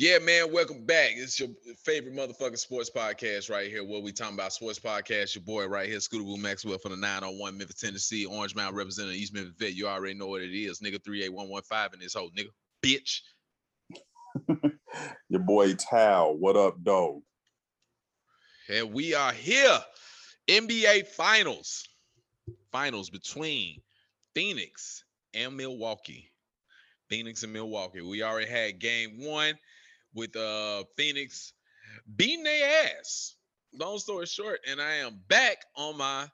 Yeah, 0.00 0.20
man, 0.20 0.52
welcome 0.52 0.86
back. 0.86 1.14
It's 1.16 1.40
your 1.40 1.48
favorite 1.82 2.14
motherfucking 2.14 2.56
sports 2.56 2.88
podcast 2.88 3.50
right 3.50 3.68
here. 3.68 3.82
Where 3.82 4.00
we 4.00 4.12
talking 4.12 4.34
about 4.34 4.52
sports 4.52 4.78
podcast. 4.78 5.34
Your 5.34 5.42
boy 5.42 5.66
right 5.66 5.88
here, 5.88 5.98
Scooter 5.98 6.22
Boo 6.22 6.36
Maxwell 6.36 6.78
from 6.78 6.92
the 6.92 6.98
901 6.98 7.58
Memphis, 7.58 7.80
Tennessee, 7.80 8.24
Orange 8.24 8.54
Mountain 8.54 8.76
representing 8.76 9.16
East 9.16 9.34
Memphis 9.34 9.54
Vet. 9.58 9.74
You 9.74 9.88
already 9.88 10.14
know 10.14 10.28
what 10.28 10.42
it 10.42 10.56
is, 10.56 10.78
nigga. 10.78 11.02
38115 11.02 11.94
in 11.94 11.98
this 11.98 12.14
whole 12.14 12.30
nigga, 12.30 12.50
bitch. 12.80 13.22
your 15.28 15.40
boy 15.40 15.74
Tal, 15.74 16.36
what 16.36 16.56
up, 16.56 16.80
dog? 16.80 17.20
And 18.68 18.92
we 18.92 19.14
are 19.14 19.32
here. 19.32 19.80
NBA 20.46 21.08
Finals. 21.08 21.88
Finals 22.70 23.10
between 23.10 23.80
Phoenix 24.32 25.02
and 25.34 25.56
Milwaukee. 25.56 26.30
Phoenix 27.08 27.42
and 27.42 27.52
Milwaukee. 27.52 28.00
We 28.00 28.22
already 28.22 28.48
had 28.48 28.78
game 28.78 29.16
one 29.18 29.54
with 30.14 30.34
uh 30.36 30.84
Phoenix 30.96 31.52
beating 32.16 32.44
their 32.44 32.86
ass. 32.98 33.36
Long 33.74 33.98
story 33.98 34.26
short, 34.26 34.60
and 34.66 34.80
I 34.80 34.94
am 34.94 35.20
back 35.28 35.58
on 35.76 35.98
my 35.98 36.26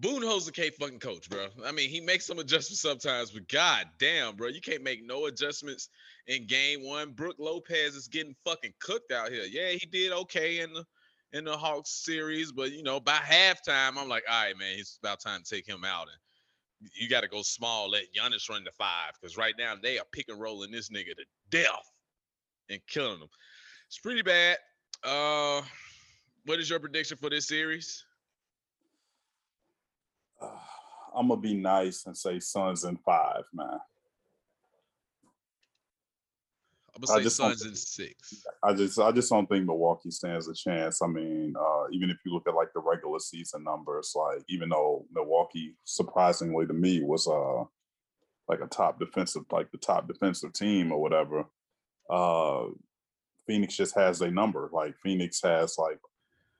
Budenholzer 0.00 0.52
K 0.52 0.70
fucking 0.70 1.00
coach, 1.00 1.28
bro. 1.28 1.48
I 1.64 1.72
mean, 1.72 1.90
he 1.90 2.00
makes 2.00 2.24
some 2.24 2.38
adjustments 2.38 2.80
sometimes, 2.80 3.32
but 3.32 3.48
god 3.48 3.86
damn, 3.98 4.36
bro, 4.36 4.46
you 4.48 4.60
can't 4.60 4.84
make 4.84 5.04
no 5.04 5.26
adjustments 5.26 5.88
in 6.28 6.46
game 6.46 6.84
one. 6.84 7.12
Brook 7.12 7.36
Lopez 7.40 7.96
is 7.96 8.06
getting 8.06 8.36
fucking 8.44 8.74
cooked 8.80 9.10
out 9.10 9.32
here. 9.32 9.44
Yeah, 9.44 9.70
he 9.70 9.84
did 9.86 10.12
okay 10.12 10.60
in 10.60 10.72
the 10.72 10.84
in 11.32 11.44
the 11.44 11.56
Hawks 11.56 11.90
series, 12.04 12.52
but 12.52 12.70
you 12.70 12.84
know, 12.84 13.00
by 13.00 13.16
halftime, 13.16 13.96
I'm 13.96 14.08
like, 14.08 14.22
all 14.30 14.44
right, 14.44 14.56
man, 14.56 14.78
it's 14.78 14.98
about 15.02 15.20
time 15.20 15.42
to 15.42 15.54
take 15.54 15.66
him 15.66 15.84
out. 15.84 16.06
And 16.06 16.90
you 16.94 17.08
got 17.08 17.22
to 17.22 17.28
go 17.28 17.42
small, 17.42 17.90
let 17.90 18.04
Giannis 18.14 18.48
run 18.48 18.62
the 18.62 18.70
five, 18.70 19.12
because 19.20 19.36
right 19.36 19.54
now 19.58 19.74
they 19.82 19.98
are 19.98 20.04
pick 20.12 20.26
and 20.28 20.40
rolling 20.40 20.70
this 20.70 20.90
nigga 20.90 21.16
to 21.16 21.24
death 21.50 21.90
and 22.70 22.80
killing 22.86 23.20
them. 23.20 23.28
It's 23.86 23.98
pretty 23.98 24.22
bad. 24.22 24.58
Uh, 25.04 25.62
what 26.44 26.58
is 26.58 26.68
your 26.68 26.80
prediction 26.80 27.16
for 27.16 27.30
this 27.30 27.48
series? 27.48 28.04
Uh, 30.40 30.56
I'm 31.16 31.28
gonna 31.28 31.40
be 31.40 31.54
nice 31.54 32.06
and 32.06 32.16
say 32.16 32.38
Suns 32.38 32.84
in 32.84 32.96
five, 32.98 33.42
man. 33.52 33.80
I'm 36.94 37.00
gonna 37.00 37.18
say 37.18 37.24
just 37.24 37.36
Suns 37.36 37.64
in 37.64 37.74
six. 37.74 38.44
I 38.62 38.72
just 38.72 38.98
I 39.00 39.10
just 39.10 39.30
don't 39.30 39.48
think 39.48 39.64
Milwaukee 39.64 40.10
stands 40.10 40.48
a 40.48 40.54
chance. 40.54 41.02
I 41.02 41.06
mean, 41.06 41.54
uh, 41.58 41.84
even 41.92 42.10
if 42.10 42.18
you 42.24 42.32
look 42.32 42.46
at 42.46 42.54
like 42.54 42.72
the 42.72 42.80
regular 42.80 43.18
season 43.18 43.64
numbers, 43.64 44.12
like 44.14 44.44
even 44.48 44.68
though 44.68 45.06
Milwaukee 45.12 45.74
surprisingly 45.84 46.66
to 46.66 46.72
me 46.72 47.02
was 47.02 47.26
uh 47.26 47.64
like 48.48 48.60
a 48.60 48.68
top 48.68 48.98
defensive, 48.98 49.42
like 49.50 49.70
the 49.70 49.78
top 49.78 50.08
defensive 50.08 50.52
team 50.52 50.92
or 50.92 51.00
whatever, 51.00 51.46
uh, 52.10 52.64
Phoenix 53.46 53.76
just 53.76 53.94
has 53.96 54.20
a 54.20 54.30
number. 54.30 54.68
Like 54.72 54.94
Phoenix 55.02 55.40
has 55.42 55.76
like 55.78 55.98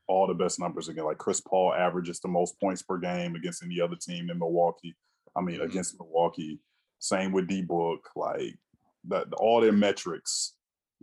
all 0.09 0.27
the 0.27 0.35
best 0.35 0.59
numbers 0.59 0.89
again. 0.89 1.05
Like 1.05 1.19
Chris 1.19 1.41
Paul 1.41 1.75
averages 1.75 2.21
the 2.21 2.29
most 2.29 2.59
points 2.61 2.83
per 2.83 2.99
game 2.99 3.35
against 3.35 3.63
any 3.63 3.81
other 3.81 3.97
team 3.97 4.31
in 4.31 4.39
Milwaukee. 4.39 4.97
I 5.37 5.41
mean, 5.41 5.57
mm-hmm. 5.57 5.71
against 5.71 5.99
Milwaukee. 5.99 6.61
Same 6.99 7.33
with 7.33 7.47
D 7.47 7.63
Book. 7.63 8.09
Like 8.17 8.59
that, 9.09 9.33
all 9.35 9.61
their 9.61 9.73
metrics 9.73 10.55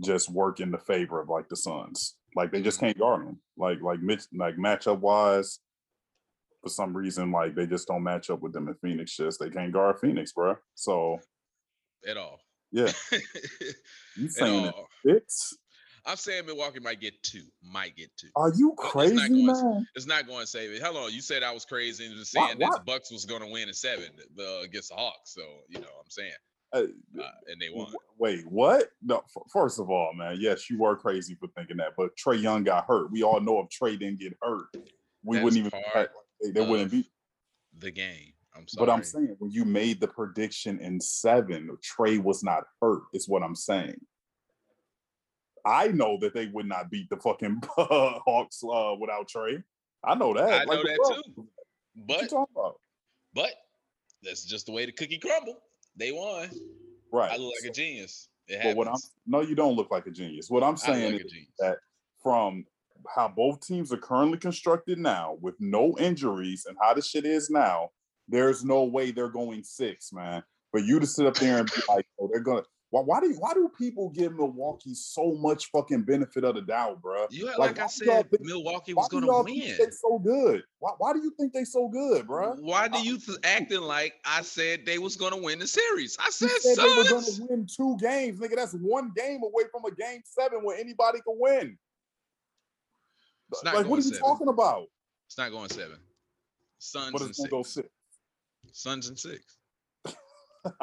just 0.01 0.29
work 0.29 0.59
in 0.59 0.71
the 0.71 0.77
favor 0.77 1.21
of 1.21 1.29
like 1.29 1.47
the 1.47 1.55
Suns. 1.55 2.15
Like 2.35 2.51
they 2.51 2.61
just 2.61 2.77
mm-hmm. 2.77 2.87
can't 2.87 2.99
guard 2.99 3.27
them. 3.27 3.39
Like 3.57 3.81
like 3.81 3.99
like 4.33 4.57
matchup 4.57 4.99
wise, 4.99 5.59
for 6.61 6.69
some 6.69 6.97
reason, 6.97 7.31
like 7.31 7.55
they 7.55 7.67
just 7.67 7.87
don't 7.87 8.03
match 8.03 8.29
up 8.29 8.41
with 8.41 8.51
them 8.51 8.67
in 8.67 8.73
Phoenix. 8.75 9.15
Just 9.15 9.39
they 9.39 9.49
can't 9.49 9.71
guard 9.71 9.99
Phoenix, 9.99 10.33
bro. 10.33 10.55
So 10.73 11.19
at 12.07 12.17
all. 12.17 12.39
Yeah. 12.75 12.91
you 14.17 14.27
saying 14.27 14.71
six? 15.05 15.53
I'm 16.05 16.17
saying 16.17 16.45
Milwaukee 16.45 16.81
might 16.81 16.99
get 16.99 17.23
two. 17.23 17.43
Might 17.63 17.95
get 17.95 18.11
two. 18.17 18.27
Are 18.35 18.51
you 18.53 18.73
crazy, 18.77 19.15
it's 19.15 19.63
man? 19.63 19.87
It's 19.95 20.05
not 20.05 20.27
going 20.27 20.41
to 20.41 20.47
save 20.47 20.71
it. 20.71 20.81
Hello, 20.81 21.07
you 21.07 21.21
said 21.21 21.41
I 21.41 21.53
was 21.53 21.63
crazy 21.63 22.05
and 22.05 22.27
saying 22.27 22.59
that 22.59 22.81
Bucks 22.85 23.11
was 23.11 23.23
going 23.23 23.41
to 23.41 23.47
win 23.47 23.69
in 23.69 23.73
seven 23.73 24.09
uh, 24.37 24.59
against 24.61 24.89
the 24.89 24.95
Hawks. 24.95 25.33
So 25.33 25.41
you 25.69 25.79
know, 25.79 25.87
I'm 25.87 26.09
saying. 26.09 26.31
Uh, 26.73 26.79
uh, 27.21 27.29
and 27.47 27.61
they 27.61 27.69
won. 27.69 27.87
Wait, 28.19 28.45
what? 28.49 28.89
No, 29.01 29.19
f- 29.19 29.43
first 29.53 29.79
of 29.79 29.89
all, 29.89 30.11
man, 30.13 30.35
yes, 30.37 30.69
you 30.69 30.77
were 30.77 30.97
crazy 30.97 31.35
for 31.39 31.47
thinking 31.55 31.77
that, 31.77 31.93
but 31.95 32.09
Trae 32.17 32.41
Young 32.41 32.65
got 32.65 32.85
hurt. 32.85 33.09
We 33.11 33.23
all 33.23 33.39
know 33.39 33.59
if 33.59 33.67
Trae 33.69 33.97
didn't 33.97 34.19
get 34.19 34.33
hurt, 34.41 34.65
we 35.23 35.37
That's 35.37 35.43
wouldn't 35.45 35.67
even. 35.67 35.71
They, 36.41 36.51
they 36.51 36.69
wouldn't 36.69 36.91
be 36.91 37.09
the 37.79 37.91
game. 37.91 38.33
I'm 38.55 38.67
sorry. 38.67 38.85
But 38.85 38.93
I'm 38.93 39.03
saying 39.03 39.35
when 39.39 39.51
you 39.51 39.65
made 39.65 39.99
the 39.99 40.07
prediction 40.07 40.79
in 40.79 40.99
seven, 40.99 41.69
Trae 41.83 42.21
was 42.21 42.43
not 42.43 42.63
hurt. 42.81 43.03
Is 43.13 43.27
what 43.27 43.43
I'm 43.43 43.55
saying. 43.55 43.99
I 45.65 45.87
know 45.87 46.17
that 46.21 46.33
they 46.33 46.45
would 46.47 46.67
not 46.67 46.91
beat 46.91 47.09
the 47.09 47.17
fucking 47.17 47.61
Hawks 47.77 48.63
uh, 48.63 48.95
without 48.99 49.29
Trae. 49.29 49.63
I 50.03 50.15
know 50.15 50.33
that. 50.33 50.43
I 50.43 50.63
like, 50.63 50.67
know 50.67 50.83
that 50.83 51.21
too. 51.35 51.47
But 52.07 52.31
but 53.33 53.51
that's 54.21 54.45
just 54.45 54.67
the 54.67 54.71
way 54.71 54.85
the 54.85 54.91
cookie 54.91 55.17
crumble. 55.17 55.59
They 55.95 56.11
won. 56.11 56.49
Right. 57.11 57.31
I 57.31 57.37
look 57.37 57.53
like 57.61 57.71
a 57.71 57.73
genius. 57.73 58.29
It 58.47 58.61
but 58.63 58.75
what 58.75 58.87
I'm 58.87 58.99
no, 59.25 59.41
you 59.41 59.55
don't 59.55 59.75
look 59.75 59.89
like 59.89 60.05
a 60.05 60.11
genius. 60.11 60.49
What 60.49 60.63
I'm 60.63 60.77
saying 60.77 61.13
like 61.13 61.25
is 61.25 61.31
that 61.59 61.77
from 62.21 62.65
how 63.15 63.27
both 63.27 63.65
teams 63.65 63.91
are 63.91 63.97
currently 63.97 64.37
constructed 64.37 64.99
now, 64.99 65.37
with 65.41 65.55
no 65.59 65.95
injuries 65.99 66.65
and 66.67 66.77
how 66.81 66.93
the 66.93 67.01
shit 67.01 67.25
is 67.25 67.49
now, 67.49 67.89
there's 68.27 68.63
no 68.63 68.83
way 68.83 69.11
they're 69.11 69.29
going 69.29 69.63
six, 69.63 70.11
man. 70.11 70.43
But 70.73 70.83
you 70.83 70.99
to 70.99 71.07
sit 71.07 71.25
up 71.25 71.35
there 71.35 71.59
and 71.59 71.71
be 71.73 71.81
like, 71.89 72.05
oh, 72.19 72.29
they're 72.31 72.41
gonna. 72.41 72.63
Why, 72.91 73.01
why 73.01 73.19
do 73.19 73.33
why 73.39 73.53
do 73.53 73.69
people 73.77 74.09
give 74.09 74.33
Milwaukee 74.35 74.93
so 74.93 75.35
much 75.35 75.69
fucking 75.71 76.03
benefit 76.03 76.43
of 76.43 76.55
the 76.55 76.61
doubt, 76.61 77.01
bro? 77.01 77.25
Yeah, 77.29 77.51
like, 77.51 77.57
like 77.57 77.79
I 77.79 77.87
said, 77.87 78.29
think, 78.29 78.41
Milwaukee 78.41 78.93
was 78.93 79.09
gonna 79.09 79.27
win. 79.27 79.45
They 79.55 79.89
so 79.91 80.19
good. 80.19 80.63
Why, 80.79 80.91
why 80.97 81.13
do 81.13 81.19
you 81.19 81.33
think 81.37 81.51
they 81.51 81.65
so 81.65 81.89
good, 81.89 82.27
bro? 82.27 82.53
Why 82.59 82.87
do 82.87 82.99
you 82.99 83.17
th- 83.17 83.37
acting 83.43 83.81
like 83.81 84.13
I 84.23 84.43
said 84.43 84.85
they 84.85 84.97
was 84.97 85.15
gonna 85.15 85.37
win 85.37 85.59
the 85.59 85.67
series? 85.67 86.17
I 86.19 86.29
said, 86.29 86.49
said 86.59 86.77
they 86.77 86.97
were 86.97 87.03
gonna 87.03 87.25
win 87.49 87.67
two 87.67 87.97
games, 87.99 88.39
nigga. 88.39 88.55
That's 88.55 88.73
one 88.73 89.11
game 89.15 89.41
away 89.43 89.63
from 89.71 89.83
a 89.85 89.93
game 89.93 90.21
seven 90.23 90.63
where 90.63 90.77
anybody 90.77 91.19
can 91.19 91.35
win. 91.37 91.77
like, 93.63 93.73
what 93.73 93.85
are 93.85 93.95
you 93.95 94.01
seven. 94.03 94.19
talking 94.19 94.47
about? 94.47 94.85
It's 95.27 95.37
not 95.37 95.51
going 95.51 95.69
seven. 95.69 95.97
Suns 96.79 97.11
but 97.11 97.21
it's 97.21 97.25
and 97.25 97.35
six. 97.35 97.49
go 97.49 97.63
six. 97.63 97.89
Suns 98.71 99.07
and 99.07 99.17
six. 99.17 99.57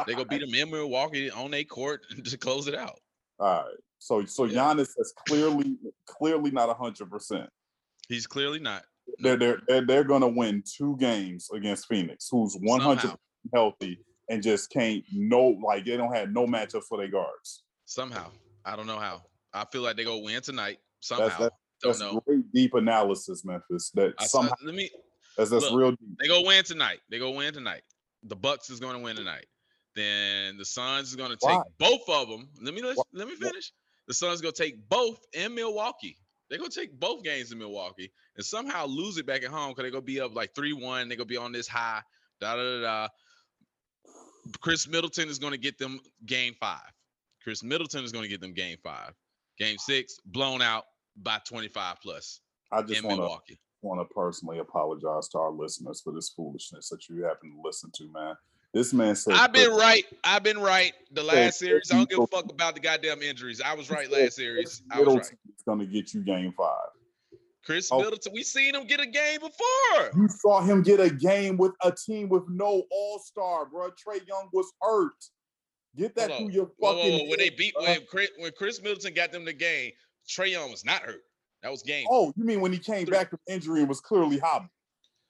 they 0.07 0.15
go 0.15 0.25
beat 0.25 0.41
them 0.41 0.55
in 0.55 0.71
Milwaukee 0.71 1.31
on 1.31 1.51
their 1.51 1.65
court 1.65 2.03
to 2.25 2.37
close 2.39 2.69
it 2.69 2.75
out. 2.75 2.99
All 3.39 3.65
right. 3.65 3.77
So 3.99 4.25
so 4.25 4.45
yeah. 4.45 4.61
Giannis 4.61 4.91
is 4.99 5.13
clearly 5.27 5.77
clearly 6.07 6.51
not 6.51 6.77
hundred 6.77 7.11
percent. 7.11 7.49
He's 8.09 8.27
clearly 8.27 8.59
not. 8.59 8.85
They're 9.19 9.37
they're 9.37 9.61
they're, 9.67 9.87
they're 9.87 10.05
gonna 10.05 10.29
win 10.29 10.63
two 10.67 10.97
games 10.99 11.49
against 11.53 11.87
Phoenix, 11.89 12.29
who's 12.31 12.57
one 12.61 12.81
hundred 12.81 13.13
healthy 13.53 13.99
and 14.29 14.43
just 14.43 14.71
can't 14.71 15.05
no 15.13 15.59
like 15.65 15.85
they 15.85 15.97
don't 15.97 16.15
have 16.15 16.31
no 16.31 16.47
matchup 16.47 16.83
for 16.89 16.99
their 16.99 17.09
guards. 17.09 17.65
Somehow. 17.85 18.31
I 18.65 18.77
don't 18.77 18.87
know 18.87 18.99
how. 18.99 19.23
I 19.53 19.65
feel 19.71 19.83
like 19.83 19.97
they 19.97 20.05
go 20.05 20.19
win 20.19 20.41
tonight. 20.41 20.79
Somehow. 21.01 21.29
That's, 21.29 21.55
that's, 21.83 21.99
don't 21.99 22.15
know. 22.15 22.21
Great 22.27 22.53
deep 22.53 22.75
analysis, 22.75 23.45
Memphis. 23.45 23.91
That 23.95 24.15
I, 24.19 24.27
somehow 24.27 24.55
let 24.65 24.75
me 24.75 24.91
that's 25.37 25.51
that's 25.51 25.71
look, 25.71 25.79
real 25.79 25.91
deep. 25.93 26.19
They 26.21 26.29
go 26.29 26.43
win 26.43 26.65
tonight. 26.65 27.01
They 27.11 27.19
go 27.19 27.31
win 27.31 27.53
tonight. 27.53 27.83
The 28.25 28.37
Bucks 28.37 28.71
is 28.71 28.81
going 28.81 28.97
to 28.97 29.03
win 29.03 29.17
tonight. 29.17 29.47
Then 29.95 30.57
the 30.57 30.65
Suns 30.65 31.09
is 31.09 31.17
going 31.17 31.31
to 31.31 31.37
take 31.37 31.57
Why? 31.57 31.63
both 31.79 32.09
of 32.09 32.29
them. 32.29 32.49
Let 32.63 32.75
me 32.75 32.83
let, 32.83 32.97
let 33.13 33.29
me 33.29 33.35
finish. 33.35 33.73
The 34.09 34.15
Suns 34.15 34.41
going 34.41 34.55
to 34.55 34.63
take 34.63 34.89
both 34.89 35.21
in 35.33 35.55
Milwaukee. 35.55 36.17
They're 36.49 36.59
going 36.59 36.71
to 36.71 36.81
take 36.81 36.99
both 36.99 37.23
games 37.23 37.53
in 37.53 37.59
Milwaukee 37.59 38.13
and 38.37 38.45
somehow 38.45 38.87
lose 38.87 39.17
it 39.17 39.27
back 39.27 39.43
at 39.43 39.51
home 39.51 39.71
because 39.71 39.85
they're 39.85 39.91
going 39.91 40.03
to 40.03 40.07
be 40.07 40.21
up 40.21 40.35
like 40.35 40.55
3 40.55 40.73
1. 40.75 41.09
They're 41.09 41.17
going 41.17 41.29
to 41.29 41.33
be 41.33 41.37
on 41.37 41.53
this 41.53 41.69
high. 41.69 42.03
Da 42.41 42.57
da 42.57 42.63
da 42.63 42.81
da. 42.81 43.09
Khris 44.61 44.89
Middleton 44.89 45.29
is 45.29 45.39
going 45.39 45.53
to 45.53 45.59
get 45.59 45.79
them 45.79 46.01
game 46.27 46.55
five. 46.59 46.91
Khris 47.43 47.63
Middleton 47.63 48.05
is 48.05 48.13
going 48.13 48.25
to 48.25 48.29
get 48.29 48.41
them 48.41 48.53
game 48.53 48.77
five. 48.83 49.13
Game 49.59 49.79
six, 49.79 50.19
blown 50.27 50.63
out 50.63 50.85
by 51.17 51.39
25 51.47 51.97
plus. 52.03 52.41
I 52.71 52.83
just 52.83 53.05
want 53.05 53.21
to 53.21 53.55
want 53.83 54.01
to 54.01 54.15
personally 54.15 54.59
apologize 54.59 55.29
to 55.29 55.39
our 55.39 55.51
listeners 55.51 56.01
for 56.03 56.13
this 56.13 56.31
foolishness 56.31 56.89
that 56.89 57.09
you 57.09 57.23
happen 57.25 57.51
to 57.51 57.63
listen 57.65 57.91
to, 57.97 58.11
man. 58.13 58.35
This 58.73 58.95
man 58.95 59.15
said 59.15 59.35
I've 59.35 59.53
been 59.53 59.71
right. 59.71 60.05
I've 60.25 60.43
been 60.43 60.59
right. 60.59 60.95
The 61.11 61.23
last 61.23 61.59
series, 61.59 61.91
I 61.93 61.97
don't 61.97 62.09
give 62.09 62.21
a 62.21 62.27
fuck 62.27 62.51
about 62.51 62.75
the 62.75 62.81
goddamn 62.81 63.21
injuries. 63.21 63.61
I 63.61 63.75
was 63.75 63.91
right 63.91 64.11
last 64.11 64.37
series. 64.37 64.83
I 64.91 65.01
was 65.01 65.15
right. 65.15 65.39
It's 65.51 65.63
gonna 65.67 65.85
get 65.85 66.15
you 66.15 66.23
game 66.23 66.55
five. 66.57 66.89
Khris 67.67 67.91
oh. 67.93 67.99
Middleton, 67.99 68.33
we 68.35 68.43
seen 68.43 68.75
him 68.75 68.87
get 68.87 68.99
a 68.99 69.07
game 69.07 69.41
before. 69.41 70.11
You 70.17 70.29
saw 70.29 70.63
him 70.63 70.83
get 70.83 71.01
a 71.01 71.11
game 71.11 71.57
with 71.57 71.73
a 71.85 71.93
team 71.93 72.29
with 72.29 72.45
no 72.49 72.85
All 72.91 73.19
Star, 73.19 73.67
bro. 73.67 73.91
Trae 73.91 74.27
Young 74.27 74.49
was 74.53 74.73
hurt. 74.81 75.23
Get 75.97 76.17
that 76.17 76.37
through 76.39 76.51
your 76.51 76.71
fucking. 76.81 76.81
Whoa, 76.81 76.95
whoa, 76.97 77.19
whoa. 77.19 77.29
When 77.29 77.39
they 77.39 77.51
beat 77.51 77.75
when 77.79 78.01
Khris, 78.07 78.29
when 78.39 78.53
Khris 78.53 78.83
Middleton 78.83 79.13
got 79.13 79.33
them 79.33 79.45
the 79.45 79.53
game, 79.53 79.93
Trae 80.27 80.51
Young 80.51 80.71
was 80.71 80.85
not 80.85 81.03
hurt. 81.03 81.23
That 81.63 81.71
was 81.71 81.83
game. 81.83 82.07
Oh, 82.11 82.33
you 82.37 82.45
mean 82.45 82.61
when 82.61 82.73
he 82.73 82.79
came 82.79 83.07
three. 83.07 83.17
back 83.17 83.31
from 83.31 83.39
injury 83.49 83.81
and 83.81 83.89
was 83.89 84.01
clearly 84.01 84.39
hobbling? 84.39 84.71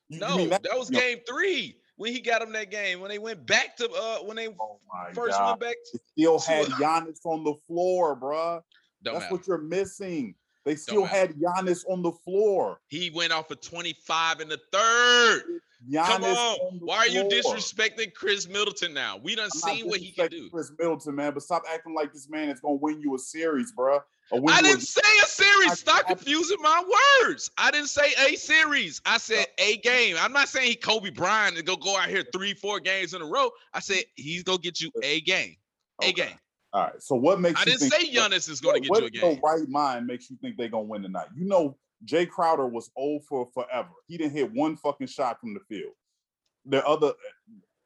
You, 0.09 0.19
no, 0.19 0.39
you 0.39 0.49
that, 0.51 0.63
that, 0.63 0.79
was 0.79 0.91
game 0.91 1.19
three 1.29 1.77
when 1.97 2.13
he 2.13 2.21
got 2.21 2.43
him 2.43 2.53
that 2.53 2.71
game. 2.71 3.01
When 3.01 3.11
they 3.11 3.19
went 3.19 3.47
back 3.47 3.77
to 3.77 3.91
uh 3.91 4.19
when 4.19 4.37
they 4.37 4.49
oh 4.49 4.79
first 5.15 5.39
God. 5.39 5.49
went 5.49 5.61
back. 5.61 5.77
To, 5.93 6.01
still 6.13 6.39
had 6.39 6.67
Giannis 6.67 7.25
on 7.25 7.45
the 7.45 7.55
floor, 7.67 8.17
bruh. 8.17 8.61
Don't 9.03 9.15
That's 9.15 9.25
matter. 9.25 9.35
what 9.35 9.47
you're 9.47 9.59
missing. 9.59 10.35
They 10.65 10.77
still 10.77 11.05
had 11.05 11.35
Giannis 11.35 11.85
on 11.89 12.03
the 12.03 12.13
floor. 12.13 12.79
He 12.87 13.11
went 13.11 13.33
off 13.33 13.49
for 13.49 13.57
25 13.57 14.41
in 14.41 14.49
the 14.49 14.61
third. 14.73 15.43
Giannis 15.91 16.07
Come 16.07 16.25
on. 16.25 16.59
on 16.59 16.79
Why 16.81 16.99
are 16.99 17.09
you 17.09 17.29
floor. 17.29 17.57
disrespecting 17.57 18.15
Khris 18.15 18.49
Middleton 18.49 18.95
now? 18.95 19.19
We 19.21 19.35
done 19.35 19.51
I'm 19.53 19.77
seen 19.77 19.89
what 19.89 19.99
he 19.99 20.13
can 20.13 20.29
do. 20.29 20.49
Khris 20.51 20.71
Middleton, 20.79 21.17
man, 21.17 21.35
but 21.35 21.43
stop 21.43 21.65
acting 21.73 21.95
like 21.95 22.13
this 22.13 22.29
man 22.29 22.49
is 22.51 22.61
gonna 22.61 22.77
win 22.77 23.01
you 23.01 23.15
a 23.17 23.19
series, 23.19 23.73
bruh. 23.77 24.01
I 24.33 24.63
didn't 24.63 24.81
say 24.83 25.01
a 25.23 25.27
series. 25.27 25.71
I- 25.73 25.75
Stop 25.75 26.05
I- 26.07 26.15
confusing 26.15 26.57
my 26.61 26.83
words. 27.23 27.51
I 27.59 27.71
didn't 27.71 27.89
say 27.89 28.13
a 28.27 28.37
series. 28.37 29.01
I 29.05 29.19
said 29.19 29.47
a 29.59 29.77
game. 29.79 30.17
I'm 30.19 30.33
not 30.33 30.49
saying 30.49 30.69
he 30.69 30.75
Kobe 30.75 31.11
Bryant 31.11 31.57
and 31.59 31.67
go 31.67 31.77
go 31.77 31.97
out 31.99 32.09
here 32.09 32.25
three, 32.33 32.55
four 32.55 32.81
games 32.81 33.15
in 33.15 33.21
a 33.23 33.27
row. 33.27 33.51
I 33.75 33.81
said 33.81 34.05
he's 34.15 34.43
gonna 34.43 34.59
get 34.59 34.81
you 34.81 34.91
a 35.03 35.21
game. 35.23 35.57
A 36.03 36.07
Okay. 36.09 36.13
game. 36.13 36.39
All 36.73 36.85
right. 36.85 37.03
So 37.03 37.15
what 37.17 37.41
makes 37.41 37.61
I 37.61 37.65
didn't 37.65 37.81
think 37.81 37.93
say 37.93 38.11
Giannis 38.11 38.49
is 38.49 38.61
gonna 38.61 38.81
what, 38.81 38.83
get 38.83 38.89
you 38.89 38.95
a 38.95 39.07
in 39.09 39.13
your 39.15 39.33
game. 39.35 39.41
right 39.45 39.69
mind 39.69 40.07
makes 40.07 40.31
you 40.31 40.37
think 40.41 40.57
they're 40.57 40.69
gonna 40.69 40.85
win 40.85 41.03
tonight? 41.03 41.29
You 41.37 41.45
know, 41.45 41.77
Jae 42.07 42.29
Crowder 42.29 42.67
was 42.67 42.91
old 42.97 43.25
for 43.27 43.49
forever. 43.53 43.91
He 44.09 44.17
didn't 44.17 44.33
hit 44.33 44.51
one 44.53 44.77
fucking 44.77 45.09
shot 45.09 45.39
from 45.41 45.53
the 45.55 45.61
field. 45.69 45.93
The 46.65 46.85
other 46.87 47.13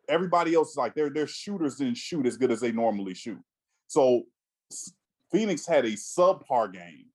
everybody 0.08 0.54
else 0.54 0.70
is 0.70 0.76
like 0.76 0.94
their 0.94 1.10
their 1.10 1.26
shooters 1.26 1.76
didn't 1.76 1.96
shoot 1.96 2.25
as 2.26 2.37
good 2.37 2.52
as 2.52 2.60
they 2.60 2.70
normally 2.70 3.14
shoot. 3.14 3.40
So 3.88 4.22
Phoenix 5.37 5.67
had 5.67 5.85
a 5.85 5.93
subpar 5.93 6.73
game 6.73 7.06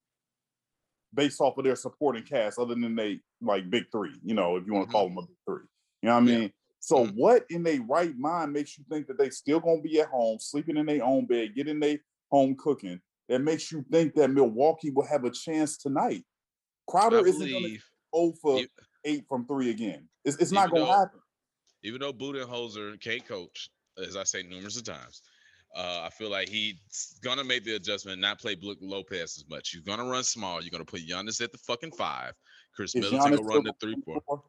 based 1.14 1.42
off 1.42 1.58
of 1.58 1.64
their 1.66 1.76
supporting 1.76 2.24
cast, 2.24 2.60
other 2.60 2.76
than 2.76 2.96
they 2.96 3.20
like 3.42 3.70
big 3.70 3.86
three, 3.92 4.14
you 4.24 4.36
know, 4.36 4.58
if 4.58 4.66
you 4.68 4.74
want 4.74 4.86
to 4.86 4.90
Mhm. 4.90 4.92
call 4.92 5.10
them 5.10 5.18
a 5.18 5.22
big 5.24 5.38
three. 5.46 5.64
You 6.04 6.10
know 6.10 6.16
what 6.20 6.24
I 6.24 6.32
Yeah. 6.32 6.40
mean? 6.40 6.54
So 6.80 7.06
Mhm. 7.06 7.16
what 7.16 7.46
in 7.50 7.64
their 7.64 7.82
right 7.82 8.16
mind 8.16 8.54
makes 8.54 8.78
you 8.78 8.84
think 8.90 9.08
that 9.08 9.18
they 9.18 9.30
still 9.32 9.60
gonna 9.60 9.82
be 9.82 10.00
at 10.00 10.08
home, 10.10 10.40
sleeping 10.40 10.78
in 10.78 10.86
their 10.86 11.04
own 11.04 11.26
bed, 11.26 11.56
getting 11.56 11.80
their 11.80 12.00
home 12.30 12.56
cooking? 12.56 13.02
That 13.28 13.40
makes 13.40 13.72
you 13.72 13.84
think 13.92 14.14
that 14.16 14.30
Milwaukee 14.30 14.92
will 14.92 15.06
have 15.08 15.26
a 15.26 15.32
chance 15.32 15.78
tonight. 15.78 16.26
Crowder 16.88 17.18
I 17.18 17.22
isn't 17.30 17.52
gonna 17.52 17.78
go 18.14 18.34
for 18.34 18.60
you- 18.60 18.70
eight 19.04 19.28
from 19.28 19.48
three 19.48 19.70
again. 19.72 20.10
It's, 20.24 20.38
it's 20.38 20.52
not 20.52 20.70
gonna 20.70 20.86
though- 20.86 20.92
happen. 20.92 21.22
even 21.84 22.00
though 22.02 22.14
Budenholzer 22.14 23.00
can't 23.02 23.26
coach, 23.26 23.70
as 23.98 24.16
I 24.16 24.24
say 24.24 24.44
numerous 24.44 24.78
of 24.78 24.84
times, 24.84 25.22
uh, 25.76 26.02
I 26.04 26.10
feel 26.10 26.30
like 26.30 26.50
he's 26.50 27.18
gonna 27.24 27.44
make 27.44 27.64
the 27.64 27.76
adjustment, 27.76 28.14
and 28.14 28.22
not 28.22 28.40
play 28.40 28.56
Brook 28.56 28.78
Lopez 28.82 29.38
as 29.38 29.46
much. 29.50 29.74
You're 29.74 29.84
gonna 29.84 30.10
run 30.10 30.24
small. 30.24 30.62
You're 30.62 30.72
gonna 30.72 30.86
put 30.86 31.02
Giannis 31.08 31.42
at 31.42 31.52
the 31.52 31.58
fucking 31.60 31.92
five. 31.94 32.34
Khris 32.76 32.96
Is 32.96 33.02
Middleton 33.04 33.34
Giannis 33.34 33.38
will 33.40 33.46
run 33.46 33.64
the 33.64 33.74
three, 33.80 33.96
four. 34.06 34.44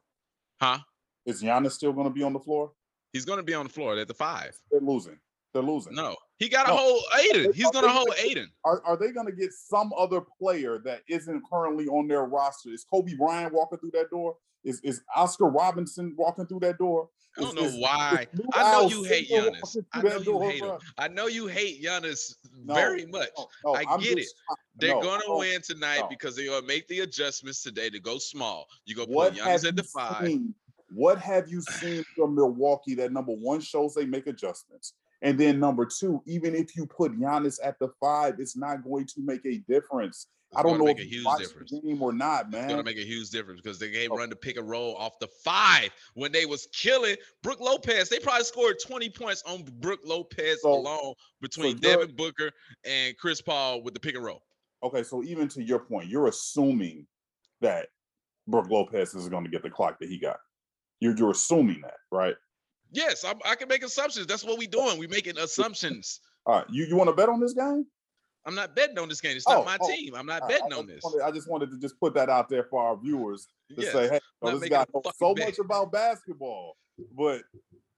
Huh? 0.61 0.79
Is 1.25 1.41
Giannis 1.41 1.71
still 1.71 1.93
gonna 1.93 2.09
be 2.09 2.23
on 2.23 2.33
the 2.33 2.39
floor? 2.39 2.71
He's 3.13 3.25
gonna 3.25 3.43
be 3.43 3.53
on 3.53 3.67
the 3.67 3.71
floor 3.73 3.97
at 3.97 4.07
the 4.07 4.13
five. 4.13 4.57
They're 4.71 4.81
losing. 4.81 5.17
They're 5.53 5.61
losing. 5.61 5.93
No, 5.93 6.15
he 6.39 6.49
got 6.49 6.63
to 6.63 6.69
No. 6.71 6.77
hold 6.77 7.03
Ayton. 7.19 7.53
He's 7.53 7.69
gonna 7.69 7.87
hold 7.87 8.07
gonna 8.07 8.21
Ayton. 8.21 8.51
Are, 8.65 8.81
are 8.85 8.97
they 8.97 9.11
gonna 9.11 9.31
get 9.31 9.51
some 9.53 9.91
other 9.95 10.21
player 10.41 10.79
that 10.83 11.01
isn't 11.07 11.43
currently 11.51 11.85
on 11.87 12.07
their 12.07 12.23
roster? 12.25 12.69
Is 12.69 12.83
Kobe 12.89 13.13
Bryant 13.13 13.53
walking 13.53 13.77
through 13.77 13.91
that 13.91 14.09
door? 14.09 14.35
Is 14.63 14.79
is 14.81 15.01
Oscar 15.15 15.45
Robinson 15.45 16.13
walking 16.17 16.45
through 16.45 16.61
that 16.61 16.77
door? 16.77 17.09
I 17.37 17.41
don't 17.41 17.55
know 17.55 17.63
is- 17.63 17.77
why. 17.79 18.27
is 18.31 18.39
I 18.53 18.71
know 18.71 18.87
you 18.87 19.03
hate 19.03 19.29
Giannis. 19.29 19.77
I 19.91 20.01
know 20.01 20.17
you 20.19 20.39
hate 20.41 20.63
him. 20.63 20.77
I 20.97 21.07
know 21.07 21.27
you 21.27 21.47
hate 21.47 21.83
Giannis 21.83 22.35
No, 22.63 22.75
very 22.75 23.05
much. 23.05 23.29
No, 23.37 23.47
no, 23.65 23.73
I 23.73 23.83
get 23.97 24.17
just- 24.17 24.35
They're 24.75 24.93
no, 24.95 25.01
gonna 25.01 25.37
win 25.37 25.61
tonight 25.61 26.03
because 26.09 26.35
they're 26.35 26.47
gonna 26.49 26.65
make 26.65 26.87
the 26.87 27.01
adjustments 27.01 27.63
today 27.63 27.89
to 27.89 27.99
go 27.99 28.17
small. 28.19 28.67
You 28.85 28.95
go 28.95 29.05
put 29.05 29.33
Giannis 29.33 29.67
at 29.67 29.75
the 29.75 29.83
five. 29.83 30.27
seen? 30.27 30.53
What 30.91 31.17
have 31.19 31.49
you 31.49 31.61
seen 31.61 32.03
from 32.15 32.35
Milwaukee 32.35 32.93
that 32.95 33.11
number 33.11 33.33
one 33.33 33.61
shows 33.61 33.95
they 33.95 34.05
make 34.05 34.27
adjustments? 34.27 34.93
And 35.23 35.39
then 35.39 35.59
number 35.59 35.85
two, 35.85 36.21
even 36.27 36.53
if 36.53 36.75
you 36.75 36.85
put 36.85 37.17
Giannis 37.17 37.57
at 37.63 37.79
the 37.79 37.89
five, 37.99 38.39
it's 38.39 38.55
not 38.55 38.83
going 38.83 39.07
to 39.07 39.21
make 39.21 39.43
a 39.45 39.57
difference. 39.69 40.27
I 40.55 40.63
don't 40.63 40.77
know 40.77 40.85
make 40.85 40.99
if 40.99 41.05
a 41.05 41.09
huge 41.09 41.25
difference. 41.39 41.71
the 41.71 41.81
game 41.81 42.01
or 42.01 42.11
not, 42.13 42.49
man. 42.51 42.63
It's 42.65 42.71
gonna 42.73 42.83
make 42.83 42.97
a 42.97 43.05
huge 43.05 43.29
difference 43.29 43.61
because 43.61 43.79
they 43.79 43.89
can't 43.91 44.11
Oh. 44.11 44.17
run 44.17 44.29
the 44.29 44.35
pick 44.35 44.57
and 44.57 44.69
roll 44.69 44.95
off 44.95 45.19
the 45.19 45.27
five 45.27 45.89
when 46.15 46.31
they 46.31 46.45
was 46.45 46.67
killing 46.73 47.15
Brook 47.41 47.59
Lopez. 47.59 48.09
They 48.09 48.19
probably 48.19 48.43
scored 48.45 48.77
20 48.85 49.09
points 49.09 49.43
on 49.45 49.63
Brook 49.79 50.01
Lopez 50.03 50.61
So- 50.61 50.73
alone 50.73 51.13
between 51.41 51.77
you're- 51.77 51.95
Devin 51.95 52.15
Booker 52.15 52.51
and 52.85 53.17
Chris 53.17 53.41
Paul 53.41 53.81
with 53.83 53.93
the 53.93 53.99
pick 53.99 54.15
and 54.15 54.23
roll. 54.23 54.43
Okay, 54.83 55.03
so 55.03 55.23
even 55.23 55.47
to 55.49 55.63
your 55.63 55.79
point, 55.79 56.09
you're 56.09 56.27
assuming 56.27 57.07
that 57.61 57.89
Brook 58.47 58.67
Lopez 58.69 59.15
is 59.15 59.29
going 59.29 59.45
to 59.45 59.49
get 59.49 59.63
the 59.63 59.69
clock 59.69 59.97
that 59.99 60.09
he 60.09 60.17
got. 60.19 60.37
You're 60.99 61.15
you're 61.17 61.31
assuming 61.31 61.81
that, 61.81 61.95
right? 62.11 62.35
Yes, 62.91 63.23
I, 63.25 63.33
I 63.45 63.55
can 63.55 63.67
make 63.67 63.83
assumptions. 63.83 64.27
That's 64.27 64.43
what 64.43 64.57
we 64.59 64.67
doing. 64.67 64.97
We 64.99 65.07
making 65.07 65.37
assumptions. 65.37 66.19
All 66.45 66.55
right, 66.57 66.65
you, 66.69 66.85
you 66.85 66.95
want 66.95 67.09
to 67.09 67.15
bet 67.15 67.29
on 67.29 67.39
this 67.39 67.53
game? 67.53 67.85
I'm 68.45 68.55
not 68.55 68.75
betting 68.75 68.97
on 68.99 69.07
this 69.09 69.21
game. 69.21 69.37
It's 69.37 69.47
not 69.47 69.59
Oh, 69.59 69.63
my 69.65 69.77
oh, 69.79 69.87
team. 69.87 70.15
I'm 70.15 70.25
not 70.25 70.47
betting 70.49 70.73
I 70.73 70.77
on 70.77 70.85
just 70.87 70.95
this. 70.95 71.03
wanted- 71.03 71.21
I 71.21 71.31
just 71.31 71.49
wanted 71.49 71.71
to 71.71 71.79
just 71.79 71.99
put 71.99 72.13
that 72.15 72.29
out 72.29 72.49
there 72.49 72.65
for 72.65 72.81
our 72.81 72.97
viewers 72.97 73.47
to 73.75 73.81
Yes. 73.81 73.93
say, 73.93 74.09
hey, 74.09 74.19
not 74.41 74.59
this 74.59 74.69
guy 74.69 74.85
knows 74.93 75.03
so 75.17 75.33
bet. 75.33 75.47
much 75.47 75.59
about 75.59 75.91
basketball, 75.91 76.75
but 77.11 77.43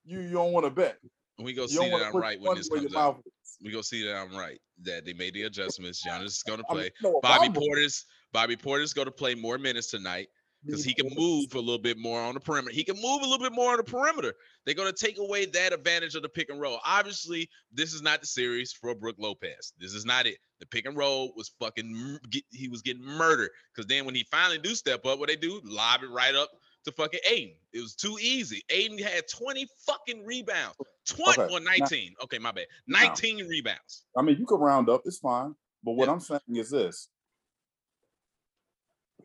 you 0.06 0.19
you 0.21 0.31
don't 0.31 0.51
want 0.53 0.65
to 0.65 0.69
bet. 0.69 1.00
We 1.39 1.53
go 1.53 1.65
see 1.68 1.77
that 1.89 2.01
I'm 2.01 2.15
right 2.15 2.39
when 2.39 2.56
this 2.57 2.69
comes 2.69 2.95
out. 2.95 3.21
We 3.63 3.71
go 3.71 3.81
see 3.81 4.06
that 4.06 4.15
I'm 4.15 4.36
right. 4.36 4.59
That 4.83 5.06
they 5.06 5.13
made 5.13 5.33
the 5.33 5.44
adjustments. 5.44 6.06
Giannis 6.06 6.25
is 6.25 6.44
I 6.48 6.51
mean, 6.56 6.63
play. 6.69 6.83
you 6.83 6.91
know 7.03 7.09
what, 7.12 7.24
Bobby 7.24 7.50
Portis. 7.50 8.03
Bobby 8.31 8.56
Portis 8.56 8.94
going 8.94 9.06
to 9.07 9.12
play 9.12 9.33
more 9.36 9.57
minutes 9.57 9.89
tonight 9.89 10.27
because 10.65 10.83
he 10.83 10.94
can 10.94 11.09
move 11.15 11.53
a 11.53 11.59
little 11.59 11.77
bit 11.81 11.97
more 11.97 12.19
on 12.21 12.33
the 12.33 12.39
perimeter. 12.39 12.73
He 12.73 12.83
can 12.83 12.95
move 12.95 13.21
a 13.21 13.25
little 13.27 13.39
bit 13.39 13.53
more 13.53 13.71
on 13.71 13.77
the 13.77 13.83
perimeter. 13.83 14.33
They're 14.65 14.75
going 14.75 14.91
to 14.91 15.06
take 15.06 15.17
away 15.19 15.45
that 15.45 15.73
advantage 15.73 16.15
of 16.15 16.23
the 16.23 16.29
pick 16.29 16.50
and 16.50 16.59
roll. 16.59 16.79
Obviously, 16.85 17.50
this 17.71 17.94
is 17.94 18.01
not 18.01 18.21
the 18.21 18.27
series 18.27 18.73
for 18.73 18.95
Brook 18.95 19.15
Lopez. 19.19 19.73
This 19.79 19.94
is 19.94 20.06
not 20.06 20.25
it. 20.25 20.38
The 20.59 20.65
pick 20.65 20.85
and 20.85 20.97
roll 20.97 21.33
was 21.35 21.51
fucking. 21.59 22.19
he 22.51 22.67
was 22.67 22.81
getting 22.81 23.03
murdered 23.03 23.50
because 23.73 23.88
then 23.88 24.06
when 24.06 24.15
he 24.15 24.25
finally 24.31 24.57
do 24.57 24.73
step 24.75 25.06
up, 25.06 25.19
what 25.19 25.29
they 25.29 25.35
do? 25.35 25.62
Lob 25.63 26.03
it 26.03 26.09
right 26.09 26.33
up 26.35 26.50
to 26.85 26.91
fucking 26.91 27.19
Ayton. 27.29 27.56
It 27.73 27.81
was 27.81 27.95
too 27.95 28.17
easy. 28.21 28.62
Ayton 28.69 28.97
had 28.97 29.23
20 29.27 29.67
fucking 29.85 30.23
rebounds. 30.25 30.75
20 31.07 31.41
Okay, 31.44 31.53
or 31.53 31.59
now- 31.59 31.71
19. 31.79 32.13
Okay, 32.23 32.39
my 32.39 32.51
bad. 32.51 32.65
Now- 32.88 33.00
19 33.07 33.47
rebounds. 33.47 34.06
I 34.17 34.21
mean, 34.21 34.38
you 34.39 34.45
can 34.45 34.57
round 34.59 34.89
up, 34.89 35.01
it's 35.06 35.17
fine. 35.19 35.56
But 35.83 35.94
what 35.94 36.07
Yeah. 36.07 36.13
I'm 36.13 36.19
saying 36.19 36.39
is 36.56 36.69
this. 36.71 37.09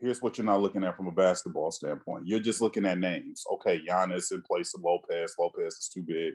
Here's 0.00 0.22
what 0.22 0.38
you're 0.38 0.46
not 0.46 0.60
looking 0.62 0.82
at 0.84 0.96
from 0.96 1.08
a 1.08 1.12
basketball 1.12 1.70
standpoint. 1.70 2.26
You're 2.26 2.40
just 2.40 2.60
looking 2.62 2.86
at 2.86 2.98
names. 2.98 3.44
Okay, 3.52 3.80
Giannis 3.86 4.32
in 4.32 4.40
place 4.42 4.74
of 4.74 4.80
Lopez. 4.82 5.34
Lopez 5.38 5.74
is 5.74 5.90
too 5.92 6.02
big. 6.02 6.34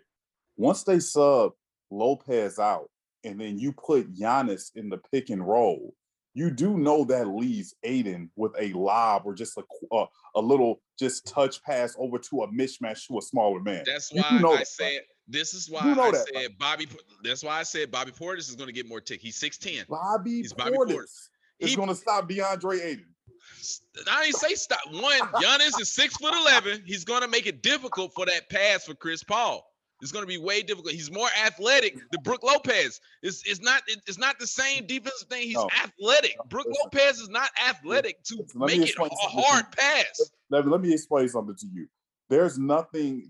Once 0.56 0.84
they 0.84 1.00
sub 1.00 1.54
Lopez 1.92 2.60
out, 2.60 2.90
and 3.24 3.42
then 3.42 3.58
you 3.58 3.72
put 3.72 4.14
Giannis 4.14 4.72
in 4.76 4.88
the 4.90 5.00
pick 5.12 5.32
and 5.32 5.46
roll, 5.46 5.96
you 6.36 6.52
do 6.52 6.78
know 6.78 7.04
that 7.06 7.28
leaves 7.28 7.74
Ayton 7.84 8.30
with 8.36 8.52
a 8.60 8.72
lob 8.74 9.24
or 9.26 9.34
just 9.34 9.58
a 9.58 9.64
qu- 9.64 9.98
uh, 9.98 10.06
a 10.36 10.42
little 10.42 10.82
just 11.00 11.26
touch 11.26 11.64
pass 11.64 11.96
over 11.98 12.20
to 12.20 12.44
a 12.44 12.48
mismatch 12.50 13.08
to 13.08 13.18
a 13.18 13.22
smaller 13.22 13.62
man. 13.62 13.84
That's 13.86 14.12
why 14.14 14.30
do 14.30 14.40
know 14.40 14.54
I 14.54 14.58
that, 14.58 14.68
said 14.68 14.84
right? 14.84 15.02
this 15.28 15.54
is 15.56 15.70
why 15.70 15.88
You 15.88 15.96
know 15.96 16.04
I 16.04 16.12
that, 16.12 16.28
said 16.28 16.36
right? 16.36 16.58
Bobby. 16.60 16.88
That's 17.24 17.44
why 17.44 17.58
I 17.60 17.64
said 17.64 17.90
Bobby 17.90 18.12
Portis 18.12 18.50
is 18.50 18.56
going 18.56 18.68
to 18.68 18.74
get 18.74 18.88
more 18.88 19.02
tick. 19.02 19.22
He's 19.22 19.38
six 19.38 19.58
ten. 19.58 19.86
Bobby 19.90 20.42
He's 20.42 20.54
Bobby 20.54 20.72
Portis 20.78 20.94
Portis. 20.96 21.30
is 21.62 21.76
going 21.76 21.90
to 21.90 21.96
stop 21.96 22.30
DeAndre 22.30 22.84
Ayton. 22.84 23.15
I 24.12 24.24
didn't 24.26 24.38
say 24.38 24.54
stop. 24.56 24.80
One, 24.92 25.20
Giannis 25.42 25.80
is 25.80 25.94
six 25.94 26.16
foot 26.18 26.34
eleven. 26.34 26.84
He's 26.86 27.04
going 27.04 27.22
to 27.22 27.28
make 27.28 27.46
it 27.48 27.62
difficult 27.62 28.14
for 28.14 28.26
that 28.26 28.50
pass 28.50 28.86
for 28.86 28.94
Chris 28.96 29.24
Paul. 29.24 29.66
It's 30.02 30.12
going 30.12 30.24
to 30.24 30.28
be 30.28 30.38
way 30.38 30.62
difficult. 30.62 30.94
He's 30.94 31.10
more 31.10 31.30
athletic 31.46 31.96
than 32.12 32.22
Brook 32.22 32.44
Lopez. 32.44 33.00
It's, 33.24 33.42
it's 33.46 33.62
not 33.62 33.82
it's 33.88 34.18
not 34.18 34.38
the 34.40 34.46
same 34.48 34.86
defensive 34.86 35.30
thing. 35.30 35.44
He's 35.44 35.56
No. 35.56 35.70
athletic. 35.84 36.36
Brook 36.50 36.66
listen. 36.68 36.82
Lopez 36.84 37.20
is 37.22 37.30
not 37.30 37.50
athletic 37.66 38.22
to 38.26 38.36
Listen, 38.40 38.60
make 38.60 38.78
it 38.82 38.90
a 38.90 38.94
something 38.94 39.10
to 39.10 39.36
you. 39.38 39.44
hard 39.44 39.72
pass. 39.72 40.22
let, 40.50 40.68
let 40.68 40.82
me 40.82 40.92
explain 40.94 41.30
something 41.30 41.56
to 41.56 41.68
you. 41.74 41.88
There's 42.30 42.60
nothing. 42.60 43.30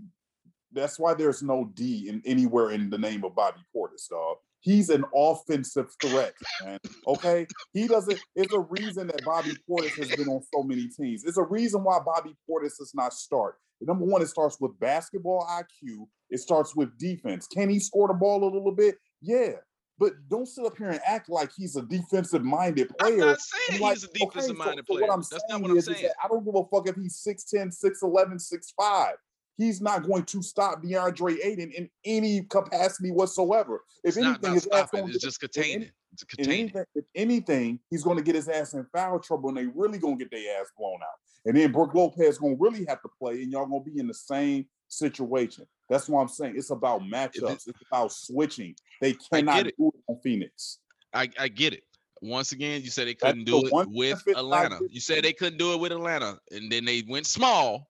That's 0.72 0.98
why 1.00 1.14
there's 1.14 1.44
no 1.44 1.66
D 1.76 2.10
in 2.10 2.22
anywhere 2.26 2.72
in 2.72 2.90
the 2.90 2.98
name 2.98 3.24
of 3.24 3.36
Bobby 3.36 3.62
Portis, 3.74 4.10
dog. 4.10 4.38
He's 4.66 4.90
an 4.90 5.06
offensive 5.16 5.92
threat, 6.02 6.34
man. 6.64 6.80
Okay, 7.06 7.46
he 7.72 7.88
doesn't. 7.88 8.20
It's 8.36 8.52
a 8.52 8.60
reason 8.62 9.06
that 9.08 9.24
Bobby 9.24 9.52
Portis 9.70 9.96
has 9.98 10.10
been 10.16 10.28
on 10.28 10.42
so 10.52 10.64
many 10.64 10.88
teams. 10.88 11.24
It's 11.24 11.38
a 11.38 11.44
reason 11.44 11.84
why 11.84 12.00
Bobby 12.04 12.36
Portis 12.50 12.78
does 12.80 12.92
not 12.96 13.14
start. 13.14 13.58
Number 13.80 14.06
one, 14.06 14.24
it 14.24 14.28
starts 14.28 14.60
with 14.60 14.72
basketball 14.80 15.46
IQ. 15.52 16.08
It 16.32 16.40
starts 16.40 16.76
with 16.76 16.98
defense. 16.98 17.46
Can 17.46 17.70
he 17.70 17.78
score 17.80 18.08
the 18.08 18.16
ball 18.16 18.44
a 18.44 18.50
little 18.52 18.72
bit? 18.72 18.96
Yeah, 19.22 19.52
but 20.00 20.14
don't 20.30 20.48
sit 20.48 20.66
up 20.66 20.76
here 20.78 20.90
and 20.90 21.00
act 21.06 21.30
like 21.30 21.52
he's 21.56 21.76
a 21.76 21.84
defensive-minded 21.84 22.90
player. 22.98 23.12
I'm 23.14 23.18
player. 23.20 23.26
not 23.28 23.40
saying 23.42 23.82
Like, 23.82 23.94
he's 23.98 24.04
a 24.06 24.08
defensive 24.14 24.58
minded 24.58 24.86
so- 24.88 24.94
so 24.94 24.98
player. 24.98 25.02
What 25.08 25.14
I'm 25.14 25.20
That's 25.20 25.32
not 25.34 25.42
saying 25.50 25.62
what 25.62 25.72
I'm 25.72 25.78
is, 25.78 25.88
is 25.88 25.96
saying. 25.98 26.08
that 26.08 26.16
I 26.24 26.28
don't 26.28 26.44
give 26.44 26.56
a 26.56 26.64
fuck 26.66 26.88
if 26.90 26.96
he's 26.96 27.22
6'10, 27.22 27.72
6'11, 27.72 28.40
6'5. 28.40 29.14
He's 29.58 29.82
not 29.82 30.06
going 30.06 30.24
to 30.26 30.42
stop 30.42 30.84
DeAndre 30.84 31.38
Ayton 31.44 31.72
in 31.72 31.90
any 32.04 32.42
capacity 32.44 33.12
whatsoever. 33.12 33.82
If 34.04 34.18
It's 34.18 34.26
anything, 34.26 34.54
his 34.54 34.68
ass 34.68 34.90
stopping. 34.90 35.10
It's 35.10 35.24
just 35.24 35.40
containing. 35.40 35.90
It's 36.12 36.24
containing. 36.24 36.60
anything, 36.60 36.86
if 36.96 37.06
anything, 37.16 37.80
he's 37.90 38.04
going 38.04 38.18
to 38.18 38.24
get 38.24 38.36
his 38.36 38.50
ass 38.50 38.74
in 38.74 38.86
foul 38.94 39.20
trouble 39.20 39.50
and 39.50 39.58
they 39.58 39.66
really 39.68 39.98
going 39.98 40.18
to 40.18 40.24
get 40.24 40.32
their 40.32 40.60
ass 40.60 40.68
blown 40.78 41.00
out. 41.02 41.20
And 41.46 41.56
then 41.56 41.72
Brook 41.72 41.94
Lopez 41.94 42.38
going 42.38 42.58
to 42.58 42.62
really 42.62 42.86
have 42.88 43.02
to 43.02 43.10
play 43.20 43.44
and 43.44 43.52
y'all 43.52 43.66
going 43.66 43.84
to 43.84 43.92
be 43.92 44.00
in 44.00 44.08
the 44.08 44.14
same 44.14 44.66
situation. 44.88 45.66
That's 45.90 46.10
what 46.10 46.22
I'm 46.22 46.28
saying. 46.28 46.56
It's 46.58 46.72
about 46.72 47.02
matchups. 47.02 47.68
It's 47.68 47.82
about 47.92 48.12
switching. 48.12 48.76
They 49.02 49.14
cannot 49.14 49.68
it. 49.68 49.76
do 49.78 49.92
it 49.94 50.02
on 50.08 50.20
Phoenix. 50.24 50.80
I, 51.14 51.30
I 51.40 51.48
get 51.48 51.74
it. 51.74 51.84
once 52.22 52.52
again, 52.52 52.82
you 52.82 52.90
said 52.90 53.08
they 53.08 53.14
couldn't 53.14 53.46
the 53.46 53.62
do 53.62 53.68
it 53.68 53.88
with 53.90 54.24
Atlanta. 54.36 54.80
You 54.90 55.00
said 55.00 55.24
they 55.24 55.34
couldn't 55.34 55.60
do 55.60 55.74
it 55.74 55.80
with 55.80 55.92
Atlanta, 55.92 56.40
and 56.52 56.72
then 56.72 56.86
they 56.86 57.04
went 57.08 57.28
small, 57.28 57.88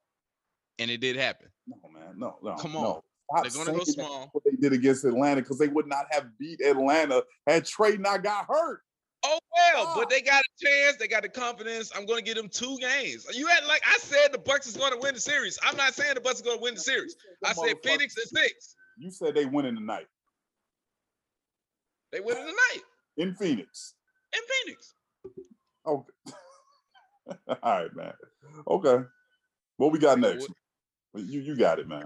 and 0.78 0.92
it 0.92 1.00
did 1.00 1.16
happen. 1.16 1.48
No, 1.68 1.78
man, 1.92 2.14
no, 2.18 2.38
no. 2.44 2.56
Come 2.56 2.74
no. 2.74 2.80
on. 2.80 3.02
Stop 3.32 3.44
They're 3.54 3.66
gonna 3.66 3.78
go 3.78 3.84
small. 3.86 4.30
What 4.34 4.44
they 4.44 4.56
did 4.56 4.74
against 4.74 5.04
Atlanta 5.04 5.42
because 5.42 5.58
they 5.58 5.68
would 5.68 5.88
not 5.88 6.06
have 6.12 6.28
beat 6.38 6.62
Atlanta 6.62 7.24
had 7.48 7.64
Trae 7.66 7.98
not 8.00 8.22
got 8.24 8.46
hurt. 8.48 8.82
Oh 9.24 9.40
well, 9.56 9.86
Ah. 9.88 9.96
but 9.98 10.10
they 10.12 10.22
got 10.22 10.44
a 10.44 10.64
chance. 10.64 10.98
They 10.98 11.08
got 11.08 11.24
the 11.24 11.30
confidence. 11.30 11.92
I'm 11.96 12.06
going 12.06 12.20
to 12.20 12.24
give 12.24 12.36
them 12.36 12.48
two 12.50 12.78
games. 12.78 13.26
You 13.34 13.48
had 13.48 13.66
like 13.66 13.82
I 13.84 13.98
said, 13.98 14.32
the 14.32 14.38
Bucks 14.38 14.68
is 14.68 14.78
going 14.78 14.92
to 14.94 15.00
win 15.00 15.16
the 15.16 15.20
series. 15.20 15.58
I'm 15.64 15.76
not 15.76 15.96
saying 15.96 16.14
the 16.14 16.22
Bucks 16.22 16.36
is 16.36 16.42
going 16.44 16.58
to 16.58 16.62
win 16.62 16.76
the 16.76 16.82
series. 16.82 17.16
I 17.44 17.54
said 17.54 17.78
Phoenix 17.84 18.16
is 18.18 18.30
six. 18.30 18.76
You 19.00 19.10
said 19.10 19.34
they 19.34 19.46
winning 19.46 19.76
tonight 19.76 20.06
They 22.12 22.20
win 22.20 22.36
tonight 22.36 22.82
in 23.18 23.34
Phoenix. 23.34 23.96
in 24.34 24.42
Phoenix. 24.66 24.94
Okay. 25.88 26.14
All 27.64 27.82
right, 27.82 27.96
man. 27.96 28.14
Okay. 28.68 29.04
What 29.78 29.92
we 29.92 29.98
got 30.00 30.20
next? 30.20 30.48
You 31.16 31.42
you 31.42 31.56
got 31.56 31.80
it, 31.80 31.88
man. 31.88 32.06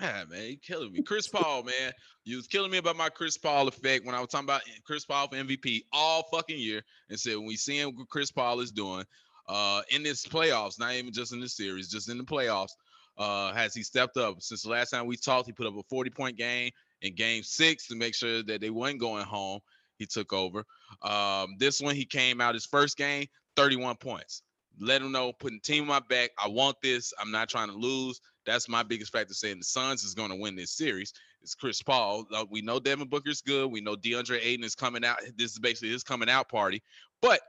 Ah, 0.00 0.24
man, 0.30 0.50
you 0.50 0.56
killing 0.56 0.92
me. 0.92 1.02
Chris 1.02 1.28
Paul, 1.28 1.62
man. 1.64 1.92
You 2.24 2.36
was 2.36 2.46
killing 2.46 2.70
me 2.70 2.78
about 2.78 2.96
my 2.96 3.08
Chris 3.08 3.36
Paul 3.36 3.68
effect 3.68 4.06
when 4.06 4.14
I 4.14 4.20
was 4.20 4.30
talking 4.30 4.46
about 4.46 4.62
Chris 4.84 5.04
Paul 5.04 5.28
for 5.28 5.36
MVP 5.36 5.82
all 5.92 6.22
fucking 6.32 6.58
year 6.58 6.82
and 7.08 7.18
said 7.18 7.36
when 7.36 7.46
we 7.46 7.56
see 7.56 7.78
him 7.78 7.96
what 7.96 8.08
Chris 8.08 8.30
Paul 8.30 8.60
is 8.60 8.70
doing 8.70 9.04
uh 9.48 9.82
in 9.90 10.02
this 10.02 10.24
playoffs, 10.26 10.78
not 10.78 10.94
even 10.94 11.12
just 11.12 11.32
in 11.32 11.40
this 11.40 11.56
series, 11.56 11.88
just 11.88 12.08
in 12.08 12.18
the 12.18 12.24
playoffs, 12.24 12.72
uh 13.18 13.52
has 13.52 13.74
he 13.74 13.82
stepped 13.82 14.16
up 14.16 14.40
since 14.40 14.62
the 14.62 14.70
last 14.70 14.90
time 14.90 15.06
we 15.06 15.16
talked, 15.16 15.46
he 15.46 15.52
put 15.52 15.66
up 15.66 15.76
a 15.76 15.82
40 15.82 16.10
point 16.10 16.36
game 16.36 16.70
in 17.02 17.14
game 17.14 17.42
six 17.42 17.86
to 17.88 17.96
make 17.96 18.14
sure 18.14 18.42
that 18.42 18.60
they 18.60 18.70
weren't 18.70 19.00
going 19.00 19.24
home. 19.24 19.60
He 19.98 20.06
took 20.06 20.32
over. 20.32 20.64
Um, 21.02 21.56
this 21.58 21.80
one 21.80 21.94
he 21.94 22.06
came 22.06 22.40
out 22.40 22.54
his 22.54 22.64
first 22.64 22.96
game, 22.96 23.26
31 23.56 23.96
points. 23.96 24.42
Let 24.78 25.02
him 25.02 25.12
know, 25.12 25.32
putting 25.32 25.60
team 25.60 25.82
on 25.82 25.88
my 25.88 26.00
back. 26.00 26.30
I 26.42 26.48
want 26.48 26.76
this. 26.82 27.12
I'm 27.20 27.30
not 27.30 27.48
trying 27.48 27.68
to 27.68 27.74
lose. 27.74 28.20
That's 28.46 28.68
my 28.68 28.82
biggest 28.82 29.12
factor 29.12 29.34
saying 29.34 29.58
the 29.58 29.64
Suns 29.64 30.04
is 30.04 30.14
going 30.14 30.30
to 30.30 30.36
win 30.36 30.56
this 30.56 30.70
series. 30.70 31.12
It's 31.42 31.54
Chris 31.54 31.82
Paul. 31.82 32.26
We 32.50 32.62
know 32.62 32.80
Devin 32.80 33.08
Booker's 33.08 33.40
good. 33.40 33.70
We 33.70 33.80
know 33.80 33.96
DeAndre 33.96 34.40
Ayton 34.42 34.64
is 34.64 34.74
coming 34.74 35.04
out. 35.04 35.18
This 35.36 35.52
is 35.52 35.58
basically 35.58 35.90
his 35.90 36.02
coming 36.02 36.30
out 36.30 36.48
party. 36.48 36.82
But 37.20 37.40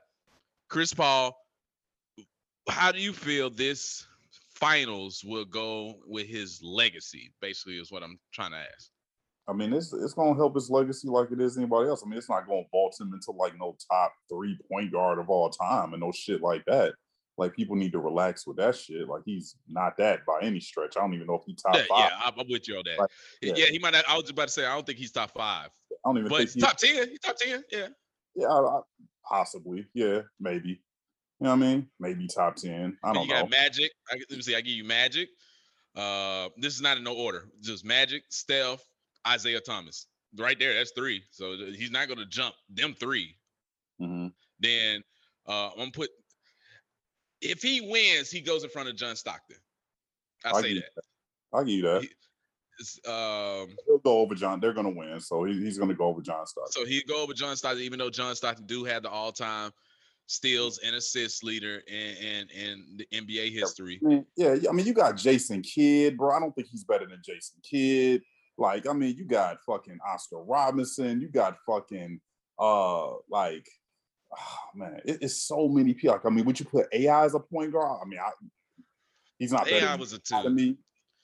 Chris 0.69 0.93
Paul, 0.93 1.37
how 2.69 2.91
do 2.91 2.99
you 2.99 3.13
feel 3.13 3.49
this 3.49 4.05
finals 4.53 5.23
will 5.25 5.45
go 5.45 5.95
with 6.05 6.27
his 6.27 6.61
legacy? 6.63 7.33
Basically, 7.41 7.77
is 7.77 7.91
what 7.91 8.03
I'm 8.03 8.19
trying 8.33 8.51
to 8.51 8.57
ask. 8.57 8.89
I 9.47 9.53
mean, 9.53 9.73
it's 9.73 9.91
it's 9.91 10.13
gonna 10.13 10.35
help 10.35 10.55
his 10.55 10.69
legacy 10.69 11.07
like 11.09 11.31
it 11.31 11.41
is 11.41 11.57
anybody 11.57 11.89
else. 11.89 12.03
I 12.05 12.09
mean, 12.09 12.17
it's 12.17 12.29
not 12.29 12.47
gonna 12.47 12.63
vault 12.71 12.95
him 12.99 13.13
into 13.13 13.31
like 13.31 13.53
no 13.59 13.75
top 13.91 14.13
three 14.29 14.57
point 14.71 14.91
guard 14.91 15.19
of 15.19 15.29
all 15.29 15.49
time 15.49 15.93
and 15.93 16.01
no 16.01 16.11
shit 16.11 16.41
like 16.41 16.63
that. 16.67 16.93
Like 17.41 17.55
people 17.55 17.75
need 17.75 17.91
to 17.93 17.99
relax 17.99 18.45
with 18.45 18.57
that 18.57 18.75
shit. 18.75 19.07
Like 19.07 19.23
he's 19.25 19.55
not 19.67 19.97
that 19.97 20.19
by 20.27 20.41
any 20.43 20.59
stretch. 20.59 20.95
I 20.95 20.99
don't 21.01 21.15
even 21.15 21.25
know 21.25 21.33
if 21.33 21.41
he 21.47 21.55
top 21.55 21.75
Yeah, 21.75 21.81
five. 21.89 22.11
yeah, 22.11 22.31
I'm, 22.37 22.47
with 22.47 22.67
you 22.67 22.77
on 22.77 22.83
that. 22.85 22.99
Like, 22.99 23.09
yeah. 23.41 23.53
yeah. 23.55 23.65
he 23.65 23.79
might 23.79 23.93
not. 23.93 24.05
I 24.07 24.15
was 24.15 24.29
about 24.29 24.49
to 24.49 24.53
say 24.53 24.63
I 24.63 24.75
don't 24.75 24.85
think 24.85 24.99
he's 24.99 25.11
top 25.11 25.31
five, 25.31 25.69
I 25.91 25.95
don't 26.05 26.19
even 26.19 26.29
but 26.29 26.37
think 26.37 26.51
he's 26.51 26.63
top 26.63 26.77
ten. 26.77 27.09
He's 27.09 27.19
top 27.19 27.35
ten. 27.37 27.63
Yeah. 27.71 27.87
yeah, 28.35 28.45
I, 28.45 28.59
I, 28.59 28.81
possibly. 29.27 29.87
Yeah, 29.95 30.21
maybe. 30.39 30.69
You 30.69 30.77
know 31.39 31.49
what 31.49 31.55
I 31.55 31.55
mean? 31.55 31.87
Maybe 31.99 32.27
top 32.27 32.57
ten. 32.57 32.95
I 33.03 33.11
don't 33.11 33.23
you 33.23 33.33
know. 33.33 33.41
got 33.41 33.49
Magic. 33.49 33.91
I, 34.11 34.17
let 34.29 34.37
me 34.37 34.43
see. 34.43 34.55
I 34.55 34.61
give 34.61 34.75
you 34.75 34.83
Magic. 34.83 35.29
Uh, 35.95 36.49
this 36.57 36.75
is 36.75 36.81
not 36.81 36.97
in 36.97 37.03
no 37.03 37.15
order. 37.15 37.45
Just 37.59 37.83
Magic, 37.83 38.21
Steph, 38.29 38.83
Isiah 39.33 39.61
Thomas. 39.61 40.05
Right 40.37 40.59
there. 40.59 40.75
That's 40.75 40.91
three. 40.91 41.23
So 41.31 41.55
he's 41.75 41.89
not 41.89 42.07
going 42.07 42.19
to 42.19 42.27
jump 42.27 42.53
them 42.69 42.93
three. 42.99 43.35
hmm 43.99 44.27
Then 44.59 45.01
uh, 45.47 45.69
I'm 45.71 45.77
gonna 45.77 45.91
put. 45.91 46.11
If 47.41 47.61
he 47.61 47.81
wins, 47.81 48.29
he 48.29 48.41
goes 48.41 48.63
in 48.63 48.69
front 48.69 48.89
of 48.89 48.95
John 48.95 49.15
Stockton. 49.15 49.57
I 50.45 50.51
I 50.51 50.61
say 50.61 50.69
you 50.69 50.75
that. 50.81 51.03
I'll 51.53 51.63
give 51.63 51.75
you 51.75 51.81
that. 51.83 52.01
He, 52.01 52.09
um, 53.09 53.75
He'll 53.85 53.99
go 53.99 54.19
over 54.19 54.35
John. 54.35 54.59
They're 54.59 54.73
gonna 54.73 54.89
win, 54.89 55.19
so 55.19 55.43
he, 55.43 55.53
he's 55.53 55.77
gonna 55.77 55.93
go 55.93 56.05
over 56.05 56.21
John 56.21 56.45
Stockton. 56.45 56.71
so 56.71 56.85
he 56.85 57.03
go 57.03 57.21
over 57.21 57.33
John 57.33 57.55
Stockton, 57.55 57.83
even 57.83 57.99
though 57.99 58.09
John 58.09 58.35
Stockton 58.35 58.65
do 58.65 58.83
have 58.85 59.03
the 59.03 59.09
all-time 59.09 59.71
steals 60.27 60.79
and 60.79 60.95
assists 60.95 61.43
leader 61.43 61.81
in 61.87 62.15
in, 62.17 62.47
in 62.49 62.97
the 62.97 63.07
NBA 63.13 63.51
history. 63.51 63.99
I 64.03 64.07
mean, 64.07 64.25
yeah, 64.35 64.55
I 64.69 64.71
mean, 64.71 64.85
you 64.85 64.93
got 64.93 65.17
Jason 65.17 65.61
Kidd, 65.61 66.17
bro. 66.17 66.35
I 66.35 66.39
don't 66.39 66.55
think 66.55 66.69
he's 66.69 66.83
better 66.83 67.05
than 67.05 67.21
Jason 67.23 67.57
Kidd. 67.63 68.21
Like, 68.57 68.87
I 68.87 68.93
mean, 68.93 69.15
you 69.17 69.25
got 69.25 69.57
fucking 69.65 69.99
Oscar 70.07 70.41
Robinson. 70.43 71.21
You 71.21 71.29
got 71.29 71.57
fucking 71.67 72.19
uh, 72.59 73.13
like, 73.29 73.67
oh, 74.37 74.57
man, 74.75 75.01
it- 75.05 75.19
it's 75.21 75.41
so 75.41 75.67
many 75.67 75.93
people. 75.93 76.15
Like, 76.15 76.25
I 76.25 76.29
mean, 76.29 76.45
would 76.45 76.59
you 76.59 76.65
put 76.65 76.87
AI 76.91 77.25
as 77.25 77.35
a 77.35 77.39
point 77.39 77.71
guard? 77.71 77.99
I 78.01 78.07
mean, 78.07 78.19
I, 78.19 78.31
he's 79.39 79.51
not 79.51 79.67
AI 79.67 79.95
was 79.95 80.13
a 80.13 80.19
to 80.19 80.43
two. 80.43 80.49
me, 80.49 80.77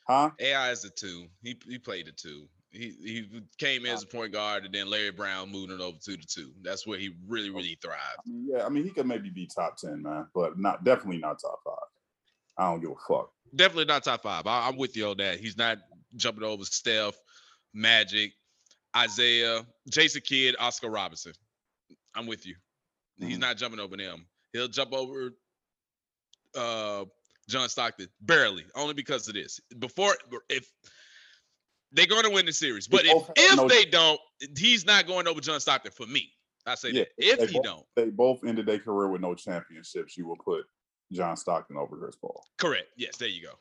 huh? 0.07 0.31
AI 0.39 0.71
is 0.71 0.83
a 0.85 0.89
two. 0.89 1.27
He 1.41 1.59
he 1.67 1.77
played 1.79 2.07
a 2.07 2.11
two. 2.11 2.47
He 2.69 2.95
he 3.01 3.41
came 3.57 3.85
in 3.85 3.93
as 3.93 4.03
a 4.03 4.07
point 4.07 4.33
guard, 4.33 4.65
and 4.65 4.73
then 4.73 4.89
Larry 4.89 5.11
Brown 5.11 5.51
moved 5.51 5.71
it 5.71 5.79
over 5.79 5.97
to 5.97 6.11
the 6.11 6.25
two. 6.27 6.51
That's 6.61 6.85
where 6.85 6.99
he 6.99 7.15
really 7.27 7.49
oh, 7.49 7.53
really 7.53 7.77
thrived. 7.81 7.99
I 8.19 8.29
mean, 8.29 8.47
yeah, 8.51 8.65
I 8.65 8.69
mean, 8.69 8.83
he 8.83 8.89
could 8.89 9.07
maybe 9.07 9.29
be 9.29 9.47
top 9.47 9.77
ten, 9.77 10.01
man, 10.03 10.27
but 10.33 10.59
not 10.59 10.83
definitely 10.83 11.19
not 11.19 11.39
top 11.39 11.59
five. 11.63 11.75
I 12.57 12.71
don't 12.71 12.81
give 12.81 12.91
a 12.91 12.95
fuck. 13.07 13.31
Definitely 13.55 13.85
not 13.85 14.03
top 14.03 14.23
five. 14.23 14.45
I, 14.45 14.67
I'm 14.67 14.77
with 14.77 14.97
you 14.97 15.07
on 15.09 15.17
that. 15.17 15.39
He's 15.39 15.57
not 15.57 15.77
jumping 16.15 16.43
over 16.43 16.65
Steph, 16.65 17.15
Magic, 17.73 18.33
Isiah, 18.95 19.65
Jason 19.89 20.21
Kidd, 20.25 20.55
Oscar 20.59 20.89
Robinson. 20.89 21.33
I'm 22.15 22.25
with 22.25 22.45
you. 22.45 22.55
He's 23.19 23.37
Mhm. 23.37 23.41
not 23.41 23.57
jumping 23.57 23.79
over 23.79 23.97
them. 23.97 24.27
He'll 24.53 24.67
jump 24.67 24.93
over 24.93 25.33
uh 26.55 27.05
John 27.49 27.69
Stockton 27.69 28.09
barely, 28.21 28.65
only 28.75 28.93
because 28.93 29.27
of 29.27 29.33
this. 29.33 29.59
Before 29.79 30.15
if 30.49 30.69
they're 31.91 32.05
going 32.07 32.23
to 32.23 32.29
win 32.29 32.45
the 32.45 32.51
series, 32.53 32.87
but 32.87 33.05
if 33.05 33.29
if 33.37 33.55
no- 33.55 33.67
they 33.67 33.85
don't, 33.85 34.19
he's 34.57 34.85
not 34.85 35.07
going 35.07 35.27
over 35.27 35.39
John 35.39 35.59
Stockton 35.59 35.91
for 35.91 36.05
me. 36.05 36.33
I 36.65 36.75
say 36.75 36.89
Yeah, 36.91 37.03
that. 37.17 37.43
If 37.43 37.49
he 37.49 37.55
both- 37.55 37.63
don't, 37.63 37.85
They 37.95 38.09
both 38.09 38.43
ended 38.43 38.65
their 38.65 38.79
career 38.79 39.07
with 39.09 39.21
no 39.21 39.33
championships. 39.35 40.17
You 40.17 40.27
will 40.27 40.35
put 40.37 40.65
John 41.13 41.37
Stockton 41.37 41.77
over 41.77 41.97
Chris 41.97 42.15
Paul. 42.17 42.45
Correct. 42.57 42.89
Yes, 42.97 43.15
there 43.17 43.29
you 43.29 43.43
go. 43.43 43.57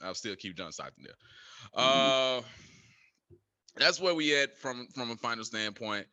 I'll 0.00 0.14
still 0.14 0.36
keep 0.36 0.56
John 0.56 0.70
Stockton 0.72 1.02
there. 1.04 1.16
Mhm. 1.76 2.40
Uh 2.40 2.42
that's 3.76 3.98
where 3.98 4.14
we 4.14 4.36
at 4.36 4.56
from 4.56 4.86
from 4.94 5.10
a 5.10 5.16
final 5.16 5.44
standpoint. 5.44 6.06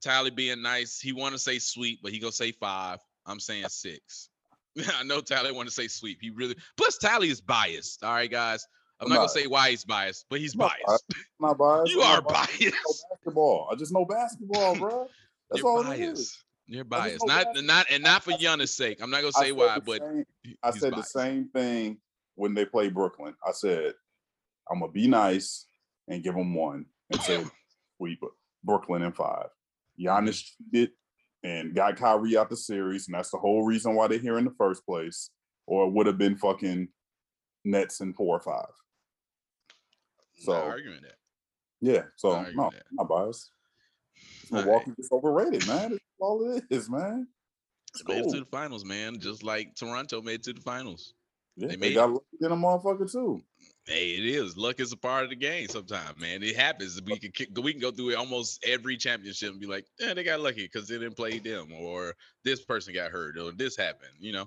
Tally 0.00 0.30
being 0.30 0.62
nice. 0.62 1.00
He 1.00 1.12
want 1.12 1.34
to 1.34 1.38
say 1.38 1.58
sweet, 1.58 2.00
but 2.02 2.12
he 2.12 2.18
gonna 2.18 2.32
say 2.32 2.52
five. 2.52 2.98
I'm 3.26 3.40
saying 3.40 3.66
six. 3.68 4.30
I 4.94 5.02
know 5.02 5.20
Tally 5.20 5.52
want 5.52 5.68
to 5.68 5.74
say 5.74 5.88
sweet. 5.88 6.18
He 6.20 6.30
really 6.30 6.56
plus 6.76 6.98
Tally 6.98 7.28
is 7.28 7.40
biased. 7.40 8.04
All 8.04 8.12
right, 8.12 8.30
guys. 8.30 8.66
I'm 9.00 9.06
I'm 9.06 9.10
not 9.10 9.16
gonna 9.16 9.28
say 9.28 9.46
why 9.46 9.70
he's 9.70 9.84
biased, 9.84 10.26
but 10.28 10.40
he's 10.40 10.56
not 10.56 10.72
biased. 10.86 11.04
I'm 11.40 11.48
not 11.48 11.58
biased. 11.58 11.92
You 11.94 12.02
I'm 12.02 12.10
are 12.10 12.22
not 12.22 12.28
biased. 12.28 12.62
I 12.62 12.70
basketball. 13.12 13.68
I 13.70 13.74
just 13.76 13.92
know 13.92 14.04
basketball, 14.04 14.74
bro. 14.78 15.08
That's 15.50 15.62
You're 15.62 15.70
all 15.70 15.84
biased. 15.84 16.20
is. 16.20 16.38
You're 16.66 16.84
biased. 16.84 17.26
Not 17.26 17.44
basketball. 17.46 17.62
not 17.62 17.86
and 17.90 18.02
not 18.02 18.24
for 18.24 18.32
Giannis' 18.32 18.70
sake. 18.70 18.98
I'm 19.00 19.10
not 19.10 19.20
gonna 19.20 19.32
say 19.32 19.52
why, 19.52 19.78
but 19.78 20.02
same- 20.02 20.24
I 20.62 20.70
said 20.70 20.92
biased. 20.92 21.14
the 21.14 21.20
same 21.20 21.48
thing 21.54 21.98
when 22.34 22.54
they 22.54 22.64
play 22.64 22.88
Brooklyn. 22.88 23.34
I 23.46 23.52
said, 23.52 23.94
I'm 24.70 24.80
gonna 24.80 24.92
be 24.92 25.06
nice 25.06 25.66
and 26.08 26.22
give 26.22 26.34
them 26.34 26.54
one 26.54 26.86
and 27.10 27.20
say 27.22 27.44
sweep 27.96 28.20
Brooklyn 28.64 29.02
in 29.02 29.12
five. 29.12 29.48
Giannis 30.00 30.44
cheated 30.72 30.90
and 31.42 31.74
got 31.74 31.96
Kyrie 31.96 32.36
out 32.36 32.50
the 32.50 32.56
series, 32.56 33.08
and 33.08 33.14
that's 33.14 33.30
the 33.30 33.38
whole 33.38 33.64
reason 33.64 33.94
why 33.94 34.08
they're 34.08 34.18
here 34.18 34.38
in 34.38 34.44
the 34.44 34.54
first 34.58 34.84
place. 34.84 35.30
Or 35.66 35.86
it 35.86 35.92
would 35.92 36.06
have 36.06 36.18
been 36.18 36.36
fucking 36.36 36.88
Nets 37.64 38.00
in 38.00 38.14
four 38.14 38.36
or 38.36 38.40
five. 38.40 38.72
Not 40.38 40.44
So 40.44 40.52
arguing 40.54 41.02
that. 41.02 41.16
yeah, 41.80 42.02
so 42.16 42.32
Not 42.42 42.54
no, 42.54 42.70
that. 42.72 42.82
Not 42.92 43.08
biased. 43.08 43.50
All 44.50 44.58
right. 44.58 44.64
Milwaukee 44.66 44.92
is 44.98 45.08
overrated, 45.12 45.66
man. 45.66 45.90
That's 45.90 46.02
all 46.20 46.56
it 46.56 46.64
is, 46.70 46.88
man. 46.88 47.26
It's 47.94 48.06
Made 48.06 48.24
it 48.24 48.32
to 48.32 48.40
the 48.40 48.46
finals, 48.46 48.84
man. 48.84 49.18
Just 49.18 49.42
like 49.42 49.74
Toronto 49.74 50.22
made 50.22 50.36
it 50.36 50.42
to 50.44 50.52
the 50.52 50.60
finals. 50.60 51.14
Yeah, 51.56 51.68
they 51.68 51.74
they, 51.74 51.80
made 51.88 51.94
got 51.94 52.10
lucky 52.10 52.24
in 52.40 52.52
a 52.52 52.56
motherfucker 52.56 53.10
too. 53.10 53.42
Hey, 53.88 54.10
it 54.10 54.26
is. 54.26 54.54
Luck 54.58 54.80
is 54.80 54.92
a 54.92 54.98
part 54.98 55.24
of 55.24 55.30
the 55.30 55.36
game 55.36 55.66
sometimes, 55.68 56.20
man. 56.20 56.42
It 56.42 56.54
happens. 56.56 57.00
We 57.06 57.18
can 57.18 57.30
kick, 57.32 57.48
we 57.58 57.72
can 57.72 57.80
go 57.80 57.90
through 57.90 58.14
almost 58.16 58.62
every 58.66 58.98
championship 58.98 59.50
and 59.50 59.58
be 59.60 59.66
like, 59.66 59.86
yeah, 59.98 60.12
they 60.12 60.22
got 60.24 60.40
lucky 60.40 60.64
because 60.70 60.86
they 60.86 60.98
didn't 60.98 61.16
play 61.16 61.38
them, 61.38 61.72
or 61.72 62.14
this 62.44 62.62
person 62.62 62.92
got 62.92 63.10
hurt, 63.10 63.38
or 63.38 63.50
this 63.52 63.78
happened. 63.78 64.12
You 64.20 64.32
know, 64.32 64.46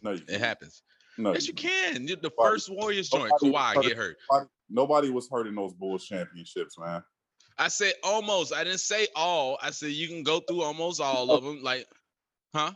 No, 0.00 0.12
you 0.12 0.22
it 0.28 0.38
happens. 0.40 0.82
No, 1.18 1.32
Yes, 1.32 1.48
you 1.48 1.54
can. 1.54 2.06
The 2.06 2.14
Nobody- 2.14 2.32
first 2.40 2.70
Warriors 2.70 3.08
joint, 3.08 3.32
nobody 3.42 3.78
Kawhi 3.78 3.82
get 3.82 3.96
hurt. 3.96 4.16
Nobody, 4.30 4.48
nobody 4.70 5.10
was 5.10 5.28
hurt 5.28 5.48
in 5.48 5.56
those 5.56 5.72
Bulls 5.74 6.04
championships, 6.06 6.78
man. 6.78 7.02
I 7.58 7.66
said 7.68 7.94
almost. 8.04 8.52
I 8.52 8.62
didn't 8.62 8.78
say 8.80 9.08
all. 9.16 9.58
I 9.60 9.70
said 9.70 9.90
you 9.90 10.06
can 10.06 10.22
go 10.22 10.38
through 10.40 10.62
almost 10.62 11.00
all 11.00 11.32
of 11.32 11.42
them. 11.42 11.62
Like, 11.64 11.86
huh? 12.54 12.72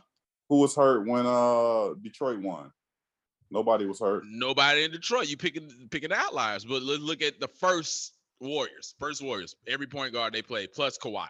Who 0.49 0.59
was 0.59 0.75
hurt 0.75 1.05
when 1.07 1.25
uh 1.25 1.93
Detroit 2.01 2.39
won? 2.39 2.71
Nobody 3.51 3.85
was 3.85 3.99
hurt. 3.99 4.23
Nobody 4.27 4.83
in 4.83 4.91
Detroit. 4.91 5.27
You 5.27 5.37
picking 5.37 5.71
picking 5.89 6.11
outliers, 6.13 6.65
but 6.65 6.83
let's 6.83 7.01
look 7.01 7.21
at 7.21 7.39
the 7.39 7.47
first 7.47 8.13
Warriors. 8.39 8.95
First 8.99 9.21
Warriors. 9.21 9.55
Every 9.67 9.87
point 9.87 10.13
guard 10.13 10.33
they 10.33 10.41
played 10.41 10.73
plus 10.73 10.97
Kawhi. 10.97 11.29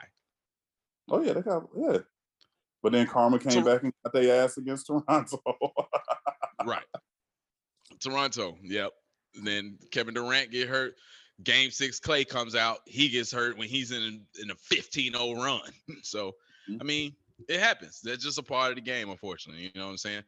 Oh 1.09 1.21
yeah, 1.21 1.33
they 1.33 1.41
got 1.41 1.67
yeah. 1.75 1.99
But 2.81 2.91
then 2.93 3.07
Karma 3.07 3.39
came 3.39 3.63
Tor- 3.63 3.73
back 3.73 3.83
and 3.83 3.93
got 4.03 4.13
their 4.13 4.43
ass 4.43 4.57
against 4.57 4.87
Toronto. 4.87 5.41
right. 6.65 6.83
Toronto. 7.99 8.57
Yep. 8.63 8.91
And 9.35 9.45
then 9.45 9.77
Kevin 9.91 10.13
Durant 10.13 10.51
get 10.51 10.69
hurt. 10.69 10.95
Game 11.43 11.71
six, 11.71 11.99
Clay 11.99 12.25
comes 12.25 12.55
out. 12.55 12.79
He 12.85 13.09
gets 13.09 13.31
hurt 13.31 13.57
when 13.57 13.67
he's 13.67 13.91
in 13.91 14.21
in 14.41 14.51
a 14.51 14.55
15-0 14.55 15.37
run. 15.37 15.61
So, 16.03 16.35
I 16.67 16.71
mm-hmm. 16.71 16.87
mean, 16.87 17.15
it 17.47 17.59
happens. 17.59 18.01
That's 18.03 18.23
just 18.23 18.37
a 18.37 18.43
part 18.43 18.71
of 18.71 18.75
the 18.75 18.81
game, 18.81 19.09
unfortunately. 19.09 19.63
You 19.63 19.71
know 19.75 19.85
what 19.85 19.91
I'm 19.91 19.97
saying? 19.97 20.23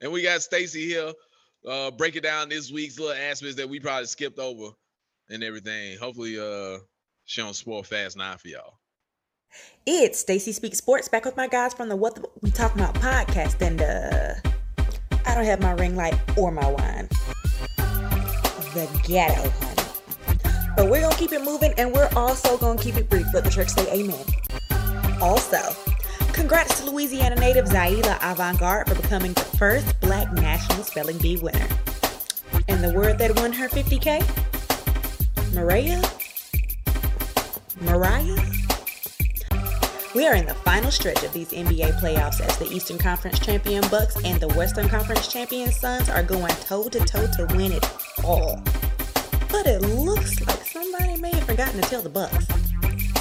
And 0.00 0.12
we 0.12 0.22
got 0.22 0.42
Stacy 0.42 0.86
here, 0.86 1.12
uh, 1.66 1.90
breaking 1.90 2.22
down 2.22 2.48
this 2.48 2.70
week's 2.70 2.98
little 2.98 3.14
aspects 3.14 3.56
that 3.56 3.68
we 3.68 3.80
probably 3.80 4.06
skipped 4.06 4.38
over 4.38 4.70
and 5.30 5.42
everything. 5.42 5.98
Hopefully, 5.98 6.38
uh, 6.38 6.78
she 7.24 7.40
don't 7.40 7.54
spoil 7.54 7.82
fast 7.82 8.16
nine 8.16 8.36
for 8.38 8.48
y'all. 8.48 8.74
It's 9.86 10.18
Stacy 10.18 10.52
Speaks 10.52 10.78
Sports 10.78 11.08
back 11.08 11.24
with 11.24 11.36
my 11.36 11.48
guys 11.48 11.72
from 11.72 11.88
the 11.88 11.96
What 11.96 12.14
the, 12.16 12.28
We 12.42 12.50
Talk 12.50 12.74
About 12.74 12.94
podcast. 12.94 13.62
And 13.62 13.80
uh, 13.80 14.34
I 15.26 15.34
don't 15.34 15.44
have 15.44 15.60
my 15.60 15.72
ring 15.72 15.96
light 15.96 16.18
or 16.36 16.50
my 16.50 16.68
wine. 16.68 17.08
The 18.74 19.00
ghetto, 19.04 19.48
honey. 19.48 19.82
But 20.76 20.90
we're 20.90 21.08
to 21.08 21.16
keep 21.16 21.32
it 21.32 21.42
moving 21.42 21.72
and 21.78 21.92
we're 21.92 22.10
also 22.14 22.58
to 22.58 22.82
keep 22.82 22.96
it 22.96 23.08
brief. 23.08 23.26
Let 23.32 23.44
the 23.44 23.50
church 23.50 23.68
say 23.68 23.90
amen. 23.90 24.24
Also, 25.22 25.74
congrats 26.36 26.80
to 26.80 26.90
Louisiana 26.90 27.34
native 27.36 27.64
Zaila 27.64 28.18
Avantgarde 28.18 28.88
for 28.88 28.94
becoming 28.94 29.32
the 29.32 29.40
first 29.40 29.98
black 30.00 30.30
national 30.34 30.84
spelling 30.84 31.16
bee 31.16 31.38
winner. 31.38 31.66
And 32.68 32.84
the 32.84 32.92
word 32.92 33.18
that 33.18 33.34
won 33.36 33.54
her 33.54 33.68
50K? 33.68 34.20
Maria? 35.54 36.02
Mariah? 37.80 38.36
We 40.14 40.26
are 40.26 40.34
in 40.34 40.44
the 40.44 40.54
final 40.62 40.90
stretch 40.90 41.22
of 41.24 41.32
these 41.32 41.52
NBA 41.52 42.00
playoffs 42.00 42.42
as 42.42 42.58
the 42.58 42.70
Eastern 42.70 42.98
Conference 42.98 43.38
champion 43.38 43.82
Bucks 43.88 44.16
and 44.22 44.38
the 44.38 44.48
Western 44.48 44.90
Conference 44.90 45.32
champion 45.32 45.72
Suns 45.72 46.10
are 46.10 46.22
going 46.22 46.54
toe 46.60 46.88
to 46.90 47.00
toe 47.00 47.26
to 47.26 47.46
win 47.56 47.72
it 47.72 47.84
all. 48.22 48.62
But 49.50 49.66
it 49.66 49.80
looks 49.80 50.38
like 50.46 50.66
somebody 50.66 51.18
may 51.18 51.30
have 51.30 51.44
forgotten 51.44 51.80
to 51.80 51.88
tell 51.88 52.02
the 52.02 52.10
Bucks. 52.10 52.46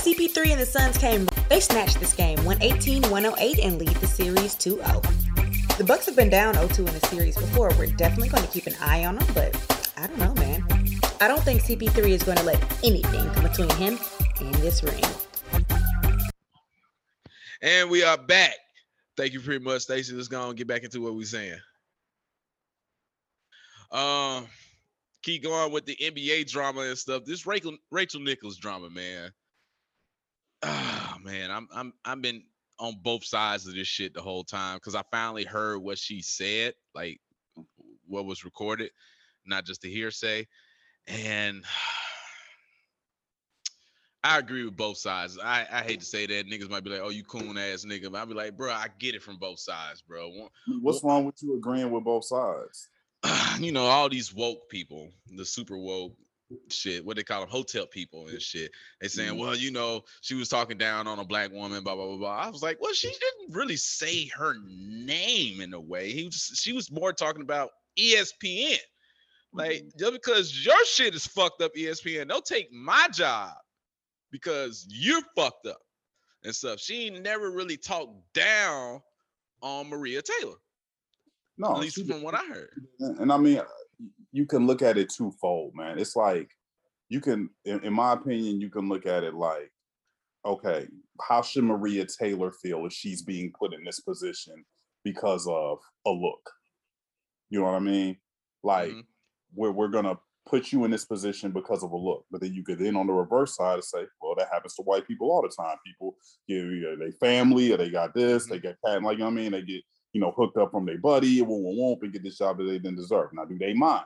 CP3 0.05 0.51
and 0.51 0.61
the 0.61 0.67
Suns 0.67 0.99
came. 0.99 1.27
They 1.49 1.59
snatched 1.59 1.99
this 1.99 2.13
game, 2.13 2.37
118-108, 2.39 3.65
and 3.65 3.79
lead 3.79 3.95
the 3.97 4.05
series 4.05 4.53
2-0. 4.53 5.77
The 5.79 5.83
Bucks 5.83 6.05
have 6.05 6.15
been 6.15 6.29
down 6.29 6.53
0-2 6.53 6.77
in 6.77 6.85
the 6.85 7.07
series 7.07 7.35
before. 7.35 7.71
We're 7.75 7.87
definitely 7.87 8.29
going 8.29 8.43
to 8.43 8.49
keep 8.51 8.67
an 8.67 8.75
eye 8.79 9.03
on 9.05 9.15
them, 9.15 9.27
but 9.33 9.91
I 9.97 10.05
don't 10.05 10.19
know, 10.19 10.35
man. 10.35 10.63
I 11.19 11.27
don't 11.27 11.41
think 11.41 11.63
CP3 11.63 12.09
is 12.09 12.21
going 12.21 12.37
to 12.37 12.43
let 12.43 12.61
anything 12.83 13.27
come 13.31 13.45
between 13.45 13.71
him 13.77 13.97
and 14.39 14.53
this 14.55 14.83
ring. 14.83 15.03
And 17.63 17.89
we 17.89 18.03
are 18.03 18.15
back. 18.15 18.53
Thank 19.17 19.33
you 19.33 19.39
pretty 19.39 19.65
much, 19.65 19.81
Stacy. 19.81 20.13
Let's 20.13 20.27
go 20.27 20.49
and 20.49 20.55
get 20.55 20.67
back 20.67 20.83
into 20.83 21.01
what 21.01 21.15
we're 21.15 21.25
saying. 21.25 21.57
Um, 23.91 24.45
keep 25.23 25.41
going 25.41 25.71
with 25.71 25.87
the 25.87 25.95
NBA 25.99 26.47
drama 26.51 26.81
and 26.81 26.95
stuff. 26.95 27.25
This 27.25 27.47
Rachel 27.47 27.75
Rachel 27.89 28.21
Nichols 28.21 28.57
drama, 28.57 28.91
man. 28.91 29.31
Ah, 30.67 31.17
man, 31.23 31.51
I'm 31.51 31.67
I'm 31.73 31.93
I've 32.03 32.21
been 32.21 32.43
on 32.79 32.95
both 33.03 33.23
sides 33.23 33.67
of 33.67 33.75
this 33.75 33.87
shit 33.87 34.13
the 34.13 34.21
whole 34.21 34.43
time 34.43 34.77
because 34.77 34.95
I 34.95 35.03
finally 35.11 35.45
heard 35.45 35.77
what 35.77 35.99
she 35.99 36.21
said, 36.21 36.73
like 36.95 37.21
what 38.07 38.25
was 38.25 38.43
recorded, 38.43 38.89
not 39.45 39.65
just 39.65 39.81
the 39.81 39.91
hearsay. 39.91 40.47
And 41.07 41.63
I 44.23 44.39
agree 44.39 44.65
with 44.65 44.75
both 44.75 44.97
sides. 44.97 45.37
I, 45.37 45.67
I 45.71 45.81
hate 45.83 45.99
to 45.99 46.05
say 46.05 46.25
that 46.25 46.47
niggas 46.47 46.67
might 46.67 46.83
be 46.83 46.89
like, 46.89 47.01
"Oh, 47.01 47.09
you 47.09 47.23
coon 47.23 47.59
ass 47.59 47.85
nigga," 47.85 48.11
but 48.11 48.17
I'll 48.17 48.25
be 48.25 48.33
like, 48.33 48.57
"Bro, 48.57 48.71
I 48.71 48.87
get 48.97 49.13
it 49.13 49.21
from 49.21 49.37
both 49.37 49.59
sides, 49.59 50.01
bro." 50.01 50.49
What's 50.81 51.03
wrong 51.03 51.25
with 51.25 51.35
you 51.43 51.55
agreeing 51.55 51.91
with 51.91 52.03
both 52.03 52.25
sides? 52.25 52.89
you 53.59 53.71
know, 53.71 53.85
all 53.85 54.09
these 54.09 54.33
woke 54.33 54.67
people, 54.67 55.11
the 55.35 55.45
super 55.45 55.77
woke 55.77 56.17
shit, 56.69 57.05
what 57.05 57.15
they 57.17 57.23
call 57.23 57.41
them, 57.41 57.49
hotel 57.49 57.85
people 57.87 58.27
and 58.27 58.41
shit. 58.41 58.71
They 59.01 59.07
saying, 59.07 59.33
Mhm. 59.33 59.39
well, 59.39 59.55
you 59.55 59.71
know, 59.71 60.03
she 60.21 60.35
was 60.35 60.49
talking 60.49 60.77
down 60.77 61.07
on 61.07 61.19
a 61.19 61.25
black 61.25 61.51
woman, 61.51 61.83
blah 61.83 61.95
blah 61.95 62.07
blah 62.07 62.17
blah. 62.17 62.37
I 62.37 62.49
was 62.49 62.61
like, 62.61 62.79
well, 62.81 62.93
she 62.93 63.09
didn't 63.09 63.55
really 63.55 63.77
say 63.77 64.27
her 64.27 64.55
name 64.67 65.61
in 65.61 65.73
a 65.73 65.79
way. 65.79 66.11
He 66.11 66.25
was, 66.25 66.51
she 66.55 66.73
was 66.73 66.91
more 66.91 67.13
talking 67.13 67.41
about 67.41 67.71
ESPN. 67.97 68.77
Like, 69.53 69.85
just 69.97 70.11
because 70.11 70.65
your 70.65 70.83
shit 70.85 71.15
is 71.15 71.25
fucked 71.25 71.61
up, 71.61 71.73
ESPN, 71.75 72.27
don't 72.27 72.45
take 72.45 72.71
my 72.73 73.07
job 73.13 73.53
because 74.31 74.85
you're 74.89 75.21
fucked 75.35 75.65
up 75.65 75.79
and 76.43 76.53
stuff. 76.53 76.79
She 76.79 77.09
never 77.09 77.51
really 77.51 77.77
talked 77.77 78.13
down 78.33 78.99
on 79.61 79.87
Maria 79.87 80.21
Taylor, 80.21 80.57
No, 81.57 81.71
at 81.71 81.79
least 81.79 82.05
from 82.05 82.21
what 82.21 82.35
I 82.35 82.43
heard. 82.45 82.69
And 82.99 83.31
I 83.31 83.37
mean, 83.37 83.61
you 84.35 84.45
can 84.45 84.67
look 84.67 84.81
at 84.81 84.97
it 84.97 85.09
twofold, 85.09 85.73
man. 85.75 85.97
It's 85.97 86.17
like 86.17 86.51
you 87.07 87.21
can, 87.21 87.49
in, 87.63 87.81
in 87.85 87.93
my 87.93 88.11
opinion, 88.11 88.59
you 88.59 88.69
can 88.69 88.89
look 88.89 89.05
at 89.05 89.23
it 89.23 89.33
like, 89.33 89.71
okay, 90.43 90.87
how 91.21 91.41
should 91.41 91.63
Maria 91.63 92.05
Taylor 92.05 92.51
feel 92.51 92.85
if 92.85 92.91
she's 92.91 93.21
being 93.21 93.53
put 93.57 93.73
in 93.73 93.85
this 93.85 94.01
position 94.01 94.65
because 95.05 95.47
of 95.47 95.79
a 96.05 96.09
look? 96.11 96.51
You 97.49 97.59
know 97.59 97.65
what 97.65 97.75
I 97.75 97.79
mean? 97.79 98.17
Like, 98.61 98.91
Mhm. 98.91 99.05
we're 99.53 99.71
we're 99.71 99.87
gonna 99.87 100.19
put 100.45 100.73
you 100.73 100.83
in 100.83 100.91
this 100.91 101.05
position 101.05 101.51
because 101.51 101.81
of 101.81 101.91
a 101.91 101.97
look, 101.97 102.25
but 102.29 102.41
then 102.41 102.53
you 102.53 102.63
could 102.65 102.79
then 102.79 102.97
on 102.97 103.07
the 103.07 103.13
reverse 103.13 103.55
side 103.55 103.81
say, 103.85 104.05
well, 104.21 104.35
that 104.35 104.49
happens 104.51 104.75
to 104.75 104.81
white 104.81 105.07
people 105.07 105.31
all 105.31 105.43
the 105.43 105.55
time. 105.63 105.77
People 105.85 106.17
give 106.49 106.65
you 106.65 106.97
they 106.99 107.11
family 107.11 107.71
or 107.71 107.77
they 107.77 107.89
got 107.89 108.13
this, 108.13 108.47
they 108.47 108.59
get 108.59 108.81
patent, 108.83 109.05
like 109.05 109.13
you 109.17 109.19
know 109.19 109.27
what 109.27 109.39
I 109.39 109.43
mean, 109.43 109.53
they 109.53 109.61
get 109.61 109.83
you 110.15 110.21
know, 110.21 110.31
hooked 110.31 110.55
up 110.55 110.71
from 110.71 110.85
their 110.85 110.97
buddy, 110.97 111.41
won't, 111.41 111.61
won't, 111.61 111.77
won't, 111.77 112.01
and 112.03 112.13
get 112.13 112.23
this 112.23 112.37
job 112.37 112.57
that 112.57 112.63
they 112.63 112.79
didn't 112.79 112.95
deserve. 112.95 113.33
Now, 113.33 113.43
do 113.43 113.57
they 113.57 113.73
mind? 113.73 114.05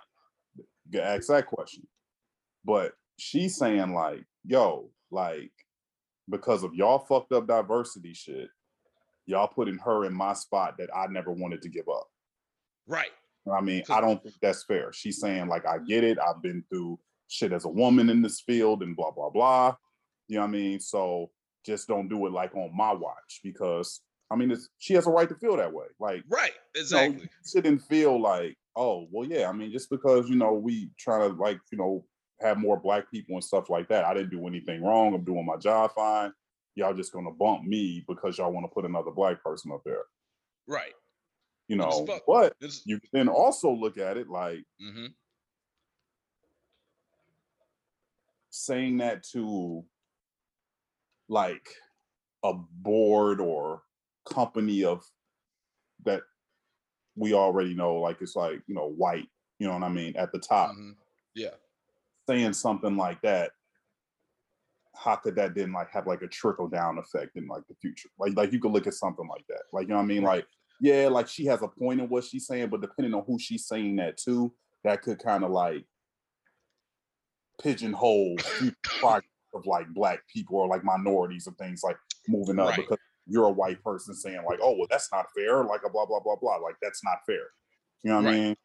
You 0.92 1.02
ask 1.02 1.28
that 1.28 1.46
question. 1.48 1.88
But 2.66 2.94
she's 3.18 3.56
saying, 3.58 3.94
like, 3.94 4.26
yo, 4.46 4.90
like, 5.12 5.52
because 6.30 6.64
of 6.64 6.74
y'all 6.76 7.00
fucked 7.00 7.32
up 7.32 7.48
diversity 7.48 8.14
shit, 8.14 8.50
y'all 9.26 9.48
putting 9.48 9.78
her 9.78 10.06
in 10.06 10.14
my 10.14 10.34
spot 10.34 10.76
that 10.78 10.90
I 10.96 11.08
never 11.08 11.32
wanted 11.32 11.62
to 11.64 11.70
give 11.70 11.88
up. 11.90 12.08
Right. 12.88 13.12
I 13.52 13.62
mean, 13.62 13.84
I 13.90 14.02
don't 14.02 14.22
think 14.22 14.36
that's 14.42 14.64
fair. 14.64 14.92
She's 14.94 15.20
saying, 15.20 15.48
like, 15.48 15.66
I 15.66 15.78
get 15.80 16.04
it. 16.04 16.18
I've 16.20 16.42
been 16.42 16.64
through 16.70 17.00
shit 17.28 17.54
as 17.54 17.66
a 17.66 17.70
woman 17.70 18.10
in 18.10 18.22
this 18.22 18.42
field 18.42 18.84
and 18.84 18.96
blah, 18.96 19.12
blah, 19.12 19.30
blah. 19.30 19.76
You 20.28 20.36
know 20.36 20.42
what 20.42 20.48
I 20.50 20.52
mean? 20.52 20.80
So 20.80 21.32
just 21.66 21.88
don't 21.88 22.10
do 22.10 22.26
it 22.28 22.32
like 22.34 22.56
on 22.56 22.76
my 22.76 22.94
watch 22.94 23.40
because 23.44 24.02
I 24.32 24.36
mean, 24.36 24.52
it's, 24.52 24.70
she 24.78 24.94
has 24.94 25.08
a 25.08 25.10
right 25.10 25.28
to 25.28 25.34
feel 25.36 25.58
that 25.58 25.74
way. 25.74 25.88
Like, 26.00 26.24
Right. 26.30 26.52
you 26.76 26.82
know, 26.82 26.82
Exactly. 26.82 27.22
you 27.24 27.30
shouldn't 27.52 27.82
feel 27.82 28.22
like, 28.22 28.56
oh, 28.76 29.08
well, 29.12 29.28
yeah. 29.28 29.50
I 29.50 29.54
mean, 29.54 29.72
just 29.72 29.90
because 29.90 30.30
you 30.30 30.36
know 30.36 30.54
we 30.54 30.92
try 30.98 31.28
to 31.28 31.34
like, 31.34 31.60
you 31.72 31.78
know, 31.78 32.06
have 32.42 32.58
more 32.58 32.80
black 32.80 33.12
people 33.12 33.36
and 33.36 33.44
stuff 33.44 33.70
like 33.70 33.90
that. 33.90 34.06
I 34.06 34.14
didn't 34.14 34.32
do 34.32 34.48
anything 34.48 34.84
wrong. 34.84 35.14
I'm 35.14 35.24
doing 35.24 35.46
my 35.46 35.58
job 35.58 35.92
fine. 35.96 36.32
Y'all 36.76 36.94
just 36.94 37.12
gonna 37.12 37.32
bump 37.32 37.64
me 37.64 38.04
because 38.08 38.38
y'all 38.38 38.54
want 38.54 38.66
to 38.66 38.74
put 38.74 38.86
another 38.86 39.12
black 39.12 39.44
person 39.44 39.72
up 39.72 39.82
there, 39.86 40.04
Right. 40.68 40.94
you 41.68 41.76
know. 41.76 42.08
But 42.28 42.54
It's, 42.62 42.86
you 42.86 43.00
can 43.00 43.10
then 43.12 43.28
also 43.28 43.72
look 43.72 43.98
at 43.98 44.18
it 44.18 44.30
like 44.30 44.64
hmm 44.80 45.08
saying 48.52 48.98
that 48.98 49.24
to 49.24 49.84
like 51.28 51.68
a 52.44 52.54
board 52.54 53.40
or 53.40 53.84
company 54.26 54.84
of 54.84 55.04
that 56.06 56.22
we 57.20 57.34
already 57.34 57.74
know, 57.76 57.96
like 57.96 58.18
it's 58.22 58.36
like, 58.36 58.62
you 58.68 58.74
know, 58.74 58.90
white, 58.90 59.28
you 59.60 59.68
know 59.68 59.74
what 59.74 59.84
I 59.84 59.90
mean, 59.90 60.16
at 60.16 60.32
the 60.32 60.40
top. 60.40 60.72
hmm 60.74 60.92
Yeah. 61.36 61.56
saying 62.28 62.54
something 62.54 62.96
like 62.96 63.22
that, 63.22 63.52
how 64.96 65.16
could 65.16 65.36
that 65.36 65.54
then 65.56 65.72
like 65.74 65.90
have 65.92 66.08
like 66.08 66.22
a 66.22 66.28
trickle 66.28 66.68
down 66.68 66.98
effect 66.98 67.36
in 67.36 67.48
like 67.48 67.64
the 67.68 67.76
future? 67.82 68.10
Like 68.18 68.36
like 68.36 68.52
you 68.54 68.60
could 68.60 68.72
look 68.72 68.88
at 68.88 68.94
something 68.94 69.28
like 69.28 69.46
that. 69.50 69.64
Like 69.74 69.84
you 69.84 69.90
know 69.90 69.98
what 69.98 70.04
I 70.04 70.08
mean? 70.08 70.24
Right. 70.24 70.36
Like, 70.38 70.48
yeah, 70.82 71.08
like 71.10 71.28
she 71.28 71.46
has 71.46 71.62
a 71.62 71.68
point 71.68 72.00
in 72.00 72.08
what 72.08 72.24
she's 72.24 72.48
saying, 72.48 72.70
but 72.70 72.82
depending 72.82 73.14
on 73.14 73.24
who 73.28 73.38
she's 73.38 73.66
saying 73.68 73.98
that 73.98 74.18
to, 74.26 74.54
that 74.86 75.02
could 75.02 75.20
kind 75.20 75.44
of 75.44 75.52
like 75.52 75.86
pigeonhole 77.62 78.38
future 78.40 78.76
of 79.54 79.66
like 79.66 79.88
black 79.94 80.20
people 80.34 80.58
or 80.58 80.68
like 80.68 80.84
minorities 80.84 81.48
and 81.48 81.58
things 81.58 81.82
like 81.84 81.98
moving 82.28 82.60
up 82.60 82.70
Right. 82.70 82.78
because 82.78 82.98
you're 83.30 83.46
a 83.46 83.52
white 83.52 83.82
person 83.84 84.14
saying 84.14 84.44
like, 84.48 84.60
oh 84.62 84.72
well, 84.78 84.88
that's 84.90 85.10
not 85.12 85.28
fair, 85.36 85.64
like 85.64 85.82
a 85.86 85.90
blah 85.90 86.06
blah 86.06 86.20
blah 86.20 86.36
blah. 86.36 86.58
Like 86.58 86.76
that's 86.82 87.04
not 87.04 87.18
fair. 87.26 87.48
You 88.04 88.12
know 88.12 88.18
what 88.18 88.26
Right. 88.26 88.36
I 88.36 88.40
mean? 88.40 88.56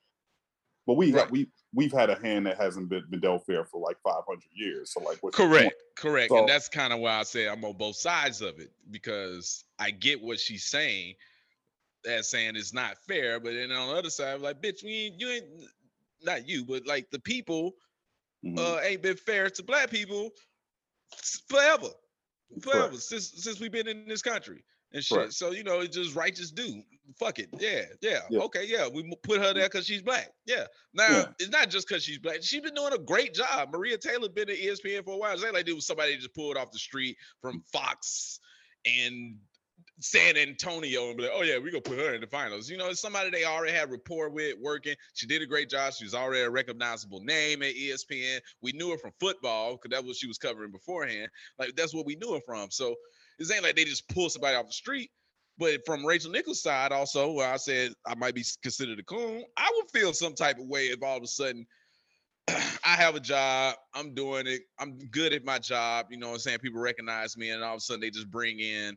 But 0.87 0.95
we 0.95 1.13
Right. 1.13 1.31
we 1.31 1.51
we've 1.73 1.93
had 1.93 2.11
a 2.11 2.15
hand 2.21 2.47
that 2.47 2.57
hasn't 2.57 2.89
been, 2.89 3.05
been 3.11 3.21
dealt 3.21 3.45
fair 3.47 3.65
for 3.65 3.81
like 3.81 3.97
500 4.05 4.43
years. 4.55 4.93
So 4.93 5.01
like, 5.01 5.19
what's? 5.23 5.37
Correct. 5.37 5.75
Correct. 5.97 6.31
So- 6.31 6.39
and 6.39 6.49
that's 6.49 6.69
kind 6.69 6.93
of 6.93 7.01
why 7.01 7.19
I 7.19 7.23
say 7.25 7.49
I'm 7.49 7.65
on 7.65 7.77
both 7.77 7.97
sides 7.97 8.41
of 8.43 8.59
it 8.61 8.71
because 8.91 9.65
I 9.79 9.91
get 9.91 10.23
what 10.23 10.39
she's 10.41 10.65
saying. 10.67 11.15
As 12.07 12.29
saying 12.29 12.55
it's 12.57 12.75
not 12.75 12.99
fair, 13.09 13.41
but 13.41 13.55
then 13.55 13.73
on 13.73 13.89
the 13.89 13.95
other 13.95 14.11
side, 14.11 14.39
like, 14.43 14.61
bitch, 14.61 14.85
we 14.85 15.07
ain't, 15.07 15.19
you 15.19 15.29
ain't 15.31 15.47
not 16.23 16.47
you, 16.47 16.63
but 16.67 16.87
like 16.87 17.09
the 17.11 17.19
people 17.21 17.73
Mhm. 18.45 18.59
uh 18.59 18.79
ain't 18.83 19.01
been 19.01 19.17
fair 19.17 19.49
to 19.49 19.63
black 19.63 19.89
people 19.91 20.31
forever. 21.49 21.89
Forever 22.61 22.97
since 22.97 23.33
since 23.37 23.61
we've 23.61 23.73
been 23.73 23.89
in 23.89 24.07
this 24.09 24.23
country 24.23 24.65
and 24.95 25.05
shit. 25.05 25.33
So 25.33 25.51
you 25.51 25.65
know, 25.65 25.81
it's 25.81 25.97
just 25.97 26.15
righteous 26.15 26.51
do. 26.51 26.83
Fuck 27.19 27.39
it. 27.39 27.49
Yeah, 27.59 27.83
yeah. 28.01 28.21
Yeah. 28.31 28.41
Okay, 28.41 28.65
yeah. 28.67 28.89
We 28.89 29.03
put 29.23 29.41
her 29.41 29.53
there 29.53 29.65
mm. 29.65 29.73
because 29.73 29.87
she's 29.87 30.03
black. 30.03 30.31
Yeah. 30.47 30.65
Now 30.95 31.09
Yeah. 31.11 31.25
it's 31.39 31.51
not 31.51 31.69
just 31.69 31.87
because 31.87 32.03
she's 32.03 32.19
black. 32.19 32.43
She's 32.43 32.63
been 32.63 32.75
doing 32.75 32.95
a 32.95 32.99
great 32.99 33.35
job. 33.35 33.71
Maria 33.73 33.99
Taylor 33.99 34.29
been 34.29 34.49
at 34.49 34.57
ESPN 34.57 35.05
for 35.05 35.15
a 35.15 35.17
while. 35.19 35.35
It's 35.35 35.43
not 35.43 35.53
like 35.53 35.69
it 35.69 35.75
was 35.75 35.87
somebody 35.87 36.17
just 36.17 36.35
pulled 36.35 36.57
off 36.57 36.71
the 36.71 36.79
street 36.79 37.17
from 37.43 37.63
Fox 37.73 38.41
and 38.87 39.37
San 40.01 40.37
Antonio 40.37 41.09
and 41.09 41.17
be 41.17 41.23
like, 41.23 41.33
oh 41.35 41.43
yeah, 41.43 41.57
we're 41.57 41.71
gonna 41.71 41.81
put 41.81 41.99
her 41.99 42.15
in 42.15 42.21
the 42.21 42.27
finals. 42.27 42.69
You 42.69 42.77
know, 42.77 42.89
it's 42.89 43.01
somebody 43.01 43.31
they 43.31 43.45
already 43.45 43.73
had 43.73 43.91
rapport 43.91 44.29
with 44.29 44.57
working. 44.61 44.95
She 45.15 45.27
did 45.27 45.41
a 45.41 45.47
great 45.47 45.71
job. 45.71 45.93
She 45.93 46.05
was 46.05 46.15
already 46.15 46.43
a 46.43 46.51
recognizable 46.51 47.21
name 47.21 47.63
at 47.63 47.75
ESPN. 47.75 48.41
We 48.61 48.73
knew 48.73 48.91
her 48.91 48.99
from 48.99 49.13
football 49.21 49.73
because 49.73 49.91
that's 49.91 50.07
what 50.07 50.17
she 50.17 50.27
was 50.27 50.39
covering 50.39 50.73
beforehand. 50.73 51.29
Like 51.59 51.77
that's 51.77 51.95
what 51.95 52.07
we 52.07 52.17
knew 52.17 52.35
her 52.35 52.41
from. 52.45 52.71
So 52.71 52.95
it 53.39 53.51
ain't 53.53 53.63
like 53.63 53.77
they 53.77 53.85
just 53.85 54.09
pull 54.09 54.29
somebody 54.29 54.57
off 54.57 54.67
the 54.67 54.73
street. 54.73 55.11
But 55.57 55.87
from 55.87 56.05
Rachel 56.05 56.33
Nichols' 56.33 56.63
side, 56.63 56.91
also, 56.91 57.31
where 57.31 57.51
I 57.51 57.57
said 57.57 57.93
I 58.05 58.17
might 58.17 58.35
be 58.35 58.45
considered 58.63 58.99
a 58.99 59.05
coon, 59.05 59.45
I 59.57 59.71
would 59.77 59.91
feel 59.93 60.13
some 60.13 60.35
type 60.35 60.59
of 60.59 60.67
way 60.67 60.87
if 60.87 61.03
all 61.03 61.17
of 61.17 61.23
a 61.23 61.29
sudden 61.29 61.65
I 62.49 62.97
have 62.97 63.15
a 63.15 63.21
job, 63.21 63.77
I'm 63.95 64.15
doing 64.15 64.49
it, 64.49 64.63
I'm 64.81 64.99
good 65.13 65.33
at 65.33 65.45
my 65.45 65.61
job, 65.61 66.07
you 66.11 66.19
know 66.19 66.29
what 66.29 66.35
I'm 66.35 66.41
saying? 66.41 66.59
People 66.59 66.81
recognize 66.81 67.37
me, 67.37 67.51
and 67.51 67.63
all 67.63 67.75
of 67.75 67.79
a 67.79 67.81
sudden 67.81 68.01
they 68.01 68.11
just 68.11 68.31
bring 68.31 68.59
in 68.59 68.97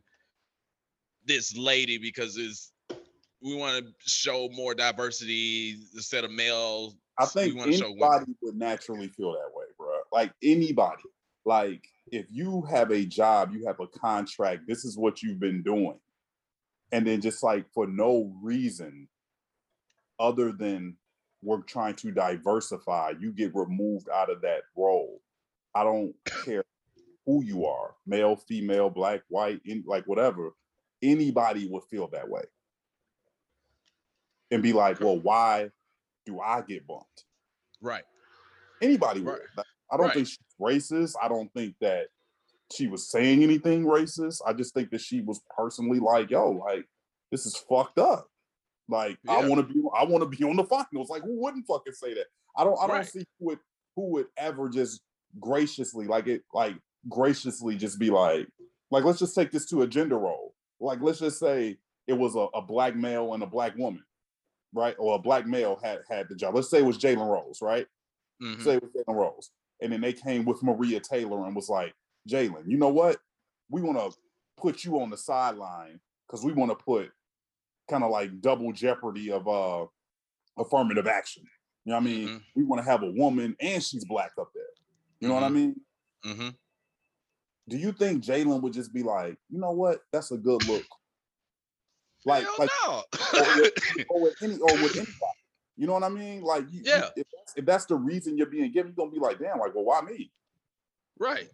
this 1.28 1.56
lady 1.56 1.98
because 1.98 2.36
it's 2.36 2.72
we 3.40 3.54
want 3.54 3.84
to 3.84 3.92
show 4.00 4.48
more 4.52 4.74
diversity 4.74 5.76
instead 5.94 6.24
of 6.24 6.32
male. 6.32 6.94
I 7.18 7.26
think 7.26 7.56
wanna 7.56 7.72
show 7.72 7.90
women. 7.90 8.02
anybody 8.02 8.34
would 8.42 8.56
naturally 8.56 9.08
feel 9.08 9.32
that 9.32 9.50
way, 9.54 9.66
bro. 9.76 10.00
Like 10.12 10.32
anybody. 10.42 11.02
Like 11.44 11.84
if 12.10 12.26
you 12.30 12.62
have 12.62 12.90
a 12.90 13.04
job, 13.04 13.52
you 13.52 13.66
have 13.66 13.80
a 13.80 13.86
contract, 13.86 14.62
this 14.66 14.84
is 14.84 14.96
what 14.96 15.22
you've 15.22 15.40
been 15.40 15.62
doing. 15.62 15.98
And 16.90 17.06
then 17.06 17.20
just 17.20 17.42
like 17.42 17.70
for 17.72 17.86
no 17.86 18.32
reason 18.42 19.08
other 20.18 20.52
than 20.52 20.96
we're 21.42 21.62
trying 21.62 21.94
to 21.96 22.10
diversify, 22.10 23.12
you 23.20 23.32
get 23.32 23.54
removed 23.54 24.08
out 24.08 24.30
of 24.30 24.40
that 24.42 24.62
role. 24.76 25.20
I 25.74 25.84
don't 25.84 26.14
care 26.44 26.64
who 27.26 27.44
you 27.44 27.66
are, 27.66 27.94
male, 28.06 28.36
female, 28.36 28.90
black, 28.90 29.20
white, 29.28 29.60
in, 29.64 29.84
like 29.86 30.04
whatever. 30.06 30.50
Anybody 31.02 31.68
would 31.68 31.84
feel 31.84 32.08
that 32.08 32.28
way. 32.28 32.42
And 34.50 34.62
be 34.62 34.72
like, 34.72 35.00
well, 35.00 35.18
why 35.18 35.70
do 36.24 36.40
I 36.40 36.62
get 36.62 36.86
bumped? 36.86 37.24
Right. 37.80 38.04
Anybody 38.80 39.20
would. 39.20 39.32
Right. 39.32 39.40
Like, 39.56 39.66
I 39.90 39.96
don't 39.96 40.06
Right. 40.06 40.14
think 40.14 40.28
she's 40.28 40.38
racist. 40.60 41.14
I 41.22 41.28
don't 41.28 41.52
think 41.52 41.76
that 41.80 42.08
she 42.72 42.86
was 42.86 43.10
saying 43.10 43.42
anything 43.42 43.84
racist. 43.84 44.40
I 44.46 44.52
just 44.52 44.74
think 44.74 44.90
that 44.90 45.00
she 45.00 45.20
was 45.20 45.40
personally 45.56 45.98
like, 46.00 46.30
yo, 46.30 46.50
like, 46.50 46.86
this 47.30 47.46
is 47.46 47.56
fucked 47.56 47.98
up. 47.98 48.28
Like, 48.88 49.18
I 49.28 49.46
want 49.46 49.66
to 49.66 49.74
be, 49.74 49.82
I 49.94 50.04
want 50.04 50.22
to 50.22 50.28
be 50.28 50.44
on 50.44 50.56
the 50.56 50.64
finals. 50.64 51.10
Like, 51.10 51.22
who 51.22 51.40
wouldn't 51.40 51.66
fucking 51.66 51.92
say 51.92 52.14
that? 52.14 52.26
I 52.56 52.64
don't, 52.64 52.78
I 52.78 52.86
don't 52.86 52.96
Right. 52.96 53.06
see 53.06 53.24
who 53.38 53.46
would, 53.46 53.58
who 53.96 54.10
would 54.12 54.26
ever 54.36 54.68
just 54.70 55.02
graciously, 55.38 56.06
like 56.06 56.26
it, 56.26 56.42
like 56.54 56.74
graciously 57.08 57.76
just 57.76 57.98
be 57.98 58.08
like, 58.10 58.48
like, 58.90 59.04
let's 59.04 59.18
just 59.18 59.34
take 59.34 59.50
this 59.50 59.66
to 59.66 59.82
a 59.82 59.86
gender 59.86 60.18
role. 60.18 60.54
Like, 60.80 61.00
let's 61.00 61.18
just 61.20 61.38
say 61.38 61.78
it 62.06 62.12
was 62.12 62.34
a, 62.36 62.46
a 62.54 62.62
black 62.62 62.94
male 62.96 63.34
and 63.34 63.42
a 63.42 63.46
black 63.46 63.76
woman, 63.76 64.04
right? 64.72 64.94
Or 64.98 65.16
a 65.16 65.18
black 65.18 65.46
male 65.46 65.78
had 65.82 66.00
had 66.08 66.28
the 66.28 66.34
job. 66.36 66.54
Let's 66.54 66.70
say 66.70 66.78
it 66.78 66.84
was 66.84 66.98
Jalen 66.98 67.28
Rose, 67.30 67.60
right? 67.62 67.86
Mhm. 68.42 68.62
say 68.62 68.74
it 68.76 68.82
was 68.82 68.92
Jalen 68.92 69.14
Rose. 69.16 69.50
And 69.80 69.92
then 69.92 70.00
they 70.00 70.12
came 70.12 70.44
with 70.44 70.62
Maria 70.62 71.00
Taylor 71.00 71.44
and 71.46 71.54
was 71.56 71.68
like, 71.68 71.94
Jalen, 72.28 72.64
you 72.68 72.76
know 72.78 72.88
what? 72.88 73.18
We 73.70 73.82
want 73.82 73.98
to 73.98 74.16
put 74.56 74.84
you 74.84 75.00
on 75.00 75.10
the 75.10 75.16
sideline 75.16 76.00
because 76.26 76.44
we 76.44 76.52
want 76.52 76.70
to 76.70 76.84
put 76.84 77.10
kind 77.88 78.04
of 78.04 78.10
like 78.10 78.40
double 78.40 78.72
jeopardy 78.72 79.30
of 79.32 79.46
uh 79.48 79.86
affirmative 80.58 81.06
action. 81.06 81.44
You 81.84 81.90
know 81.92 81.96
what 81.98 82.02
I 82.02 82.06
mean? 82.06 82.28
Mhm. 82.28 82.42
We 82.56 82.64
want 82.64 82.84
to 82.84 82.90
have 82.90 83.02
a 83.02 83.10
woman 83.12 83.56
and 83.60 83.82
she's 83.82 84.04
black 84.04 84.32
up 84.38 84.50
there. 84.54 84.64
You 85.20 85.28
know 85.28 85.34
what 85.34 85.44
I 85.44 85.48
Mhm. 85.48 85.54
mean? 85.54 86.56
Do 87.68 87.76
you 87.76 87.92
think 87.92 88.24
Jalen 88.24 88.60
would 88.62 88.72
just 88.72 88.92
be 88.92 89.02
like, 89.02 89.36
you 89.50 89.58
know 89.58 89.72
what? 89.72 90.00
That's 90.12 90.30
a 90.32 90.36
good 90.38 90.66
look. 90.66 90.84
Like, 92.24 92.44
Hell 92.44 92.54
like 92.58 92.70
no. 92.86 93.02
or 94.10 94.20
with 94.22 94.34
any 94.42 94.56
or 94.56 94.72
with 94.82 94.96
anybody. 94.96 95.12
You 95.76 95.86
know 95.86 95.92
what 95.92 96.02
I 96.02 96.08
mean? 96.08 96.42
Like, 96.42 96.64
you, 96.70 96.78
you- 96.80 96.82
Yeah. 96.86 97.08
if, 97.16 97.26
that's, 97.36 97.56
if 97.56 97.64
that's 97.64 97.84
the 97.84 97.94
reason 97.94 98.36
you're 98.36 98.46
being 98.48 98.72
given, 98.72 98.92
you're 98.96 99.06
gonna 99.06 99.12
be 99.12 99.20
like, 99.20 99.38
damn, 99.38 99.58
like, 99.58 99.74
well, 99.74 99.84
why 99.84 100.00
me? 100.02 100.30
right. 101.18 101.48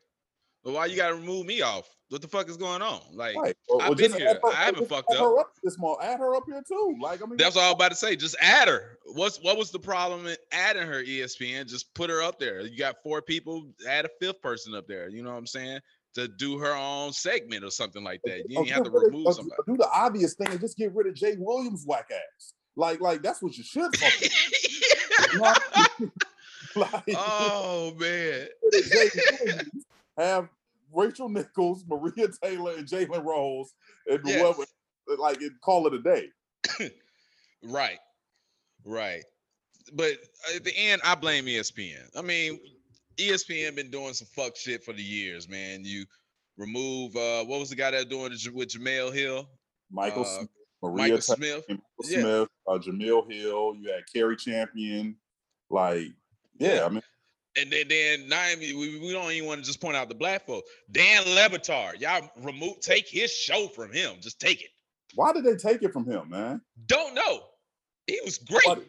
But 0.62 0.72
why 0.72 0.86
you 0.86 0.96
gotta 0.96 1.14
remove 1.14 1.44
me 1.44 1.60
off? 1.60 1.94
What 2.08 2.22
the 2.22 2.28
fuck 2.28 2.48
is 2.48 2.56
going 2.56 2.80
on? 2.80 3.00
Like 3.12 3.36
Right. 3.36 3.54
Or, 3.68 3.82
I've 3.82 3.90
or 3.90 3.94
been 3.96 4.12
here. 4.14 4.38
Her, 4.42 4.50
I 4.50 4.64
haven't 4.64 4.88
fucked 4.88 5.12
her 5.14 5.38
up 5.38 5.50
this 5.62 5.78
month. 5.78 5.98
Add 6.02 6.20
her 6.20 6.34
up 6.34 6.44
here 6.46 6.62
too. 6.66 6.96
Like 7.02 7.22
I 7.22 7.26
mean, 7.26 7.36
That's 7.36 7.56
all 7.56 7.68
I'm 7.68 7.74
about 7.74 7.90
to 7.90 7.96
say. 7.96 8.16
Just 8.16 8.34
add 8.40 8.68
her. 8.68 8.98
What's 9.12 9.38
what 9.42 9.58
was 9.58 9.70
the 9.70 9.78
problem 9.78 10.26
in 10.26 10.36
adding 10.52 10.86
her 10.86 11.02
ESPN? 11.02 11.66
Just 11.68 11.92
put 11.92 12.08
her 12.08 12.22
up 12.22 12.38
there. 12.38 12.62
You 12.62 12.78
got 12.78 13.02
four 13.02 13.20
people, 13.20 13.68
add 13.86 14.06
a 14.06 14.08
fifth 14.20 14.40
person 14.40 14.74
up 14.74 14.86
there. 14.86 15.10
You 15.10 15.22
know 15.22 15.32
what 15.32 15.36
I'm 15.38 15.46
saying? 15.46 15.80
To 16.14 16.28
do 16.28 16.58
her 16.58 16.74
own 16.74 17.12
segment 17.12 17.64
or 17.64 17.70
something 17.70 18.04
like 18.04 18.20
that. 18.24 18.48
You 18.48 18.64
didn't 18.64 18.68
have 18.68 18.84
to 18.84 18.90
rid 18.90 19.06
of- 19.08 19.12
remove 19.12 19.34
somebody. 19.34 19.62
do 19.66 19.76
the 19.76 19.88
obvious 19.92 20.34
thing 20.34 20.48
and 20.50 20.60
just 20.60 20.76
get 20.78 20.94
rid 20.94 21.06
of 21.08 21.14
Jay 21.14 21.34
Williams' 21.38 21.84
whack 21.86 22.08
ass. 22.12 22.52
Like, 22.76 23.00
like 23.00 23.22
that's 23.22 23.42
what 23.42 23.56
you 23.56 23.64
should 23.64 23.94
fucking 23.96 24.30
you 25.32 25.38
know 25.38 25.40
what 25.42 25.62
I 25.74 25.86
mean? 26.00 26.12
like, 26.76 27.04
oh 27.16 27.94
man. 27.98 28.46
get 28.72 28.90
rid 28.92 29.06
of 29.06 29.12
Jay 29.12 29.28
Williams, 29.44 29.86
have 30.16 30.48
Rachel 30.92 31.28
Nichols, 31.28 31.84
Maria 31.88 32.28
Taylor, 32.42 32.74
and 32.76 32.86
Jalen 32.86 33.24
Rose, 33.24 33.74
and 34.06 34.20
Yes. 34.24 34.40
whoever, 34.40 34.64
like, 35.20 35.40
and 35.40 35.60
call 35.60 35.86
it 35.88 35.94
a 35.94 36.00
day. 36.00 36.28
Right. 37.66 37.98
Right. 38.84 39.24
But 39.94 40.12
at 40.54 40.64
the 40.64 40.76
end, 40.76 41.00
I 41.04 41.14
blame 41.14 41.46
ESPN. 41.46 42.10
I 42.16 42.20
mean, 42.22 42.60
ESPN 43.18 43.74
been 43.76 43.90
doing 43.90 44.12
some 44.14 44.28
fuck 44.34 44.56
shit 44.56 44.84
for 44.84 44.92
the 44.92 45.02
years, 45.02 45.48
man. 45.48 45.84
You 45.84 46.04
remove 46.56 47.16
uh 47.16 47.44
what 47.44 47.58
was 47.60 47.70
the 47.70 47.76
guy 47.76 47.90
that 47.90 48.08
doing 48.08 48.30
with 48.30 48.68
Jemele 48.68 49.12
Hill? 49.12 49.48
Michael 49.90 50.22
Uh, 50.22 50.24
Smith, 50.38 50.48
Maria 50.82 50.96
Michael 50.96 51.20
Smith. 51.20 51.64
Michael 51.68 51.82
Yeah. 52.04 52.20
Smith, 52.20 52.48
uh, 52.68 52.78
Jemele 52.78 53.32
Hill. 53.32 53.74
You 53.80 53.90
had 53.92 54.02
Cari 54.12 54.36
Champion. 54.36 55.16
Like, 55.70 56.08
yeah, 56.58 56.84
I 56.84 56.88
mean, 56.88 57.02
And 57.56 57.70
then, 57.72 57.88
then 57.88 58.28
now 58.28 58.40
I 58.42 58.54
mean, 58.56 58.78
we, 58.78 58.98
we 59.00 59.12
don't 59.12 59.32
even 59.32 59.48
want 59.48 59.60
to 59.60 59.66
just 59.66 59.80
point 59.80 59.96
out 59.96 60.08
the 60.08 60.14
black 60.14 60.46
folks. 60.46 60.70
Dan 60.92 61.22
Le 61.34 61.48
Batard, 61.48 62.00
y'all 62.00 62.30
remove, 62.42 62.80
take 62.80 63.08
his 63.08 63.32
show 63.32 63.66
from 63.68 63.92
him. 63.92 64.16
Just 64.20 64.38
take 64.40 64.60
it. 64.62 64.68
why 65.14 65.32
did 65.32 65.44
they 65.44 65.56
take 65.56 65.82
it 65.82 65.92
from 65.92 66.04
him, 66.08 66.28
man? 66.30 66.60
Don't 66.86 67.14
know. 67.14 67.40
He 68.06 68.20
was 68.24 68.38
great. 68.38 68.86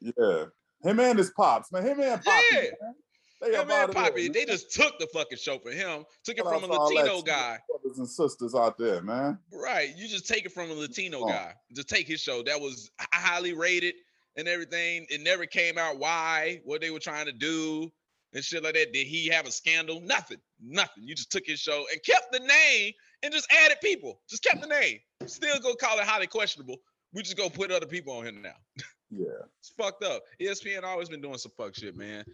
Yeah, 0.00 0.44
him 0.82 1.00
and 1.00 1.18
his 1.18 1.30
pops, 1.30 1.70
man. 1.70 1.84
Him 1.84 2.00
and 2.00 2.22
Poppy, 2.24 2.44
Yeah. 2.52 2.60
man. 2.80 2.94
They 3.40 3.52
Yeah, 3.52 3.64
man, 3.64 3.92
Poppy, 3.92 4.28
they 4.28 4.44
just 4.46 4.72
took 4.72 4.98
the 4.98 5.06
fucking 5.12 5.38
show 5.38 5.58
from 5.58 5.72
him. 5.72 6.04
Took 6.24 6.38
it 6.38 6.44
Shout 6.44 6.60
from 6.60 6.64
a 6.64 6.74
to 6.74 6.80
Latino 6.82 7.22
guy. 7.22 7.58
brothers 7.68 7.98
and 7.98 8.08
sisters 8.08 8.54
out 8.54 8.78
there, 8.78 9.02
man. 9.02 9.38
Right. 9.52 9.94
You 9.96 10.08
just 10.08 10.26
take 10.26 10.46
it 10.46 10.52
from 10.52 10.70
a 10.70 10.74
Latino 10.74 11.20
Oh. 11.22 11.28
guy. 11.28 11.54
Just 11.74 11.88
take 11.88 12.06
his 12.08 12.20
show. 12.20 12.42
That 12.42 12.60
was 12.60 12.90
highly 13.12 13.52
rated 13.52 13.94
and 14.36 14.48
everything. 14.48 15.06
It 15.10 15.20
never 15.20 15.44
came 15.46 15.76
out 15.76 15.98
why, 15.98 16.60
what 16.64 16.80
they 16.80 16.90
were 16.90 16.98
trying 16.98 17.26
to 17.26 17.32
do 17.32 17.92
and 18.32 18.42
shit 18.42 18.62
like 18.62 18.74
that. 18.74 18.92
Did 18.94 19.06
he 19.06 19.28
have 19.28 19.46
a 19.46 19.52
scandal? 19.52 20.00
Nothing. 20.00 20.40
Nothing. 20.60 21.04
You 21.04 21.14
just 21.14 21.30
took 21.30 21.44
his 21.46 21.60
show 21.60 21.84
and 21.92 22.02
kept 22.02 22.32
the 22.32 22.40
name 22.40 22.92
and 23.22 23.32
just 23.32 23.52
added 23.52 23.76
people. 23.82 24.20
Just 24.30 24.44
kept 24.44 24.62
the 24.62 24.66
name. 24.66 24.98
Still 25.26 25.58
go 25.60 25.74
call 25.74 25.98
it 25.98 26.04
highly 26.06 26.26
questionable. 26.26 26.76
We 27.12 27.22
just 27.22 27.36
go 27.36 27.50
put 27.50 27.70
other 27.70 27.86
people 27.86 28.14
on 28.14 28.24
here 28.24 28.32
now. 28.32 28.56
Yeah, 29.08 29.26
It's 29.60 29.68
fucked 29.78 30.02
up. 30.02 30.24
ESPN 30.40 30.82
always 30.82 31.08
been 31.08 31.20
doing 31.20 31.38
some 31.38 31.52
fuck 31.56 31.76
shit, 31.76 31.96
man. 31.96 32.24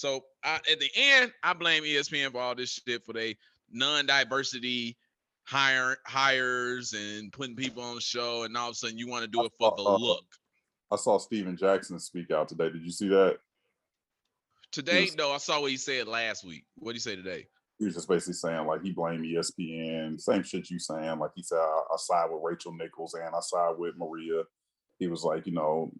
So 0.00 0.24
I, 0.42 0.54
at 0.54 0.80
the 0.80 0.88
end, 0.96 1.30
I 1.42 1.52
blame 1.52 1.82
ESPN 1.82 2.32
for 2.32 2.40
all 2.40 2.54
this 2.54 2.70
shit 2.70 3.04
for 3.04 3.12
they 3.12 3.36
non-diversity 3.70 4.96
hire 5.44 5.98
hires 6.06 6.94
and 6.94 7.30
putting 7.30 7.54
people 7.54 7.82
on 7.82 7.96
the 7.96 8.00
show, 8.00 8.44
and 8.44 8.56
all 8.56 8.68
of 8.68 8.72
a 8.72 8.74
sudden 8.76 8.96
you 8.96 9.08
want 9.08 9.24
to 9.24 9.30
do 9.30 9.44
it 9.44 9.52
for 9.58 9.74
the 9.76 9.82
Uh, 9.82 9.98
look. 9.98 10.24
I 10.90 10.96
saw 10.96 11.18
Stephen 11.18 11.54
Jackson 11.54 12.00
speak 12.00 12.30
out 12.30 12.48
today. 12.48 12.70
Did 12.70 12.82
you 12.82 12.90
see 12.90 13.08
that? 13.08 13.40
Today, 14.72 15.02
yes. 15.02 15.16
no, 15.16 15.32
I 15.32 15.36
saw 15.36 15.60
what 15.60 15.70
he 15.70 15.76
said 15.76 16.08
last 16.08 16.46
week. 16.46 16.64
What 16.76 16.92
did 16.92 16.96
he 16.96 17.00
say 17.00 17.16
today? 17.16 17.46
He 17.78 17.84
was 17.84 17.94
just 17.94 18.08
basically 18.08 18.32
saying 18.32 18.66
like 18.66 18.82
he 18.82 18.92
blamed 18.92 19.26
ESPN. 19.26 20.18
Same 20.18 20.42
shit 20.42 20.70
you 20.70 20.78
saying. 20.78 21.18
Like 21.18 21.32
he 21.36 21.42
said, 21.42 21.58
I, 21.58 21.80
I 21.92 21.96
side 21.98 22.30
with 22.30 22.40
Rachel 22.42 22.72
Nichols 22.72 23.12
and 23.12 23.34
I 23.34 23.40
side 23.40 23.74
with 23.76 23.98
Maria. 23.98 24.44
He 24.98 25.08
was 25.08 25.24
like, 25.24 25.46
you 25.46 25.52
know, 25.52 25.92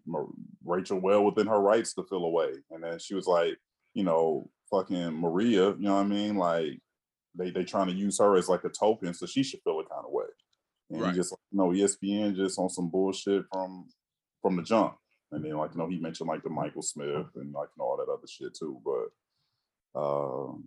Rachel 0.65 1.01
well 1.01 1.23
within 1.23 1.49
her 1.49 1.61
rights 1.61 1.93
to 1.95 2.05
feel 2.05 2.25
away, 2.25 2.53
and 2.71 2.83
then 2.83 2.99
she 2.99 3.15
was 3.15 3.27
like, 3.27 3.59
you 3.95 4.05
know, 4.05 4.51
fucking 4.71 5.13
Maria. 5.13 5.71
You 5.71 5.77
know 5.81 5.95
what 5.97 6.07
I 6.07 6.09
mean? 6.09 6.37
Like 6.37 6.81
they 7.37 7.51
they 7.51 7.65
trying 7.65 7.89
to 7.89 7.93
use 7.95 8.19
her 8.19 8.37
as 8.37 8.49
like 8.49 8.65
a 8.65 8.69
token, 8.69 9.15
so 9.15 9.27
she 9.27 9.43
should 9.43 9.61
feel 9.63 9.81
a 9.81 9.85
kind 9.85 10.05
of 10.05 10.13
way. 10.13 10.25
And 10.91 11.01
Right. 11.03 11.15
just 11.15 11.35
you 11.53 11.59
know, 11.59 11.69
ESPN 11.71 12.35
just 12.37 12.59
on 12.59 12.69
some 12.69 12.91
bullshit 12.91 13.45
from 13.53 13.89
from 14.43 14.57
the 14.57 14.63
jump. 14.63 14.97
And 15.33 15.45
then 15.45 15.57
like 15.57 15.73
you 15.73 15.79
know, 15.79 15.89
he 15.89 15.99
mentioned 16.01 16.29
like 16.29 16.43
the 16.43 16.51
Michael 16.51 16.83
Smith 16.83 17.27
and 17.37 17.53
like 17.53 17.69
you 17.77 17.79
know, 17.79 17.85
all 17.85 17.97
that 17.99 18.13
other 18.13 18.27
shit 18.27 18.55
too. 18.59 18.81
But 18.85 20.01
um 20.01 20.65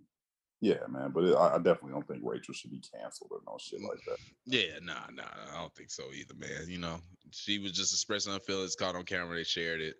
Yeah, 0.60 0.86
man, 0.88 1.10
but 1.12 1.24
it, 1.24 1.34
I, 1.34 1.54
I 1.56 1.58
definitely 1.58 1.92
don't 1.92 2.08
think 2.08 2.22
Rachel 2.24 2.54
should 2.54 2.70
be 2.70 2.80
canceled 2.94 3.30
or 3.32 3.40
no 3.46 3.58
shit 3.60 3.82
like 3.82 4.00
that. 4.06 4.16
Yeah, 4.46 4.78
nah, 4.82 5.10
nah, 5.12 5.24
I 5.52 5.60
don't 5.60 5.74
think 5.74 5.90
so 5.90 6.04
either, 6.14 6.34
man. 6.34 6.68
You 6.68 6.78
know, 6.78 7.00
she 7.34 7.58
was 7.58 7.72
just 7.72 7.92
expressing 7.92 8.32
her 8.32 8.40
feelings, 8.40 8.76
caught 8.76 8.96
on 8.96 9.04
camera, 9.04 9.36
they 9.36 9.44
shared 9.44 9.80
it, 9.80 9.96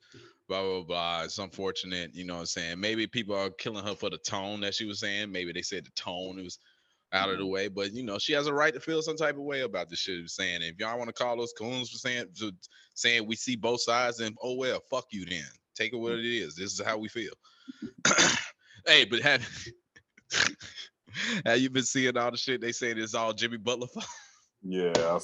blah, 0.49 0.62
blah, 0.62 0.83
blah. 0.83 1.23
It's 1.25 1.38
unfortunate, 1.38 2.14
you 2.14 2.25
know 2.25 2.35
what 2.35 2.40
I'm 2.40 2.47
saying? 2.47 2.81
Maybe 2.81 3.07
people 3.07 3.35
are 3.35 3.51
killing 3.51 3.85
her 3.85 3.94
for 3.94 4.11
the 4.11 4.18
tone 4.18 4.61
that 4.61 4.75
she 4.75 4.85
was 4.85 5.01
saying. 5.01 5.33
Maybe 5.33 5.53
they 5.53 5.62
said 5.62 5.85
the 5.85 5.90
tone 5.90 6.42
was 6.42 6.59
out 7.12 7.31
of 7.31 7.38
the 7.38 7.44
mm-hmm. 7.44 7.53
way, 7.53 7.68
but 7.68 7.92
you 7.92 8.03
know, 8.03 8.18
she 8.18 8.33
has 8.33 8.47
a 8.47 8.55
right 8.55 8.75
to 8.75 8.81
feel 8.81 9.01
some 9.01 9.16
type 9.16 9.37
of 9.37 9.42
way 9.42 9.61
about 9.61 9.88
this 9.88 10.01
shit. 10.01 10.29
Saying 10.29 10.62
if 10.62 10.79
y'all 10.79 10.99
want 10.99 11.09
to 11.09 11.12
call 11.12 11.37
those 11.37 11.53
coons 11.53 11.90
for 11.90 11.99
saying 11.99 12.27
saying 12.94 13.27
we 13.27 13.37
see 13.37 13.57
both 13.57 13.83
sides, 13.83 14.20
and 14.20 14.37
oh 14.42 14.55
well, 14.55 14.81
fuck 14.90 15.07
you 15.11 15.25
then. 15.25 15.44
Take 15.77 15.92
it 15.92 15.97
what 15.97 16.12
it 16.12 16.25
is. 16.25 16.55
This 16.55 16.73
is 16.73 16.81
how 16.85 16.99
we 16.99 17.09
feel. 17.09 17.33
hey, 18.87 19.05
but 19.05 19.20
have 19.20 19.49
have 21.47 21.59
you 21.59 21.70
been 21.70 21.85
seeing 21.85 22.16
all 22.16 22.31
the 22.31 22.37
shit 22.37 22.61
they 22.61 22.73
say 22.73 22.90
it's 22.90 23.14
all 23.14 23.33
Jimmy 23.33 23.59
Butler? 23.59 23.88
Yeah. 24.66 25.18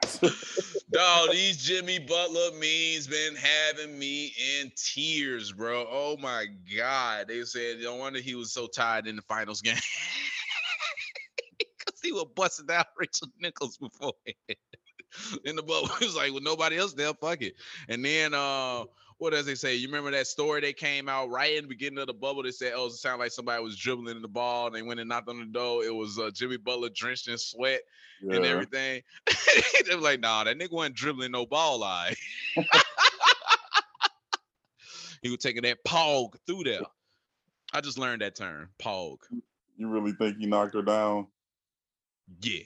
Dog, 0.92 1.30
these 1.32 1.56
Jimmy 1.56 1.98
Butler 1.98 2.50
memes 2.52 3.06
been 3.06 3.34
having 3.34 3.98
me 3.98 4.34
in 4.60 4.70
tears, 4.76 5.52
bro. 5.52 5.86
Oh 5.90 6.18
my 6.20 6.46
god. 6.76 7.28
They 7.28 7.42
said 7.44 7.78
no 7.80 7.96
wonder 7.96 8.20
he 8.20 8.34
was 8.34 8.52
so 8.52 8.66
tired 8.66 9.06
in 9.06 9.16
the 9.16 9.22
finals 9.22 9.62
game. 9.62 9.76
Cause 11.84 11.98
he 12.02 12.12
was 12.12 12.26
busting 12.34 12.70
out 12.70 12.86
Rachel 12.98 13.28
Nichols 13.40 13.78
before 13.78 14.12
in 15.44 15.56
the 15.56 15.62
bubble. 15.62 15.88
He 15.98 16.06
was 16.06 16.16
like, 16.16 16.32
well, 16.32 16.42
nobody 16.42 16.76
else 16.76 16.94
there, 16.94 17.12
fuck 17.14 17.42
it. 17.42 17.54
And 17.88 18.04
then 18.04 18.34
uh 18.34 18.84
what 19.22 19.32
does 19.32 19.46
they 19.46 19.54
say? 19.54 19.76
You 19.76 19.86
remember 19.86 20.10
that 20.10 20.26
story 20.26 20.60
they 20.60 20.72
came 20.72 21.08
out 21.08 21.30
right 21.30 21.54
in 21.54 21.62
the 21.62 21.68
beginning 21.68 22.00
of 22.00 22.08
the 22.08 22.12
bubble? 22.12 22.42
They 22.42 22.50
said, 22.50 22.72
"Oh, 22.74 22.86
it 22.86 22.94
sounded 22.94 23.22
like 23.22 23.30
somebody 23.30 23.62
was 23.62 23.76
dribbling 23.76 24.16
in 24.16 24.22
the 24.22 24.26
ball." 24.26 24.66
And 24.66 24.74
they 24.74 24.82
went 24.82 24.98
and 24.98 25.08
knocked 25.08 25.28
on 25.28 25.38
the 25.38 25.46
door. 25.46 25.84
It 25.84 25.94
was 25.94 26.18
uh, 26.18 26.32
Jimmy 26.34 26.56
Butler 26.56 26.88
drenched 26.92 27.28
in 27.28 27.38
sweat 27.38 27.82
and 28.20 28.44
everything. 28.44 29.00
they 29.86 29.94
were 29.94 30.00
like, 30.00 30.18
"Nah, 30.18 30.42
that 30.42 30.58
nigga 30.58 30.72
wasn't 30.72 30.96
dribbling 30.96 31.30
no 31.30 31.46
ball 31.46 31.84
eye. 31.84 32.16
he 35.22 35.30
was 35.30 35.38
taking 35.38 35.62
that 35.62 35.84
pog 35.84 36.34
through 36.44 36.64
there." 36.64 36.80
I 37.72 37.80
just 37.80 38.00
learned 38.00 38.22
that 38.22 38.34
term, 38.34 38.70
pog. 38.82 39.18
You 39.76 39.88
really 39.88 40.14
think 40.14 40.38
he 40.38 40.46
knocked 40.46 40.74
her 40.74 40.82
down? 40.82 41.28
Yeah. 42.40 42.64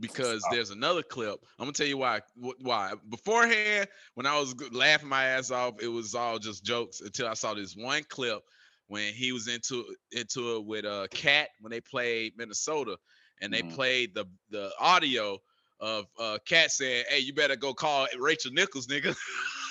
Because 0.00 0.48
there's 0.48 0.70
another 0.70 1.02
clip. 1.02 1.38
I'm 1.58 1.64
gonna 1.66 1.72
tell 1.72 1.86
you 1.86 1.98
why. 1.98 2.20
Why 2.34 2.94
beforehand, 3.08 3.88
when 4.14 4.26
I 4.26 4.38
was 4.38 4.54
laughing 4.72 5.08
my 5.08 5.24
ass 5.24 5.50
off, 5.50 5.80
it 5.80 5.88
was 5.88 6.14
all 6.14 6.38
just 6.38 6.64
jokes 6.64 7.00
until 7.00 7.28
I 7.28 7.34
saw 7.34 7.54
this 7.54 7.76
one 7.76 8.02
clip 8.04 8.42
when 8.88 9.14
he 9.14 9.32
was 9.32 9.46
into 9.48 9.94
into 10.10 10.56
it 10.56 10.64
with 10.64 10.84
uh 10.84 11.06
Cat 11.12 11.50
when 11.60 11.70
they 11.70 11.80
played 11.80 12.36
Minnesota, 12.36 12.96
and 13.40 13.52
they 13.52 13.62
Mhm. 13.62 13.74
played 13.74 14.14
the 14.14 14.26
the 14.50 14.72
audio 14.80 15.38
of 15.78 16.06
uh 16.18 16.38
Cat 16.44 16.72
saying, 16.72 17.04
"Hey, 17.08 17.20
you 17.20 17.32
better 17.32 17.56
go 17.56 17.72
call 17.72 18.08
Rachel 18.18 18.52
Nichols, 18.52 18.88
nigga." 18.88 19.16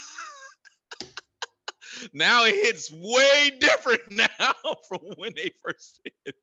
now 2.13 2.45
it 2.45 2.55
hits 2.55 2.91
way 2.91 3.51
different 3.59 4.01
now 4.11 4.27
from 4.87 4.99
when 5.17 5.33
they 5.35 5.51
first 5.63 5.95
said 6.03 6.13
it. 6.25 6.35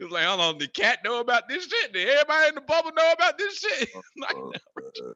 It's 0.00 0.10
like, 0.12 0.24
hold 0.24 0.40
on, 0.40 0.58
did 0.58 0.74
Cat 0.74 0.98
know 1.04 1.20
about 1.20 1.48
this 1.48 1.66
shit? 1.66 1.92
Did 1.92 2.08
everybody 2.08 2.48
in 2.48 2.54
the 2.54 2.60
bubble 2.60 2.92
know 2.96 3.12
about 3.12 3.38
this 3.38 3.58
shit? 3.58 3.88
Like, 4.16 4.36
Uh, 4.36 5.12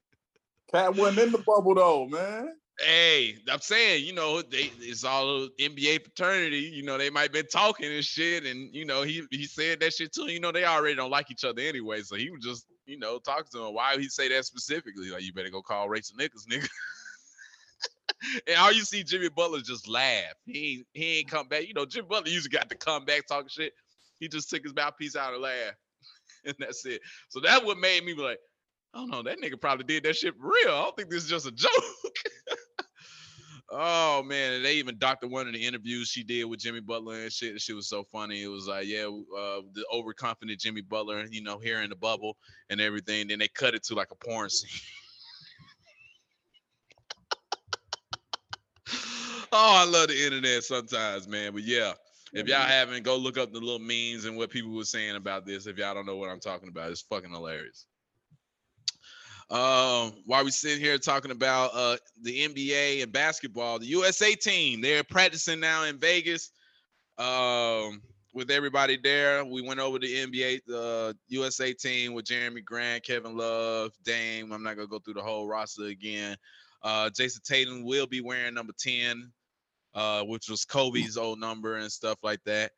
Cat 0.72 0.94
wasn't 0.96 1.18
in 1.26 1.32
the 1.32 1.38
bubble 1.38 1.74
though, 1.74 2.06
man. 2.06 2.54
hey, 2.80 3.36
I'm 3.50 3.60
saying, 3.60 4.04
you 4.04 4.12
know, 4.12 4.42
they 4.42 4.70
it's 4.80 5.02
all 5.04 5.48
NBA 5.58 6.02
fraternity. 6.04 6.70
You 6.74 6.82
know, 6.84 6.98
they 6.98 7.10
might 7.10 7.32
been 7.32 7.46
talking 7.46 7.92
and 7.92 8.04
shit, 8.04 8.44
and 8.44 8.72
you 8.74 8.84
know, 8.84 9.02
he 9.02 9.24
he 9.30 9.44
said 9.46 9.80
that 9.80 9.94
shit 9.94 10.12
too. 10.12 10.30
You 10.30 10.40
know, 10.40 10.52
they 10.52 10.64
already 10.64 10.94
don't 10.94 11.10
like 11.10 11.30
each 11.30 11.44
other 11.44 11.62
anyway, 11.62 12.02
so 12.02 12.16
he 12.16 12.30
was 12.30 12.44
just, 12.44 12.66
you 12.86 12.98
know, 12.98 13.18
talking 13.18 13.46
to 13.52 13.66
him. 13.66 13.74
Why 13.74 13.92
would 13.94 14.02
he 14.02 14.08
say 14.08 14.28
that 14.28 14.44
specifically? 14.44 15.10
Like, 15.10 15.22
you 15.22 15.32
better 15.32 15.50
go 15.50 15.62
call 15.62 15.88
Rachel 15.88 16.16
Nichols, 16.18 16.46
nigga. 16.50 16.68
And 18.46 18.56
all 18.58 18.72
you 18.72 18.82
see 18.84 19.02
Jimmy 19.02 19.28
Butler 19.28 19.60
just 19.60 19.88
laugh. 19.88 20.34
He 20.44 20.72
ain't 20.72 20.86
he 20.92 21.18
ain't 21.18 21.30
come 21.30 21.48
back. 21.48 21.66
You 21.66 21.74
know, 21.74 21.86
Jimmy 21.86 22.08
Butler 22.08 22.30
usually 22.30 22.50
got 22.50 22.68
to 22.70 22.76
come 22.76 23.04
back 23.04 23.26
talking 23.26 23.48
shit. 23.48 23.72
He 24.18 24.28
just 24.28 24.50
took 24.50 24.62
his 24.62 24.74
mouthpiece 24.74 25.16
out 25.16 25.32
and 25.32 25.42
laugh, 25.42 25.74
and 26.44 26.54
that's 26.58 26.84
it. 26.86 27.00
So 27.28 27.40
that 27.40 27.64
what 27.64 27.78
made 27.78 28.04
me 28.04 28.14
be 28.14 28.22
like, 28.22 28.38
I 28.94 28.98
don't 28.98 29.10
know, 29.10 29.22
that 29.22 29.40
nigga 29.40 29.60
probably 29.60 29.84
did 29.84 30.04
that 30.04 30.16
shit 30.16 30.34
for 30.36 30.46
real. 30.46 30.74
I 30.74 30.82
don't 30.82 30.96
think 30.96 31.10
this 31.10 31.24
is 31.24 31.30
just 31.30 31.46
a 31.46 31.50
joke. 31.52 31.70
oh 33.70 34.22
man, 34.24 34.54
and 34.54 34.64
they 34.64 34.74
even 34.74 34.98
doctored 34.98 35.30
one 35.30 35.46
of 35.46 35.52
the 35.52 35.64
interviews 35.64 36.08
she 36.08 36.24
did 36.24 36.44
with 36.44 36.60
Jimmy 36.60 36.80
Butler 36.80 37.22
and 37.22 37.32
shit. 37.32 37.52
And 37.52 37.60
she 37.60 37.74
was 37.74 37.88
so 37.88 38.02
funny. 38.02 38.42
It 38.42 38.48
was 38.48 38.66
like, 38.66 38.86
yeah, 38.86 39.06
uh, 39.06 39.60
the 39.72 39.84
overconfident 39.92 40.58
Jimmy 40.58 40.80
Butler, 40.80 41.26
you 41.30 41.42
know, 41.42 41.58
here 41.58 41.82
in 41.82 41.90
the 41.90 41.96
bubble 41.96 42.36
and 42.70 42.80
everything. 42.80 43.28
Then 43.28 43.38
they 43.38 43.48
cut 43.48 43.74
it 43.74 43.84
to 43.84 43.94
like 43.94 44.10
a 44.10 44.16
porn 44.16 44.50
scene. 44.50 44.70
I 49.52 49.84
love 49.84 50.08
the 50.08 50.24
internet 50.24 50.64
sometimes, 50.64 51.28
man. 51.28 51.52
But 51.52 51.62
yeah, 51.62 51.92
if 52.32 52.46
y'all 52.46 52.58
haven't, 52.58 53.02
go 53.02 53.16
look 53.16 53.38
up 53.38 53.52
the 53.52 53.60
little 53.60 53.78
memes 53.78 54.24
and 54.24 54.36
what 54.36 54.50
people 54.50 54.74
were 54.74 54.84
saying 54.84 55.16
about 55.16 55.46
this. 55.46 55.66
If 55.66 55.78
y'all 55.78 55.94
don't 55.94 56.06
know 56.06 56.16
what 56.16 56.30
I'm 56.30 56.40
talking 56.40 56.68
about, 56.68 56.90
it's 56.90 57.02
fucking 57.02 57.30
hilarious. 57.30 57.86
Um, 59.50 60.12
while 60.26 60.44
we 60.44 60.50
sitting 60.50 60.78
here 60.78 60.98
talking 60.98 61.30
about 61.30 61.70
uh 61.72 61.96
the 62.22 62.46
NBA 62.46 63.02
and 63.02 63.10
basketball, 63.10 63.78
the 63.78 63.86
USA 63.86 64.34
team, 64.34 64.82
they're 64.82 65.04
practicing 65.04 65.60
now 65.60 65.84
in 65.84 65.98
Vegas. 65.98 66.50
Um, 67.16 68.02
with 68.34 68.50
everybody 68.50 68.96
there. 69.02 69.44
We 69.44 69.62
went 69.62 69.80
over 69.80 69.98
the 69.98 70.06
NBA, 70.06 70.60
the 70.66 71.16
USA 71.28 71.72
team 71.72 72.14
with 72.14 72.26
Jerami 72.26 72.64
Grant, 72.64 73.04
Kevin 73.04 73.36
Love, 73.36 73.92
Dame. 74.04 74.52
I'm 74.52 74.62
not 74.62 74.76
gonna 74.76 74.86
go 74.86 74.98
through 74.98 75.14
the 75.14 75.22
whole 75.22 75.48
roster 75.48 75.86
again. 75.86 76.36
Uh, 76.82 77.10
Jayson 77.10 77.42
Tatum 77.42 77.84
will 77.84 78.06
be 78.06 78.20
wearing 78.20 78.54
number 78.54 78.72
10, 78.78 79.32
uh, 79.98 80.22
which 80.22 80.48
was 80.48 80.64
Kobe's 80.64 81.16
old 81.16 81.40
number 81.40 81.76
and 81.76 81.90
stuff 81.90 82.18
like 82.22 82.38
that. 82.44 82.70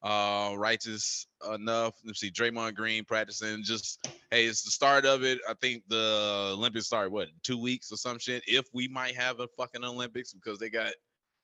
Uh, 0.00 0.54
righteous 0.56 1.26
enough. 1.52 1.94
Let's 2.04 2.20
see, 2.20 2.30
Draymond 2.30 2.76
Green 2.76 3.04
practicing. 3.04 3.64
Just 3.64 4.08
hey, 4.30 4.46
it's 4.46 4.62
the 4.62 4.70
start 4.70 5.04
of 5.04 5.24
it. 5.24 5.40
I 5.48 5.54
think 5.54 5.82
the 5.88 6.52
Olympics 6.54 6.86
start 6.86 7.10
what 7.10 7.26
two 7.42 7.60
weeks 7.60 7.90
or 7.90 7.96
some 7.96 8.20
shit. 8.20 8.44
If 8.46 8.66
we 8.72 8.86
might 8.86 9.16
have 9.16 9.40
a 9.40 9.48
fucking 9.56 9.82
Olympics 9.82 10.32
because 10.32 10.60
they 10.60 10.70
got 10.70 10.92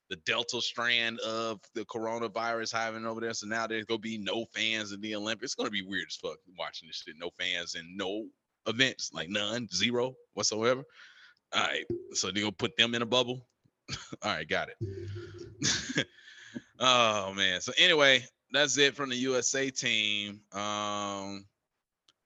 the 0.08 0.16
Delta 0.24 0.60
strand 0.60 1.18
of 1.20 1.58
the 1.74 1.84
coronavirus 1.86 2.72
having 2.72 3.04
over 3.04 3.20
there. 3.20 3.34
So 3.34 3.48
now 3.48 3.66
there's 3.66 3.86
gonna 3.86 3.98
be 3.98 4.18
no 4.18 4.44
fans 4.54 4.92
in 4.92 5.00
the 5.00 5.16
Olympics. 5.16 5.46
It's 5.46 5.54
gonna 5.56 5.70
be 5.70 5.82
weird 5.82 6.06
as 6.08 6.16
fuck 6.16 6.38
watching 6.56 6.86
this 6.88 7.02
shit. 7.04 7.16
No 7.18 7.30
fans 7.40 7.74
and 7.74 7.96
no 7.96 8.26
events, 8.68 9.10
like 9.12 9.30
none, 9.30 9.66
zero 9.74 10.14
whatsoever. 10.34 10.84
All 11.52 11.62
right, 11.64 11.84
so 12.12 12.30
they're 12.30 12.44
gonna 12.44 12.52
put 12.52 12.76
them 12.76 12.94
in 12.94 13.02
a 13.02 13.06
bubble. 13.06 13.48
All 14.22 14.32
right, 14.32 14.48
got 14.48 14.68
it. 14.68 16.06
oh 16.78 17.32
man. 17.34 17.60
So 17.60 17.72
anyway, 17.78 18.24
that's 18.52 18.78
it 18.78 18.96
from 18.96 19.10
the 19.10 19.16
USA 19.16 19.70
team. 19.70 20.40
Um 20.52 21.44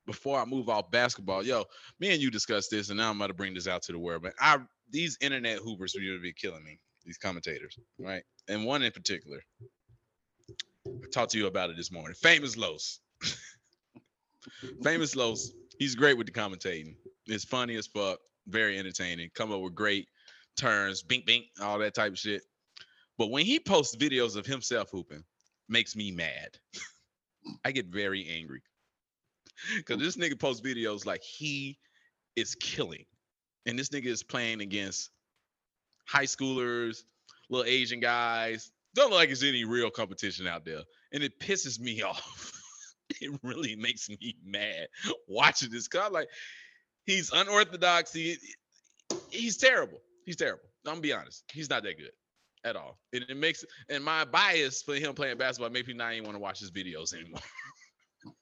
before 0.06 0.40
I 0.40 0.46
move 0.46 0.70
off 0.70 0.90
basketball, 0.90 1.44
yo, 1.44 1.64
me 2.00 2.12
and 2.12 2.22
you 2.22 2.30
discussed 2.30 2.70
this, 2.70 2.88
and 2.88 2.96
now 2.96 3.10
I'm 3.10 3.16
about 3.16 3.26
to 3.26 3.34
bring 3.34 3.52
this 3.52 3.68
out 3.68 3.82
to 3.82 3.92
the 3.92 3.98
world. 3.98 4.22
But 4.22 4.32
I 4.40 4.58
these 4.90 5.18
internet 5.20 5.58
hoopers 5.58 5.94
really 5.94 6.18
be 6.18 6.32
killing 6.32 6.64
me, 6.64 6.80
these 7.04 7.18
commentators, 7.18 7.78
right? 7.98 8.22
And 8.48 8.64
one 8.64 8.82
in 8.82 8.92
particular. 8.92 9.40
I 10.86 11.08
talked 11.12 11.32
to 11.32 11.38
you 11.38 11.46
about 11.46 11.70
it 11.70 11.76
this 11.76 11.92
morning. 11.92 12.14
Famous 12.14 12.56
Los. 12.56 13.00
Famous 14.82 15.14
Los. 15.14 15.52
He's 15.78 15.94
great 15.94 16.16
with 16.16 16.26
the 16.26 16.32
commentating. 16.32 16.94
It's 17.26 17.44
funny 17.44 17.76
as 17.76 17.86
fuck, 17.86 18.18
very 18.46 18.78
entertaining. 18.78 19.28
Come 19.34 19.52
up 19.52 19.60
with 19.60 19.74
great 19.74 20.08
turns, 20.58 21.02
bink 21.02 21.26
bink, 21.26 21.46
all 21.60 21.78
that 21.78 21.94
type 21.94 22.12
of 22.12 22.18
shit. 22.18 22.42
But 23.16 23.30
when 23.30 23.44
he 23.44 23.58
posts 23.58 23.96
videos 23.96 24.36
of 24.36 24.46
himself 24.46 24.90
hooping, 24.90 25.24
makes 25.68 25.96
me 25.96 26.10
mad. 26.10 26.58
I 27.64 27.72
get 27.72 27.86
very 27.86 28.26
angry. 28.28 28.62
Cause 29.86 29.98
this 29.98 30.16
nigga 30.16 30.38
posts 30.38 30.64
videos 30.64 31.04
like 31.04 31.22
he 31.22 31.78
is 32.36 32.54
killing. 32.54 33.04
And 33.66 33.78
this 33.78 33.88
nigga 33.88 34.06
is 34.06 34.22
playing 34.22 34.60
against 34.60 35.10
high 36.06 36.24
schoolers, 36.24 37.02
little 37.50 37.66
Asian 37.66 38.00
guys. 38.00 38.70
Don't 38.94 39.10
look 39.10 39.18
like 39.18 39.28
there's 39.28 39.42
any 39.42 39.64
real 39.64 39.90
competition 39.90 40.46
out 40.46 40.64
there. 40.64 40.82
And 41.12 41.22
it 41.22 41.40
pisses 41.40 41.80
me 41.80 42.02
off. 42.02 42.52
it 43.20 43.38
really 43.42 43.74
makes 43.74 44.08
me 44.08 44.36
mad 44.44 44.88
watching 45.26 45.70
this. 45.70 45.88
Cause 45.88 46.02
I'm 46.06 46.12
like, 46.12 46.28
he's 47.04 47.32
unorthodox. 47.32 48.12
He 48.12 48.36
he's 49.30 49.56
terrible. 49.56 49.98
He's 50.28 50.36
terrible. 50.36 50.60
I'm 50.84 50.90
gonna 50.90 51.00
be 51.00 51.14
honest. 51.14 51.42
He's 51.50 51.70
not 51.70 51.82
that 51.84 51.96
good 51.96 52.10
at 52.62 52.76
all. 52.76 52.98
And 53.14 53.24
it 53.30 53.34
makes 53.38 53.64
and 53.88 54.04
my 54.04 54.26
bias 54.26 54.82
for 54.82 54.94
him 54.94 55.14
playing 55.14 55.38
basketball 55.38 55.70
makes 55.70 55.88
me 55.88 55.94
not 55.94 56.12
even 56.12 56.24
want 56.24 56.34
to 56.34 56.38
watch 56.38 56.60
his 56.60 56.70
videos 56.70 57.14
anymore. 57.14 57.40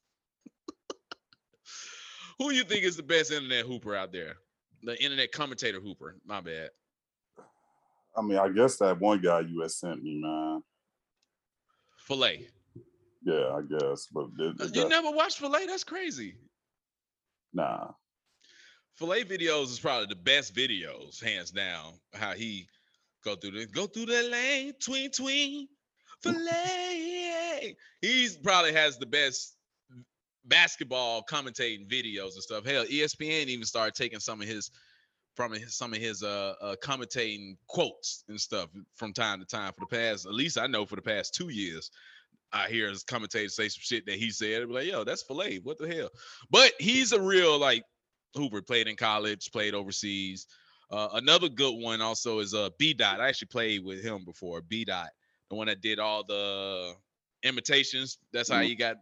Who 2.41 2.51
you 2.51 2.65
think 2.65 2.83
is 2.83 2.97
the 2.97 3.05
best 3.05 3.31
internet 3.31 3.67
hooper 3.67 3.95
out 3.95 4.11
there? 4.13 4.35
The 4.83 5.01
internet 5.01 5.31
commentator 5.31 5.79
hooper. 5.79 6.17
My 6.27 6.41
bad. 6.41 6.71
I 8.17 8.23
mean, 8.23 8.37
I 8.39 8.49
guess 8.49 8.79
that 8.79 8.99
one 9.01 9.21
guy 9.23 9.41
you 9.43 9.61
had 9.61 9.71
sent 9.71 10.03
me, 10.03 10.19
man. 10.21 10.65
Filet. 11.99 12.49
Yeah, 13.23 13.53
I 13.55 13.63
guess. 13.63 14.09
But 14.13 14.27
it, 14.41 14.61
it 14.61 14.75
You 14.75 14.83
got- 14.83 14.91
never 14.91 15.13
watched 15.13 15.39
Filet? 15.39 15.67
That's 15.67 15.85
crazy. 15.85 16.37
nah. 17.55 17.93
Filet 18.97 19.25
videos 19.25 19.65
is 19.65 19.79
probably 19.79 20.07
the 20.07 20.17
best 20.17 20.55
videos, 20.55 21.23
hands 21.23 21.51
down. 21.51 21.93
How 22.15 22.33
he 22.33 22.67
go 23.23 23.37
through 23.37 23.51
the 23.53 23.67
go 23.67 23.87
through 23.87 24.07
the 24.07 24.23
lane, 24.23 24.73
tween 24.81 25.11
tween, 25.11 25.69
filet. 26.23 27.77
He's 28.01 28.37
probably 28.39 28.73
has 28.73 28.97
the 28.99 29.07
best 29.07 29.57
basketball 30.47 31.25
commentating 31.31 31.87
videos 31.87 32.35
and 32.35 32.43
stuff. 32.43 32.65
Hell, 32.65 32.87
ESPN 32.87 33.47
even 33.47 33.67
started 33.67 33.95
taking 33.95 34.21
some 34.21 34.41
of 34.41 34.49
his 34.49 34.71
from 35.35 35.53
his, 35.53 35.77
some 35.77 35.93
of 35.93 35.99
his 35.99 36.23
uh, 36.23 36.55
uh 36.63 36.77
commentating 36.83 37.57
quotes 37.67 38.25
and 38.29 38.41
stuff 38.41 38.71
from 38.95 39.13
time 39.13 39.41
to 39.41 39.45
time 39.45 39.73
for 39.75 39.87
the 39.91 39.95
past 39.95 40.25
at 40.25 40.33
least 40.33 40.59
I 40.59 40.67
know 40.67 40.87
for 40.87 40.97
the 40.97 41.03
past 41.03 41.35
two 41.35 41.51
years. 41.51 41.91
I 42.51 42.69
hear 42.69 42.89
his 42.89 43.03
commentators 43.03 43.57
say 43.57 43.69
some 43.69 43.81
shit 43.83 44.07
that 44.07 44.15
he 44.15 44.31
said. 44.31 44.63
I'd 44.63 44.69
be 44.69 44.75
like, 44.75 44.87
yo, 44.87 45.05
that's 45.05 45.23
filet. 45.23 45.59
What 45.59 45.77
the 45.77 45.95
hell? 45.95 46.09
But 46.49 46.73
he's 46.79 47.13
a 47.13 47.21
real 47.21 47.59
like 47.59 47.85
Hoover 48.37 48.63
played 48.63 48.89
in 48.89 48.97
college, 48.97 49.51
played 49.53 49.75
overseas. 49.75 50.47
Uh, 50.91 51.09
another 51.15 51.49
good 51.49 51.75
one 51.83 52.01
also 52.01 52.39
is 52.39 52.55
uh 52.55 52.71
B 52.79 52.95
Dot. 52.95 53.21
I 53.21 53.29
actually 53.29 53.49
played 53.49 53.85
with 53.85 54.03
him 54.03 54.25
before. 54.25 54.61
B 54.63 54.85
Dot, 54.85 55.09
the 55.51 55.57
one 55.57 55.67
that 55.67 55.81
did 55.81 55.99
all 55.99 56.25
the 56.25 56.95
imitations. 57.43 58.19
That's 58.33 58.49
how 58.51 58.61
Mhm. 58.61 58.67
he 58.67 58.75
got 58.75 58.97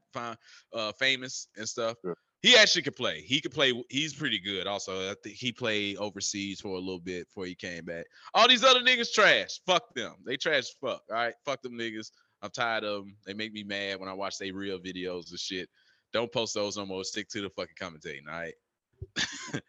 uh, 0.73 0.93
famous 0.93 1.49
and 1.57 1.69
stuff. 1.69 1.97
Yeah. 2.05 2.15
He 2.43 2.57
actually 2.57 2.83
could 2.83 2.97
play. 2.97 3.23
He 3.23 3.41
could 3.41 3.53
play. 3.53 3.73
He's 3.89 4.13
pretty 4.13 4.39
good. 4.39 4.67
Also, 4.67 5.11
I 5.11 5.15
think 5.23 5.37
he 5.37 5.51
played 5.51 5.97
overseas 5.97 6.61
for 6.61 6.77
a 6.77 6.79
little 6.79 7.01
bit 7.01 7.27
before 7.29 7.47
he 7.47 7.55
came 7.55 7.87
back. 7.87 8.05
All 8.35 8.47
these 8.49 8.65
other 8.65 8.81
niggas 8.81 9.13
trash. 9.13 9.61
Fuck 9.67 9.95
them. 9.95 10.17
They 10.27 10.37
trash 10.37 10.65
fuck. 10.81 11.03
All 11.09 11.17
right. 11.17 11.35
Fuck 11.47 11.63
them 11.63 11.73
niggas. 11.79 12.11
I'm 12.43 12.51
tired 12.51 12.85
of 12.85 13.05
them. 13.05 13.17
They 13.25 13.33
make 13.33 13.55
me 13.55 13.63
mad 13.63 13.99
when 13.99 14.11
I 14.11 14.13
watch 14.13 14.37
their 14.37 14.53
real 14.53 14.79
videos 14.79 15.31
and 15.31 15.41
shit. 15.41 15.71
Don't 16.13 16.31
post 16.31 16.53
those 16.55 16.77
no 16.77 16.85
more. 16.85 17.03
Stick 17.03 17.29
to 17.31 17.41
the 17.41 17.49
fucking 17.49 17.77
commentating. 17.81 18.27
All 18.29 18.39
right. 18.39 18.55
all 19.55 19.61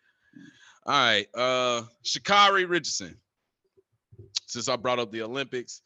right. 0.87 1.27
Uh 1.33 1.83
Sha'Carri 2.03 2.69
Richardson. 2.69 3.17
Since 4.47 4.69
I 4.69 4.75
brought 4.75 4.99
up 4.99 5.11
the 5.11 5.21
Olympics, 5.23 5.81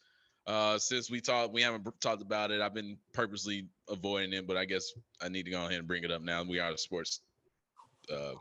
uh, 0.46 0.78
since 0.78 1.10
we 1.10 1.20
talked, 1.20 1.52
we 1.52 1.62
haven't 1.62 1.86
talked 2.00 2.22
about 2.22 2.50
it. 2.50 2.60
I've 2.60 2.74
been 2.74 2.96
purposely 3.12 3.66
avoiding 3.88 4.32
it, 4.32 4.46
but 4.46 4.56
I 4.56 4.64
guess 4.64 4.92
I 5.20 5.28
need 5.28 5.44
to 5.44 5.50
go 5.50 5.64
ahead 5.64 5.78
and 5.78 5.86
bring 5.88 6.04
it 6.04 6.10
up 6.10 6.22
now. 6.22 6.42
We 6.42 6.58
are 6.58 6.70
a 6.70 6.78
sports 6.78 7.20
uh 8.12 8.34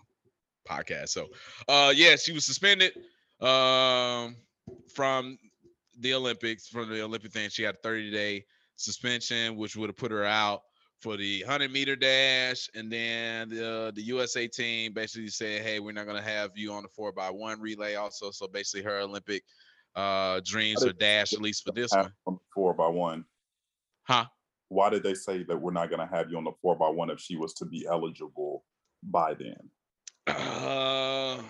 podcast. 0.68 1.10
So 1.10 1.28
uh 1.68 1.94
yeah, 1.96 2.16
she 2.16 2.32
was 2.32 2.46
suspended 2.46 2.94
um 3.42 4.36
from 4.94 5.38
the 6.00 6.14
Olympics, 6.14 6.68
from 6.68 6.90
the 6.90 7.02
Olympic 7.02 7.32
thing. 7.32 7.50
She 7.50 7.64
had 7.64 7.76
a 7.76 7.80
30 7.80 8.12
day 8.12 8.46
suspension, 8.76 9.56
which 9.58 9.76
would 9.76 9.90
have 9.90 9.98
put 9.98 10.12
her 10.12 10.26
out 10.26 10.62
for 11.02 11.18
the 11.18 11.44
100 11.44 11.72
meter 11.72 11.96
dash. 11.96 12.70
And 12.76 12.92
then 12.92 13.50
the, 13.50 13.92
the 13.96 14.02
USA 14.04 14.48
team 14.48 14.94
basically 14.94 15.30
said, 15.30 15.62
hey, 15.62 15.80
we're 15.80 15.92
not 15.92 16.06
going 16.06 16.22
to 16.22 16.30
have 16.30 16.52
you 16.56 16.74
on 16.74 16.84
the 16.84 16.90
four 16.90 17.12
by 17.12 17.30
one 17.30 17.60
relay 17.60 17.96
also. 17.96 18.32
So 18.32 18.48
basically, 18.48 18.84
her 18.84 19.00
Olympic 19.00 19.44
uh 19.96 20.40
dreams 20.46 20.86
are 20.86 20.94
dashed, 20.94 21.34
at 21.34 21.42
least 21.42 21.64
for 21.66 21.72
this 21.72 21.92
one. 21.92 22.14
from 22.24 22.40
four 22.54 22.74
by 22.74 22.88
one. 22.88 23.26
Huh? 24.04 24.26
Why 24.68 24.90
did 24.90 25.02
they 25.02 25.16
say 25.16 25.44
that 25.44 25.58
we're 25.60 25.72
not 25.72 25.90
going 25.90 26.00
to 26.00 26.16
have 26.16 26.30
you 26.30 26.38
on 26.38 26.44
the 26.44 26.52
four 26.62 26.76
by 26.76 26.90
one 26.90 27.10
if 27.10 27.20
she 27.20 27.36
was 27.36 27.54
to 27.56 27.66
be 27.66 27.88
eligible 27.88 28.64
by 29.04 29.34
then? 29.34 29.58
Uh, 30.28 31.42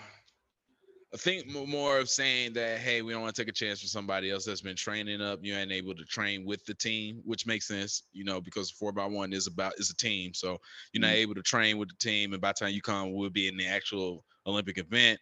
I 1.12 1.16
think 1.16 1.48
more 1.48 1.98
of 1.98 2.08
saying 2.08 2.52
that, 2.52 2.78
hey, 2.78 3.02
we 3.02 3.12
don't 3.12 3.22
want 3.22 3.34
to 3.34 3.42
take 3.42 3.48
a 3.48 3.52
chance 3.52 3.80
for 3.80 3.88
somebody 3.88 4.30
else 4.30 4.44
that's 4.44 4.60
been 4.60 4.76
training 4.76 5.20
up. 5.20 5.40
You 5.42 5.54
ain't 5.54 5.72
able 5.72 5.94
to 5.96 6.04
train 6.04 6.44
with 6.44 6.64
the 6.66 6.74
team, 6.74 7.20
which 7.24 7.46
makes 7.46 7.66
sense, 7.66 8.04
you 8.12 8.22
know, 8.22 8.40
because 8.40 8.70
four 8.70 8.92
by 8.92 9.06
one 9.06 9.32
is 9.32 9.48
about 9.48 9.72
is 9.78 9.90
a 9.90 9.96
team. 9.96 10.32
So 10.34 10.58
you're 10.92 11.00
not 11.00 11.14
Mhm. 11.14 11.16
able 11.16 11.34
to 11.34 11.42
train 11.42 11.78
with 11.78 11.88
the 11.88 11.96
team, 11.96 12.32
and 12.32 12.40
by 12.40 12.50
the 12.50 12.60
time 12.60 12.74
you 12.74 12.80
come, 12.80 13.12
we'll 13.12 13.28
be 13.28 13.48
in 13.48 13.56
the 13.56 13.66
actual 13.66 14.24
Olympic 14.46 14.78
event, 14.78 15.20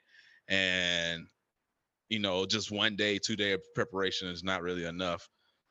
and 0.48 1.26
you 2.10 2.18
know, 2.18 2.46
just 2.46 2.70
one 2.70 2.96
day, 2.96 3.18
two 3.18 3.36
day 3.36 3.52
of 3.52 3.62
preparation 3.74 4.28
is 4.28 4.42
not 4.42 4.62
really 4.62 4.84
enough 4.84 5.28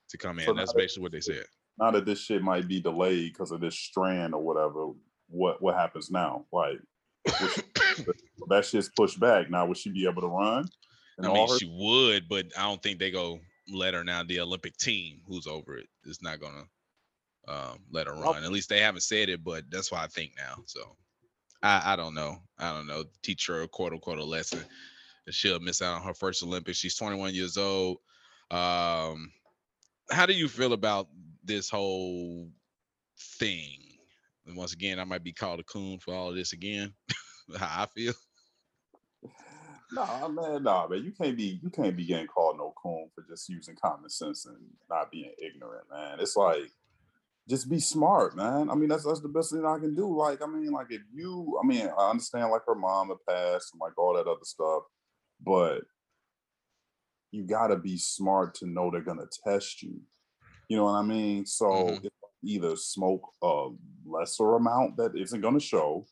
to 0.09 0.17
come 0.17 0.39
in. 0.39 0.45
So 0.45 0.53
That's 0.55 0.73
basically 0.73 1.03
what 1.03 1.11
they 1.11 1.21
said. 1.21 1.45
Now 1.77 1.91
that 1.91 2.05
this 2.05 2.19
shit 2.21 2.41
might 2.41 2.67
be 2.67 2.81
delayed 2.81 3.33
because 3.33 3.51
of 3.51 3.61
this 3.61 3.77
strand 3.77 4.33
or 4.33 4.41
whatever, 4.41 4.93
what 5.27 5.61
what 5.61 5.75
happens 5.75 6.09
now? 6.09 6.45
Like 6.51 6.79
that 8.47 8.65
shit's 8.65 8.89
pushed 8.89 9.19
back. 9.19 9.49
Now 9.49 9.65
would 9.65 9.77
she 9.77 9.89
be 9.89 10.07
able 10.07 10.21
to 10.21 10.27
run? 10.27 10.67
And 11.17 11.27
I 11.27 11.33
mean, 11.33 11.47
her- 11.47 11.57
she 11.57 11.71
would, 11.71 12.27
but 12.29 12.45
I 12.57 12.63
don't 12.63 12.81
think 12.81 12.99
they 12.99 13.11
go 13.11 13.39
let 13.73 13.93
her 13.93 14.03
now. 14.03 14.23
The 14.23 14.39
Olympic 14.39 14.77
team, 14.77 15.21
who's 15.27 15.47
over 15.47 15.77
it, 15.77 15.87
is 16.05 16.21
not 16.21 16.39
gonna 16.39 16.65
um, 17.47 17.79
let 17.91 18.07
her 18.07 18.13
run. 18.13 18.43
At 18.43 18.51
least 18.51 18.69
they 18.69 18.79
haven't 18.79 19.01
said 19.01 19.29
it, 19.29 19.43
but 19.43 19.63
that's 19.71 19.91
what 19.91 20.01
I 20.01 20.07
think 20.07 20.33
now. 20.37 20.55
So 20.65 20.95
I, 21.63 21.93
I 21.93 21.95
don't 21.95 22.13
know. 22.13 22.37
I 22.59 22.73
don't 22.73 22.87
know. 22.87 23.05
Teach 23.23 23.47
her 23.47 23.63
a 23.63 23.67
quote 23.67 23.93
unquote 23.93 24.19
a 24.19 24.23
lesson. 24.23 24.63
She'll 25.29 25.59
miss 25.59 25.81
out 25.81 25.95
on 25.95 26.07
her 26.07 26.13
first 26.13 26.43
Olympics. 26.43 26.77
She's 26.77 26.95
21 26.95 27.33
years 27.33 27.57
old. 27.57 27.97
Um, 28.49 29.31
how 30.09 30.25
do 30.25 30.33
you 30.33 30.47
feel 30.47 30.73
about 30.73 31.09
this 31.43 31.69
whole 31.69 32.49
thing? 33.37 33.79
And 34.45 34.55
once 34.55 34.71
again, 34.71 34.99
I 34.99 35.03
might 35.03 35.23
be 35.23 35.33
called 35.33 35.59
a 35.59 35.63
coon 35.63 35.99
for 35.99 36.13
all 36.13 36.29
of 36.29 36.35
this 36.35 36.53
again. 36.53 36.93
how 37.57 37.83
I 37.83 37.85
feel. 37.87 38.13
Nah, 39.91 40.27
man, 40.27 40.63
nah, 40.63 40.87
man. 40.87 41.03
You 41.03 41.11
can't 41.11 41.37
be 41.37 41.59
you 41.63 41.69
can't 41.69 41.95
be 41.95 42.05
getting 42.05 42.27
called 42.27 42.57
no 42.57 42.73
coon 42.81 43.09
for 43.15 43.23
just 43.27 43.47
using 43.47 43.75
common 43.81 44.09
sense 44.09 44.45
and 44.45 44.57
not 44.89 45.11
being 45.11 45.31
ignorant, 45.37 45.85
man. 45.89 46.19
It's 46.19 46.35
like 46.35 46.71
just 47.47 47.69
be 47.69 47.79
smart, 47.79 48.35
man. 48.35 48.69
I 48.69 48.75
mean, 48.75 48.89
that's 48.89 49.05
that's 49.05 49.21
the 49.21 49.29
best 49.29 49.51
thing 49.51 49.65
I 49.65 49.79
can 49.79 49.95
do. 49.95 50.13
Like, 50.13 50.41
I 50.41 50.45
mean, 50.45 50.71
like 50.71 50.87
if 50.89 51.01
you, 51.13 51.57
I 51.63 51.65
mean, 51.65 51.89
I 51.97 52.09
understand 52.09 52.51
like 52.51 52.63
her 52.67 52.75
mom 52.75 53.07
had 53.09 53.17
passed 53.27 53.73
and 53.73 53.79
like 53.79 53.97
all 53.97 54.13
that 54.15 54.27
other 54.27 54.43
stuff, 54.43 54.83
but 55.41 55.83
you 57.31 57.43
gotta 57.43 57.77
be 57.77 57.97
smart 57.97 58.55
to 58.55 58.67
know 58.67 58.91
they're 58.91 59.01
gonna 59.01 59.27
test 59.45 59.81
you. 59.81 60.01
You 60.67 60.77
know 60.77 60.85
what 60.85 60.95
I 60.95 61.03
mean? 61.03 61.45
So 61.45 61.71
Mhm. 62.03 62.09
either 62.43 62.75
smoke 62.75 63.31
a 63.41 63.69
lesser 64.05 64.55
amount 64.55 64.97
that 64.97 65.15
isn't 65.15 65.41
gonna 65.41 65.59
show, 65.59 66.05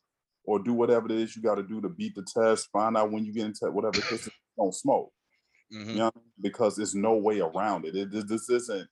or 0.45 0.59
do 0.59 0.73
whatever 0.73 1.05
it 1.07 1.11
is 1.13 1.35
you 1.35 1.41
got 1.41 1.55
to 1.55 1.63
do 1.63 1.81
to 1.81 1.89
beat 1.89 2.15
the 2.15 2.23
test. 2.23 2.69
Find 2.71 2.95
out 2.97 3.11
when 3.11 3.25
you 3.25 3.33
get 3.33 3.45
into 3.45 3.69
whatever 3.71 3.99
test, 4.09 4.29
don't 4.57 4.73
smoke. 4.73 5.11
Mhm. 5.73 5.87
You 5.89 5.95
know, 5.95 6.05
I 6.15 6.19
mean? 6.19 6.25
because 6.41 6.75
there's 6.75 6.95
no 6.95 7.15
way 7.15 7.39
around 7.39 7.85
it. 7.85 7.95
it 7.95 8.11
this, 8.11 8.25
this 8.25 8.49
isn't 8.49 8.87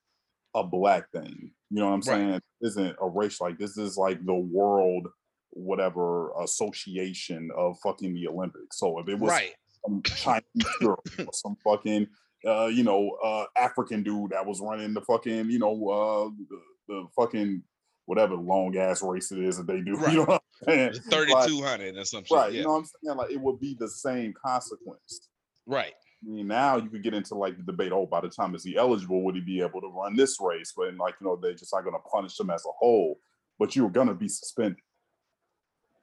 a 0.56 0.64
black 0.64 1.12
thing. 1.12 1.52
You 1.70 1.78
know 1.80 1.88
what 1.88 1.94
I'm 1.94 2.00
Right. 2.00 2.06
saying? 2.06 2.42
This 2.62 2.72
isn't 2.72 2.96
a 3.02 3.10
race 3.10 3.40
like 3.42 3.58
this 3.58 3.78
is 3.78 3.98
like 3.98 4.24
the 4.26 4.34
world 4.36 5.08
whatever 5.52 6.32
association 6.42 7.52
of 7.56 7.78
fucking 7.84 8.14
the 8.14 8.28
Olympics. 8.28 8.80
So 8.80 9.00
if 9.00 9.08
it 9.08 9.20
was 9.20 9.30
Right. 9.32 9.54
some 9.86 10.02
Chinese 10.16 10.76
girl 10.80 10.98
or 11.20 11.34
some 11.34 11.56
fucking 11.64 12.08
uh, 12.46 12.66
you 12.66 12.84
know, 12.84 13.10
uh 13.24 13.46
African 13.56 14.04
dude 14.04 14.32
that 14.32 14.46
was 14.46 14.60
running 14.60 14.94
the 14.94 15.00
fucking, 15.02 15.50
you 15.50 15.60
know, 15.60 15.90
uh 15.90 16.30
the, 16.50 16.60
the 16.90 17.06
fucking 17.16 17.64
whatever 18.06 18.36
long 18.36 18.76
ass 18.78 19.02
race 19.02 19.32
it 19.32 19.40
is 19.40 19.58
that 19.58 19.68
they 19.68 19.82
do. 19.82 19.96
Right. 19.98 20.12
You 20.14 20.20
know 20.20 20.26
what 20.26 20.44
I'm 20.68 20.74
saying? 20.74 20.94
Like, 20.94 21.46
3200 21.46 21.98
or 21.98 22.06
something. 22.06 22.38
right. 22.38 22.52
yeah. 22.52 22.58
You 22.60 22.64
know 22.66 22.72
what 22.74 22.78
I'm 22.80 22.86
saying? 23.04 23.18
Like 23.18 23.32
it 23.32 23.40
would 23.42 23.60
be 23.60 23.76
the 23.80 23.90
same 23.90 24.34
consequence. 24.46 25.30
right. 25.66 25.94
I 26.26 26.30
mean, 26.30 26.48
now 26.48 26.78
you 26.78 26.90
could 26.90 27.04
get 27.04 27.14
into 27.14 27.36
like 27.36 27.58
the 27.58 27.64
debate. 27.64 27.92
Oh, 27.92 28.06
by 28.06 28.22
the 28.22 28.30
time 28.30 28.56
is 28.56 28.64
he 28.64 28.78
eligible, 28.78 29.24
would 29.24 29.36
he 29.36 29.42
be 29.42 29.60
able 29.60 29.82
to 29.82 29.88
run 29.88 30.16
this 30.16 30.38
race? 30.40 30.72
But 30.76 30.96
like 30.96 31.16
you 31.20 31.28
know, 31.28 31.36
they're 31.36 31.54
just 31.54 31.74
not 31.74 31.84
going 31.84 31.96
to 31.96 32.10
punish 32.10 32.40
him 32.40 32.50
as 32.50 32.64
a 32.66 32.72
whole. 32.80 33.20
But 33.60 33.76
you're 33.76 33.90
going 33.90 34.08
to 34.08 34.14
be 34.14 34.30
suspended. 34.30 34.78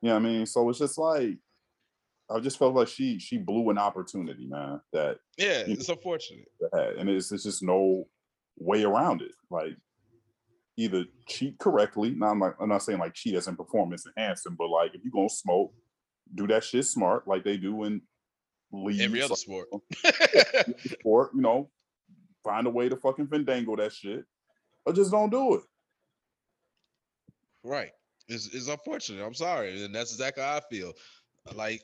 You 0.03 0.09
know 0.09 0.15
what 0.17 0.21
I 0.21 0.25
mean? 0.27 0.47
So 0.47 0.69
it's 0.69 0.79
just 0.79 0.99
like 0.99 1.39
I 2.31 2.39
just 2.39 2.59
felt 2.59 2.75
like 2.75 2.89
she 2.89 3.19
she 3.19 3.39
blew 3.39 3.71
an 3.71 3.79
opportunity, 3.79 4.47
man. 4.47 4.81
That 4.93 5.19
Yeah, 5.39 5.65
You 5.67 5.73
it's 5.75 5.89
unfortunate. 5.89 6.49
and 6.73 7.09
it's, 7.09 7.33
it's 7.33 7.45
just 7.45 7.63
no 7.63 8.07
way 8.59 8.85
around 8.85 9.23
it. 9.23 9.33
Like 9.51 9.77
either 10.77 11.05
cheat 11.27 11.59
correctly. 11.59 12.11
Now 12.11 12.29
I'm, 12.29 12.41
like, 12.41 12.55
I'm 12.61 12.69
not 12.69 12.83
saying 12.83 12.99
like 12.99 13.15
cheat 13.15 13.35
as 13.35 13.49
in 13.49 13.57
performance 13.57 14.07
enhancing, 14.07 14.55
but 14.59 14.69
like 14.69 14.95
if 14.95 15.03
you're 15.05 15.13
gonna 15.13 15.29
smoke, 15.29 15.73
do 16.35 16.47
that 16.47 16.65
shit 16.65 16.85
smart, 16.87 17.27
like 17.29 17.45
they 17.45 17.57
do 17.57 17.85
in 17.85 18.01
leagues, 18.73 19.01
Every 19.05 19.23
other 19.23 19.37
sport. 19.37 19.69
sport. 21.01 21.31
You 21.35 21.41
know, 21.43 21.71
find 22.45 22.67
a 22.67 22.71
way 22.71 22.89
to 22.89 22.97
fucking 22.97 23.29
fandango 23.29 23.77
that 23.77 23.93
shit, 23.93 24.25
or 24.87 24.93
just 24.93 25.11
don't 25.11 25.31
do 25.31 25.55
it. 25.57 25.63
right. 27.65 27.91
It's, 28.29 28.47
it's 28.55 28.69
unfortunate. 28.69 29.25
I'm 29.27 29.35
sorry. 29.35 29.85
And 29.85 29.93
that's 29.93 30.13
exactly 30.13 30.45
how 30.45 30.59
I 30.59 30.61
feel. 30.71 30.93
Like, 31.53 31.83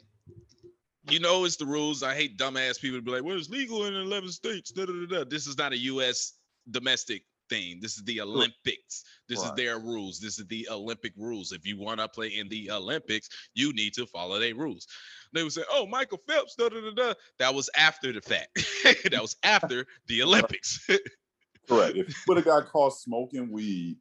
you 1.10 1.18
know, 1.18 1.44
it's 1.44 1.56
the 1.56 1.66
rules. 1.66 2.04
I 2.04 2.14
hate 2.14 2.38
dumbass 2.38 2.80
people 2.80 2.98
to 2.98 3.02
be 3.02 3.10
like, 3.10 3.24
well, 3.24 3.36
it's 3.36 3.48
legal 3.48 3.86
in 3.86 3.94
11 3.94 4.30
states. 4.30 4.70
Da, 4.70 4.86
da, 4.86 4.92
da, 4.92 5.06
da. 5.06 5.24
This 5.28 5.48
is 5.48 5.58
not 5.58 5.72
a 5.72 5.76
U.S. 5.78 6.34
domestic 6.70 7.24
thing. 7.48 7.78
This 7.80 7.96
is 7.96 8.04
the 8.04 8.20
Olympics. 8.20 9.04
This 9.28 9.42
is 9.42 9.52
their 9.54 9.78
rules. 9.78 10.18
This 10.20 10.38
is 10.38 10.46
the 10.46 10.68
Olympic 10.70 11.12
rules. 11.16 11.52
If 11.52 11.66
you 11.66 11.78
want 11.78 12.00
to 12.00 12.08
play 12.08 12.28
in 12.28 12.48
the 12.48 12.70
Olympics, 12.70 13.28
you 13.54 13.72
need 13.72 13.94
to 13.94 14.06
follow 14.06 14.38
their 14.38 14.54
rules. 14.54 14.86
They 15.32 15.42
would 15.42 15.52
say, 15.52 15.62
oh, 15.70 15.86
Michael 15.86 16.20
Phelps, 16.28 16.54
da, 16.54 16.68
da, 16.68 16.80
da, 16.80 16.90
da. 16.90 17.14
That 17.38 17.54
was 17.54 17.68
after 17.76 18.12
the 18.12 18.20
fact. 18.20 18.48
that 19.10 19.20
was 19.20 19.36
after 19.42 19.86
the 20.06 20.22
Olympics. 20.22 20.86
Correct. 21.68 21.96
If 21.96 22.08
you 22.08 22.14
would 22.28 22.36
have 22.36 22.46
got 22.46 22.66
caught 22.68 22.94
smoking 22.96 23.50
weed 23.50 23.96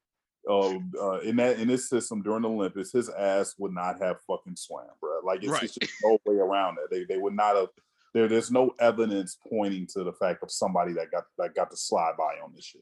uh, 0.47 0.75
uh, 1.01 1.19
in 1.23 1.35
that 1.37 1.59
in 1.59 1.67
this 1.67 1.89
system 1.89 2.21
during 2.21 2.43
the 2.43 2.49
Olympics, 2.49 2.91
his 2.91 3.09
ass 3.09 3.55
would 3.57 3.73
not 3.73 3.99
have 3.99 4.17
fucking 4.27 4.55
swam, 4.55 4.85
bro. 5.01 5.19
Like 5.23 5.39
it's, 5.41 5.51
Right. 5.51 5.63
it's 5.63 5.73
just 5.75 5.93
no 6.03 6.19
way 6.25 6.35
around 6.35 6.77
it. 6.77 6.89
They 6.91 7.03
they 7.11 7.19
would 7.19 7.33
not 7.33 7.55
have. 7.55 7.69
There, 8.13 8.27
there's 8.29 8.51
no 8.51 8.71
evidence 8.79 9.37
pointing 9.49 9.87
to 9.87 10.03
the 10.03 10.13
fact 10.13 10.41
of 10.43 10.49
somebody 10.51 10.93
that 10.93 11.11
got 11.11 11.23
that 11.39 11.55
got 11.55 11.71
to 11.71 11.77
slide 11.77 12.13
by 12.17 12.35
on 12.43 12.53
this 12.55 12.63
shit. 12.63 12.81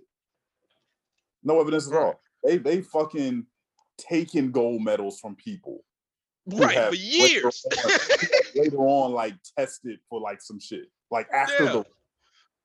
No 1.43 1.59
evidence 1.59 1.91
at 1.91 1.97
all. 1.97 2.19
They 2.43 2.57
they 2.57 2.81
fucking 2.81 3.45
taking 3.97 4.51
gold 4.51 4.81
medals 4.81 5.19
from 5.19 5.35
people 5.35 5.83
Right 6.47 6.75
have 6.75 6.89
for 6.89 6.95
later 6.95 7.41
years. 7.41 7.65
on- 7.85 8.29
later 8.55 8.77
on, 8.77 9.11
like 9.11 9.35
tested 9.57 9.99
for 10.09 10.19
like 10.19 10.41
some 10.41 10.59
shit. 10.59 10.85
Like 11.11 11.27
after 11.33 11.63
Yeah. 11.65 11.71
the 11.73 11.85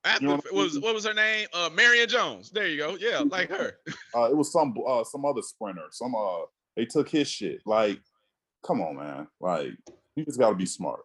After, 0.05 0.23
know 0.25 0.35
what 0.37 0.45
what 0.53 0.63
was 0.63 0.79
what 0.79 0.93
was 0.95 1.05
her 1.05 1.13
name? 1.13 1.47
Uh, 1.53 1.69
Marion 1.73 2.07
Jones. 2.09 2.49
There 2.51 2.67
you 2.67 2.77
go. 2.77 2.95
Yeah, 2.99 3.19
like 3.29 3.49
her. 3.49 3.73
uh, 4.15 4.29
it 4.31 4.35
was 4.35 4.51
some 4.51 4.73
uh 4.87 5.03
some 5.03 5.25
other 5.25 5.41
sprinter. 5.41 5.83
Some 5.91 6.15
uh 6.15 6.45
they 6.75 6.85
took 6.85 7.09
his 7.09 7.27
shit. 7.29 7.61
Like, 7.65 7.99
come 8.65 8.81
on, 8.81 8.95
man. 8.95 9.27
Like, 9.41 9.71
you 10.15 10.23
just 10.25 10.39
gotta 10.39 10.55
be 10.55 10.65
smart. 10.65 11.01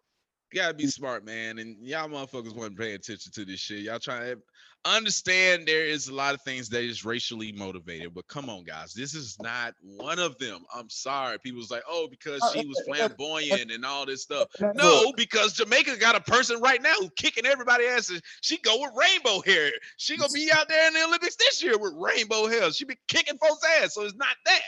You 0.54 0.60
gotta 0.60 0.74
be 0.74 0.86
smart, 0.86 1.24
man. 1.24 1.58
And 1.58 1.76
y'all 1.84 2.08
motherfuckers 2.08 2.54
wasn't 2.54 2.78
paying 2.78 2.94
attention 2.94 3.32
to 3.32 3.44
this 3.44 3.58
shit. 3.58 3.80
Y'all 3.80 3.98
trying 3.98 4.36
to 4.36 4.40
understand 4.84 5.66
there 5.66 5.84
is 5.84 6.06
a 6.06 6.14
lot 6.14 6.32
of 6.32 6.42
things 6.42 6.68
that 6.68 6.84
is 6.84 7.04
racially 7.04 7.50
motivated, 7.50 8.14
but 8.14 8.28
come 8.28 8.48
on, 8.48 8.62
guys, 8.62 8.92
this 8.92 9.14
is 9.14 9.36
not 9.40 9.74
one 9.82 10.20
of 10.20 10.38
them. 10.38 10.60
I'm 10.72 10.88
sorry. 10.88 11.40
People's 11.40 11.72
like, 11.72 11.82
oh, 11.88 12.06
because 12.08 12.40
Uh, 12.40 12.52
she 12.52 12.66
was 12.66 12.80
flamboyant 12.86 13.72
and 13.72 13.84
all 13.84 14.06
this 14.06 14.22
stuff. 14.22 14.46
No, 14.76 15.12
because 15.16 15.54
Jamaica 15.54 15.96
got 15.96 16.14
a 16.14 16.20
person 16.20 16.60
right 16.60 16.80
now 16.80 16.94
who 17.00 17.10
kicking 17.16 17.46
everybody 17.46 17.86
asses. 17.86 18.22
She 18.40 18.58
go 18.58 18.80
with 18.80 18.92
rainbow 18.96 19.42
hair. 19.44 19.72
She 19.96 20.16
gonna 20.16 20.32
be 20.32 20.52
out 20.54 20.68
there 20.68 20.86
in 20.86 20.94
the 20.94 21.02
Olympics 21.04 21.34
this 21.34 21.64
year 21.64 21.76
with 21.78 21.94
rainbow 21.96 22.46
hair. 22.46 22.70
She 22.70 22.84
be 22.84 22.96
kicking 23.08 23.38
folks 23.38 23.66
ass. 23.82 23.94
So 23.94 24.02
it's 24.02 24.14
not 24.14 24.36
that. 24.46 24.62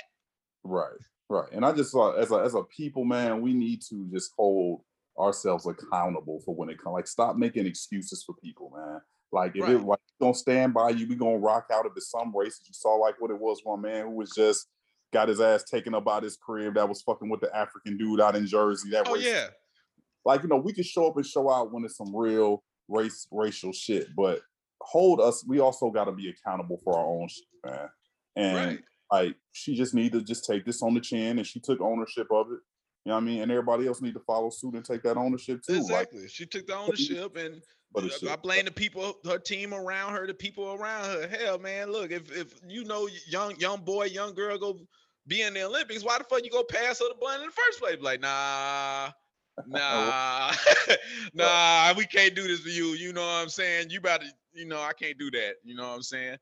Right, 0.65 0.99
right. 1.29 1.53
And 1.53 1.65
I 1.65 1.71
just 1.71 1.93
thought 1.93 2.19
as 2.19 2.33
a 2.33 2.39
as 2.39 2.55
a 2.57 2.65
people, 2.65 3.05
man, 3.05 3.41
we 3.41 3.55
need 3.55 3.83
to 3.83 4.05
just 4.11 4.33
hold 4.37 4.81
ourselves 5.19 5.67
accountable 5.67 6.41
for 6.45 6.55
when 6.55 6.69
it 6.69 6.79
comes. 6.83 6.95
Like, 6.95 7.07
stop 7.07 7.37
making 7.37 7.67
excuses 7.67 8.23
for 8.25 8.35
people, 8.35 8.73
man. 8.77 9.01
Like, 9.33 9.53
if 9.57 9.69
it 9.69 9.77
Right. 9.79 9.85
like 9.87 10.01
don't 10.21 10.35
stand 10.37 10.73
by 10.75 10.91
you, 10.91 11.07
we 11.09 11.15
gonna 11.17 11.39
rock 11.39 11.67
out 11.73 11.87
if 11.87 11.93
it's 11.97 12.11
some 12.11 12.35
races. 12.37 12.63
You 12.67 12.73
saw 12.75 12.95
like 12.97 13.21
what 13.21 13.31
it 13.31 13.39
was 13.39 13.61
one 13.65 13.81
man 13.83 14.07
who 14.07 14.11
was 14.17 14.31
just 14.31 14.69
got 15.13 15.29
his 15.29 15.41
ass 15.41 15.63
taken 15.65 15.95
up 15.95 16.09
out 16.09 16.23
his 16.23 16.37
crib 16.37 16.75
that 16.75 16.89
was 16.89 17.03
fucking 17.03 17.29
with 17.29 17.41
the 17.41 17.55
African 17.57 17.97
dude 17.97 18.21
out 18.21 18.37
in 18.37 18.47
Jersey. 18.47 18.91
That 18.91 19.09
Oh 19.09 19.15
racist 19.15 19.23
yeah. 19.25 19.47
like 20.25 20.43
you 20.43 20.49
know 20.49 20.57
we 20.57 20.73
can 20.73 20.85
show 20.85 21.07
up 21.09 21.17
and 21.17 21.25
show 21.27 21.51
out 21.51 21.73
when 21.73 21.85
it's 21.85 21.97
some 21.97 22.15
real 22.15 22.63
race 22.89 23.27
racial 23.31 23.73
shit 23.73 24.09
but 24.17 24.41
hold 24.81 25.21
us 25.21 25.45
we 25.47 25.59
also 25.61 25.91
got 25.91 26.05
to 26.05 26.13
be 26.13 26.29
accountable 26.29 26.79
for 26.85 26.97
our 26.99 27.05
own 27.07 27.29
shit 27.29 27.45
man 27.65 27.89
and 28.37 28.57
Right. 28.57 28.79
like 29.11 29.37
she 29.53 29.75
just 29.75 29.95
need 29.95 30.13
to 30.13 30.23
just 30.23 30.45
take 30.45 30.65
this 30.65 30.83
on 30.83 30.95
the 30.95 31.01
chin 31.01 31.39
and 31.39 31.47
she 31.47 31.59
took 31.61 31.81
ownership 31.81 32.27
of 32.31 32.47
it 32.53 32.61
you 33.07 33.11
know 33.11 33.15
what 33.15 33.23
i 33.23 33.25
mean 33.25 33.41
and 33.41 33.53
everybody 33.53 33.87
else 33.87 34.03
need 34.03 34.15
to 34.15 34.21
follow 34.21 34.51
suit 34.51 34.75
and 34.75 34.85
take 34.85 35.03
that 35.03 35.17
ownership 35.17 35.63
too 35.63 35.75
like 35.75 35.83
Exactly. 35.83 36.29
She 36.29 36.45
took 36.45 36.67
the 36.67 36.77
ownership 36.77 37.37
and 37.37 37.63
but 37.95 38.05
I 38.29 38.37
blame 38.37 38.67
the 38.67 38.71
people, 38.71 39.17
her 39.25 39.39
team 39.39 39.73
around 39.73 40.13
her, 40.13 40.27
the 40.27 40.35
people 40.35 40.75
around 40.75 41.05
her. 41.05 41.29
Hell, 41.29 41.59
man, 41.59 41.91
look, 41.91 42.11
if 42.11 42.31
if 42.31 42.55
you 42.69 42.85
know 42.85 43.09
young 43.27 43.57
young 43.59 43.81
boy, 43.81 44.07
young 44.07 44.35
girl 44.35 44.59
go 44.59 44.79
be 45.27 45.43
in 45.43 45.55
the 45.55 45.63
Olympics, 45.63 46.05
why 46.05 46.19
the 46.19 46.25
fuck 46.25 46.45
you 46.45 46.51
go 46.51 46.63
pass 46.63 46.99
her 46.99 47.09
the 47.09 47.15
blunt 47.19 47.41
in 47.41 47.47
the 47.47 47.53
first 47.53 47.81
place? 47.81 47.97
Like, 48.01 48.21
nah, 48.21 49.11
nah, 49.67 50.53
nah, 51.35 51.95
we 51.97 52.05
can't 52.05 52.35
do 52.35 52.47
this 52.47 52.61
for 52.61 52.69
you. 52.69 52.89
You 52.89 53.15
know 53.15 53.23
what 53.23 53.43
I'm 53.43 53.49
saying? 53.49 53.89
You 53.89 54.01
better, 54.01 54.27
you 54.53 54.67
know, 54.67 54.83
I 54.83 54.93
can't 54.93 55.19
do 55.19 55.31
that. 55.31 55.55
You 55.65 55.75
know 55.75 55.89
what 55.89 55.95
I'm 55.95 56.03
saying? 56.03 56.37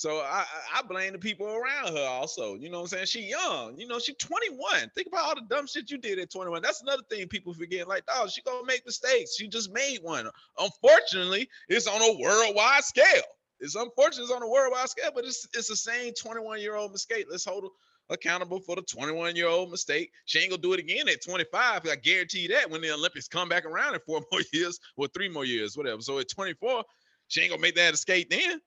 So 0.00 0.20
I 0.20 0.46
I- 0.72 0.80
blame 0.80 1.12
the 1.12 1.18
people 1.18 1.46
around 1.46 1.94
her 1.94 2.06
also. 2.06 2.54
You 2.54 2.70
know 2.70 2.78
what 2.78 2.84
I'm 2.84 2.88
saying? 2.88 3.04
She 3.04 3.20
young. 3.20 3.76
You 3.78 3.86
know, 3.86 3.98
she 3.98 4.14
21. 4.14 4.90
Think 4.94 5.08
about 5.08 5.26
all 5.26 5.34
the 5.34 5.42
dumb 5.54 5.66
shit 5.66 5.90
you 5.90 5.98
did 5.98 6.18
at 6.18 6.30
21. 6.30 6.62
That's 6.62 6.80
another 6.80 7.02
thing 7.10 7.28
people 7.28 7.52
forget. 7.52 7.86
Like, 7.86 8.04
oh, 8.08 8.26
she 8.26 8.40
gonna 8.40 8.64
make 8.64 8.86
mistakes. 8.86 9.36
She 9.36 9.46
just 9.46 9.70
made 9.70 9.98
one. 10.00 10.26
Unfortunately, 10.58 11.50
it's 11.68 11.86
on 11.86 12.00
a 12.00 12.18
worldwide 12.18 12.82
scale. 12.82 13.24
It's 13.60 13.74
unfortunate 13.74 14.22
it's 14.22 14.32
on 14.32 14.42
a 14.42 14.48
worldwide 14.48 14.88
scale, 14.88 15.10
but 15.14 15.26
it's 15.26 15.46
it's 15.52 15.68
the 15.68 15.76
same 15.76 16.14
21 16.14 16.60
year 16.60 16.76
old 16.76 16.92
mistake. 16.92 17.26
Let's 17.30 17.44
hold 17.44 17.64
her 17.64 17.70
accountable 18.08 18.60
for 18.60 18.76
the 18.76 18.82
21 18.82 19.36
year 19.36 19.48
old 19.48 19.70
mistake. 19.70 20.12
She 20.24 20.38
ain't 20.38 20.48
gonna 20.48 20.62
do 20.62 20.72
it 20.72 20.80
again 20.80 21.10
at 21.10 21.22
25. 21.22 21.86
I 21.86 21.96
guarantee 21.96 22.48
that 22.48 22.70
when 22.70 22.80
the 22.80 22.90
Olympics 22.90 23.28
come 23.28 23.50
back 23.50 23.66
around 23.66 23.92
in 23.92 24.00
four 24.06 24.22
more 24.32 24.40
years 24.54 24.80
or 24.96 25.08
three 25.08 25.28
more 25.28 25.44
years, 25.44 25.76
whatever. 25.76 26.00
So 26.00 26.18
at 26.20 26.30
24, 26.30 26.84
she 27.28 27.42
ain't 27.42 27.50
gonna 27.50 27.60
make 27.60 27.76
that 27.76 27.92
escape 27.92 28.30
then. 28.30 28.62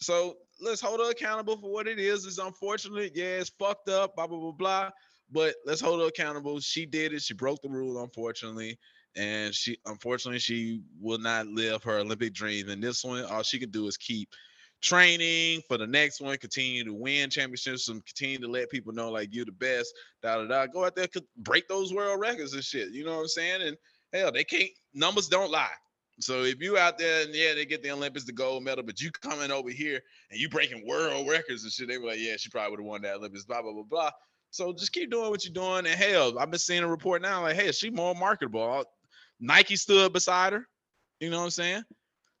So 0.00 0.36
let's 0.60 0.80
hold 0.80 1.00
her 1.00 1.10
accountable 1.10 1.56
for 1.56 1.70
what 1.70 1.86
it 1.86 1.98
is. 1.98 2.24
It's 2.26 2.38
unfortunate. 2.38 3.12
Yeah, 3.14 3.38
it's 3.38 3.50
fucked 3.50 3.88
up, 3.88 4.16
blah, 4.16 4.26
blah, 4.26 4.38
blah, 4.38 4.52
blah. 4.52 4.90
But 5.30 5.54
let's 5.64 5.80
hold 5.80 6.00
her 6.00 6.06
accountable. 6.06 6.58
She 6.60 6.86
did 6.86 7.12
it. 7.12 7.22
She 7.22 7.34
broke 7.34 7.60
the 7.62 7.68
rule, 7.68 8.02
unfortunately. 8.02 8.78
And 9.16 9.54
she 9.54 9.76
unfortunately 9.86 10.38
she 10.38 10.82
will 11.00 11.18
not 11.18 11.46
live 11.48 11.82
her 11.82 11.98
Olympic 11.98 12.32
dream. 12.32 12.68
And 12.68 12.82
this 12.82 13.04
one, 13.04 13.24
all 13.24 13.42
she 13.42 13.58
can 13.58 13.70
do 13.70 13.86
is 13.86 13.96
keep 13.96 14.28
training 14.80 15.60
for 15.68 15.76
the 15.76 15.86
next 15.86 16.20
one, 16.20 16.36
continue 16.38 16.84
to 16.84 16.94
win 16.94 17.28
championships, 17.28 17.88
and 17.88 18.04
continue 18.06 18.38
to 18.38 18.48
let 18.48 18.70
people 18.70 18.92
know 18.92 19.10
like 19.10 19.28
you're 19.32 19.44
the 19.44 19.52
best. 19.52 19.92
Da 20.22 20.36
da 20.36 20.46
da. 20.46 20.66
Go 20.66 20.84
out 20.84 20.94
there, 20.94 21.06
break 21.38 21.68
those 21.68 21.92
world 21.92 22.20
records 22.20 22.54
and 22.54 22.64
shit. 22.64 22.90
You 22.90 23.04
know 23.04 23.16
what 23.16 23.22
I'm 23.22 23.28
saying? 23.28 23.62
And 23.62 23.76
hell, 24.12 24.32
they 24.32 24.44
can't. 24.44 24.70
Numbers 24.94 25.28
don't 25.28 25.50
lie. 25.50 25.68
So 26.20 26.42
if 26.42 26.60
you 26.60 26.76
out 26.76 26.98
there 26.98 27.22
and 27.22 27.34
yeah, 27.34 27.54
they 27.54 27.64
get 27.64 27.82
the 27.82 27.90
Olympics, 27.90 28.24
the 28.24 28.32
gold 28.32 28.62
medal, 28.62 28.84
but 28.84 29.00
you 29.00 29.10
coming 29.10 29.50
over 29.50 29.70
here 29.70 30.00
and 30.30 30.38
you 30.38 30.48
breaking 30.48 30.86
world 30.86 31.28
records 31.28 31.64
and 31.64 31.72
shit, 31.72 31.88
they 31.88 31.98
were 31.98 32.08
like, 32.08 32.18
yeah, 32.18 32.36
she 32.36 32.50
probably 32.50 32.70
would 32.70 32.80
have 32.80 32.86
won 32.86 33.02
that 33.02 33.16
Olympics, 33.16 33.44
blah 33.44 33.62
blah 33.62 33.72
blah 33.72 33.82
blah. 33.82 34.10
So 34.50 34.72
just 34.72 34.92
keep 34.92 35.10
doing 35.10 35.30
what 35.30 35.44
you're 35.44 35.54
doing. 35.54 35.86
And 35.86 36.00
hell, 36.00 36.38
I've 36.38 36.50
been 36.50 36.58
seeing 36.58 36.82
a 36.82 36.88
report 36.88 37.22
now 37.22 37.42
like, 37.42 37.56
hey, 37.56 37.72
she 37.72 37.90
more 37.90 38.14
marketable. 38.14 38.84
Nike 39.40 39.76
stood 39.76 40.12
beside 40.12 40.52
her. 40.52 40.66
You 41.20 41.30
know 41.30 41.38
what 41.38 41.44
I'm 41.44 41.50
saying? 41.50 41.82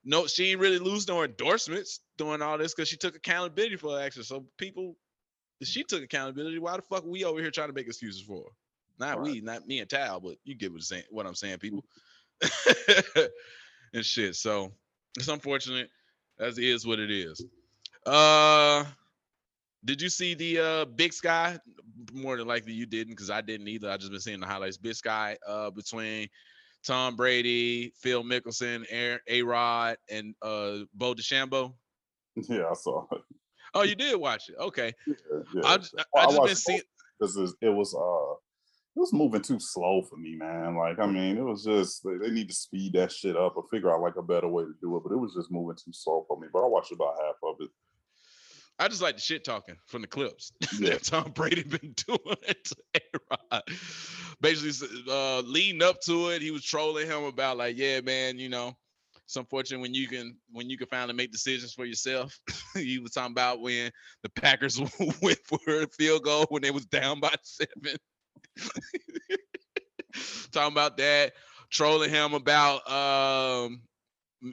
No, 0.04 0.26
she 0.26 0.50
ain't 0.50 0.60
really 0.60 0.78
lose 0.78 1.06
no 1.06 1.22
endorsements 1.22 2.00
doing 2.16 2.42
all 2.42 2.58
this 2.58 2.74
because 2.74 2.88
she 2.88 2.96
took 2.96 3.16
accountability 3.16 3.76
for 3.76 3.96
her 3.96 4.04
actions. 4.04 4.28
So 4.28 4.46
people, 4.56 4.96
if 5.60 5.68
she 5.68 5.84
took 5.84 6.02
accountability, 6.02 6.58
why 6.58 6.76
the 6.76 6.82
fuck 6.82 7.04
we 7.04 7.24
over 7.24 7.40
here 7.40 7.50
trying 7.50 7.68
to 7.68 7.74
make 7.74 7.86
excuses 7.86 8.22
for 8.22 8.44
her? 8.44 8.50
Not 8.98 9.18
Right. 9.18 9.32
we, 9.32 9.40
not 9.40 9.66
me 9.66 9.80
and 9.80 9.88
Tal, 9.88 10.20
but 10.20 10.36
you 10.44 10.54
get 10.54 10.72
what, 10.72 10.78
I'm 10.78 10.82
saying, 10.82 11.04
what 11.10 11.26
I'm 11.26 11.34
saying, 11.34 11.58
people. 11.58 11.84
and 13.94 14.04
shit. 14.04 14.36
So 14.36 14.72
it's 15.16 15.28
unfortunate. 15.28 15.88
As 16.38 16.56
it 16.58 16.64
is 16.64 16.86
what 16.86 16.98
it 16.98 17.10
is. 17.10 17.44
Uh 18.06 18.84
did 19.84 20.00
you 20.00 20.08
see 20.08 20.34
the 20.34 20.58
uh 20.58 20.84
big 20.86 21.12
sky? 21.12 21.58
More 22.12 22.36
than 22.36 22.46
likely 22.46 22.72
you 22.72 22.86
didn't, 22.86 23.12
because 23.12 23.30
I 23.30 23.40
didn't 23.40 23.68
either. 23.68 23.90
I 23.90 23.96
just 23.96 24.10
been 24.10 24.20
seeing 24.20 24.40
the 24.40 24.46
highlights. 24.46 24.78
Big 24.78 24.94
sky 24.94 25.36
uh 25.46 25.70
between 25.70 26.28
Tom 26.84 27.14
Brady, 27.14 27.92
Phil 27.96 28.22
Mickelson, 28.22 28.86
A 29.28 29.42
Rod, 29.42 29.96
and 30.10 30.34
uh 30.42 30.78
Bo 30.94 31.14
DeChambeau. 31.14 31.74
yeah 32.48 32.68
i 32.70 32.74
saw 32.74 33.04
it 33.12 33.20
Oh, 33.74 33.82
you 33.82 33.94
did 33.94 34.16
watch 34.16 34.48
it. 34.48 34.56
Okay. 34.58 34.92
yeah, 35.06 35.14
yeah. 35.54 35.60
I, 35.64 35.68
I, 35.68 35.74
I 35.74 35.76
just 35.76 35.96
been 36.16 36.36
watched 36.36 36.56
seeing 36.56 36.80
because 37.18 37.54
it 37.60 37.68
was 37.68 37.94
uh 37.94 38.34
it 38.96 38.98
was 38.98 39.12
moving 39.12 39.42
too 39.42 39.60
slow 39.60 40.02
for 40.02 40.16
me, 40.16 40.34
man. 40.34 40.76
Like, 40.76 40.98
I 40.98 41.06
mean, 41.06 41.36
it 41.36 41.44
was 41.44 41.64
just 41.64 42.02
they, 42.04 42.16
they 42.16 42.32
need 42.32 42.48
to 42.48 42.54
speed 42.54 42.94
that 42.94 43.12
shit 43.12 43.36
up 43.36 43.56
or 43.56 43.64
figure 43.70 43.92
out 43.94 44.00
like 44.02 44.16
a 44.16 44.22
better 44.22 44.48
way 44.48 44.64
to 44.64 44.74
do 44.80 44.96
it. 44.96 45.02
But 45.04 45.12
it 45.12 45.18
was 45.18 45.34
just 45.34 45.50
moving 45.50 45.76
too 45.76 45.92
slow 45.92 46.24
for 46.26 46.38
me. 46.40 46.48
But 46.52 46.64
I 46.64 46.66
watched 46.66 46.92
about 46.92 47.14
half 47.22 47.36
of 47.44 47.56
it. 47.60 47.70
I 48.80 48.88
just 48.88 49.02
like 49.02 49.16
the 49.16 49.20
shit 49.20 49.44
talking 49.44 49.76
from 49.86 50.00
the 50.00 50.08
clips 50.08 50.52
Yeah. 50.80 50.90
that 50.90 51.04
Tom 51.04 51.32
Brady 51.32 51.62
been 51.62 51.94
doing 52.06 52.36
to 52.64 52.76
A-Rod. 52.94 53.62
Basically, 54.40 54.88
uh, 55.08 55.40
leading 55.40 55.82
up 55.82 56.00
to 56.06 56.30
it, 56.30 56.40
he 56.40 56.50
was 56.50 56.64
trolling 56.64 57.06
him 57.06 57.24
about 57.24 57.58
like, 57.58 57.76
yeah, 57.76 58.00
man, 58.00 58.38
you 58.38 58.48
know, 58.48 58.74
it's 59.26 59.36
unfortunate 59.36 59.80
when 59.80 59.94
you 59.94 60.08
can 60.08 60.36
when 60.50 60.68
you 60.68 60.76
can 60.76 60.88
finally 60.88 61.14
make 61.14 61.30
decisions 61.30 61.74
for 61.74 61.84
yourself. 61.84 62.36
he 62.74 62.98
was 62.98 63.12
talking 63.12 63.32
about 63.32 63.60
when 63.60 63.90
the 64.24 64.28
Packers 64.30 64.80
went 65.22 65.38
for 65.44 65.60
a 65.68 65.86
field 65.96 66.24
goal 66.24 66.46
when 66.48 66.62
they 66.62 66.72
was 66.72 66.86
down 66.86 67.20
by 67.20 67.32
seven. 67.42 67.96
talking 70.52 70.72
about 70.72 70.96
that, 70.98 71.32
trolling 71.70 72.10
him 72.10 72.34
about 72.34 72.90
um 72.90 73.82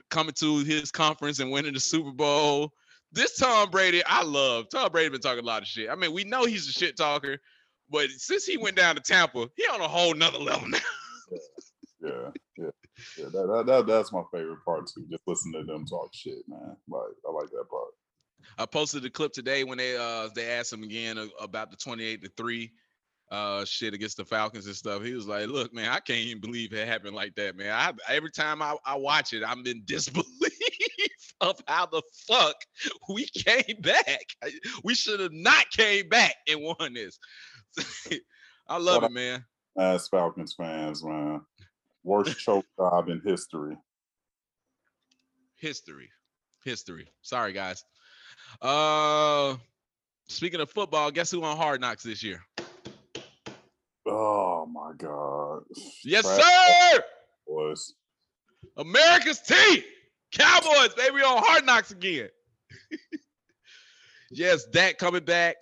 coming 0.09 0.33
to 0.33 0.57
his 0.59 0.91
conference 0.91 1.39
and 1.39 1.51
winning 1.51 1.73
the 1.73 1.79
Super 1.79 2.11
Bowl 2.11 2.73
this 3.11 3.37
Tom 3.37 3.69
Brady, 3.69 4.03
I 4.05 4.23
love. 4.23 4.69
Tom 4.69 4.91
Brady 4.91 5.09
been 5.09 5.21
talking 5.21 5.43
a 5.43 5.47
lot 5.47 5.61
of 5.61 5.67
shit. 5.67 5.89
I 5.89 5.95
mean, 5.95 6.13
we 6.13 6.23
know 6.23 6.45
he's 6.45 6.67
a 6.67 6.71
shit 6.71 6.97
talker, 6.97 7.37
but 7.89 8.09
since 8.09 8.45
he 8.45 8.57
went 8.57 8.75
down 8.75 8.95
to 8.95 9.01
Tampa, 9.01 9.49
he 9.55 9.63
on 9.71 9.81
a 9.81 9.87
whole 9.87 10.13
nother 10.13 10.39
level 10.39 10.67
now. 10.67 10.79
Yeah, 11.99 12.29
yeah, 12.57 12.69
yeah. 13.17 13.25
That, 13.25 13.47
that, 13.47 13.65
that 13.65 13.87
that's 13.87 14.13
my 14.13 14.21
favorite 14.31 14.63
part 14.63 14.87
too. 14.87 15.05
Just 15.09 15.23
listen 15.25 15.51
to 15.53 15.63
them 15.63 15.85
talk 15.85 16.13
shit, 16.13 16.47
man. 16.47 16.75
Like 16.87 17.09
I 17.27 17.31
like 17.31 17.49
that 17.49 17.65
part. 17.69 17.89
I 18.57 18.65
posted 18.65 19.03
the 19.03 19.09
clip 19.09 19.33
today 19.33 19.63
when 19.63 19.79
they 19.79 19.97
uh 19.97 20.29
they 20.35 20.51
asked 20.51 20.71
him 20.71 20.83
again 20.83 21.17
about 21.39 21.71
the 21.71 21.77
28 21.77 22.21
to 22.23 22.31
3 22.37 22.71
uh 23.29 23.65
shit 23.65 23.93
against 23.93 24.17
the 24.17 24.25
Falcons 24.25 24.67
and 24.67 24.75
stuff. 24.75 25.03
He 25.03 25.13
was 25.13 25.27
like, 25.27 25.47
look, 25.47 25.73
man, 25.73 25.89
I 25.89 25.99
can't 25.99 26.19
even 26.19 26.41
believe 26.41 26.73
it 26.73 26.87
happened 26.87 27.15
like 27.15 27.35
that, 27.35 27.55
man. 27.55 27.71
I 27.71 27.91
every 28.13 28.31
time 28.31 28.61
I, 28.61 28.75
I 28.85 28.95
watch 28.95 29.33
it, 29.33 29.43
I'm 29.45 29.65
in 29.65 29.83
disbelief. 29.85 30.25
of 31.41 31.61
how 31.67 31.85
the 31.85 32.01
fuck 32.27 32.55
we 33.09 33.25
came 33.25 33.81
back. 33.81 34.25
We 34.83 34.95
should 34.95 35.19
have 35.19 35.33
not 35.33 35.69
came 35.71 36.09
back 36.09 36.35
and 36.47 36.61
won 36.61 36.93
this. 36.93 37.19
I 38.67 38.77
love 38.77 39.03
What 39.03 39.11
it, 39.11 39.13
man. 39.13 39.45
As 39.77 40.07
Falcons 40.07 40.53
fans, 40.53 41.03
man, 41.03 41.41
worst 42.03 42.39
choke 42.39 42.65
job 42.77 43.09
in 43.09 43.21
history. 43.23 43.77
History. 45.55 46.09
History. 46.63 47.07
Sorry, 47.21 47.53
guys. 47.53 47.83
Uh 48.61 49.55
speaking 50.27 50.59
of 50.59 50.71
football, 50.71 51.11
guess 51.11 51.31
who 51.31 51.43
on 51.43 51.57
hard 51.57 51.81
knocks 51.81 52.03
this 52.03 52.23
year? 52.23 52.41
Oh 54.07 54.65
my 54.65 54.93
god. 54.97 55.63
Yes, 56.03 56.23
Trash 56.23 56.41
sir. 56.41 57.03
Was 57.45 57.93
America's 58.77 59.41
team. 59.41 59.83
Cowboys, 60.31 60.93
baby, 60.95 61.21
on 61.21 61.41
hard 61.43 61.65
knocks 61.65 61.91
again. 61.91 62.29
yes, 64.31 64.65
Dak 64.65 64.97
coming 64.97 65.23
back. 65.23 65.55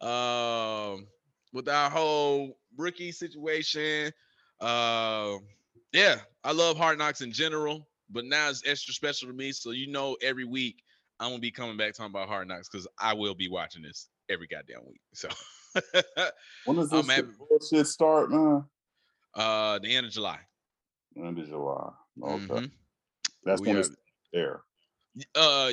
Um, 0.00 1.06
with 1.52 1.68
our 1.68 1.90
whole 1.90 2.56
rookie 2.76 3.12
situation. 3.12 4.12
Uh, 4.60 5.34
yeah, 5.92 6.16
I 6.44 6.52
love 6.52 6.76
hard 6.76 6.98
knocks 6.98 7.20
in 7.20 7.32
general, 7.32 7.88
but 8.10 8.24
now 8.24 8.48
it's 8.48 8.62
extra 8.66 8.94
special 8.94 9.28
to 9.28 9.34
me. 9.34 9.52
So 9.52 9.70
you 9.70 9.88
know, 9.88 10.16
every 10.22 10.44
week 10.44 10.82
I'm 11.20 11.30
gonna 11.30 11.40
be 11.40 11.50
coming 11.50 11.76
back 11.76 11.94
talking 11.94 12.12
about 12.12 12.28
hard 12.28 12.48
knocks 12.48 12.68
because 12.68 12.86
I 12.98 13.14
will 13.14 13.34
be 13.34 13.48
watching 13.48 13.82
this 13.82 14.08
every 14.28 14.46
goddamn 14.46 14.86
week. 14.86 15.00
So 15.14 15.28
when 16.64 16.76
does 16.76 16.92
Oh, 16.92 17.02
this 17.02 17.22
bullshit 17.48 17.86
start, 17.86 18.30
man? 18.30 18.64
uh 19.34 19.78
the 19.80 19.94
end 19.94 20.06
of 20.06 20.12
July. 20.12 20.38
End 21.16 21.38
of 21.38 21.46
July. 21.48 21.90
Okay. 22.22 22.44
Mhm. 22.46 22.70
That's 23.44 23.60
We 23.60 23.68
when 23.68 23.76
are- 23.76 23.80
it's 23.80 23.90
there. 24.32 24.62
Uh, 25.34 25.72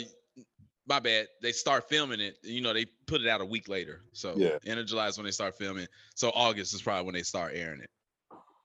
my 0.87 0.99
bad. 0.99 1.27
They 1.41 1.51
start 1.51 1.87
filming 1.89 2.19
it. 2.19 2.37
You 2.43 2.61
know, 2.61 2.73
they 2.73 2.85
put 3.07 3.21
it 3.21 3.27
out 3.27 3.41
a 3.41 3.45
week 3.45 3.67
later. 3.67 4.03
So 4.13 4.35
Yeah. 4.37 4.57
end 4.65 4.79
of 4.79 4.85
July 4.85 5.07
is 5.07 5.17
when 5.17 5.25
they 5.25 5.31
start 5.31 5.57
filming. 5.57 5.87
So 6.15 6.29
August 6.31 6.73
is 6.73 6.81
probably 6.81 7.05
when 7.05 7.15
they 7.15 7.23
start 7.23 7.53
airing 7.55 7.81
it 7.81 7.89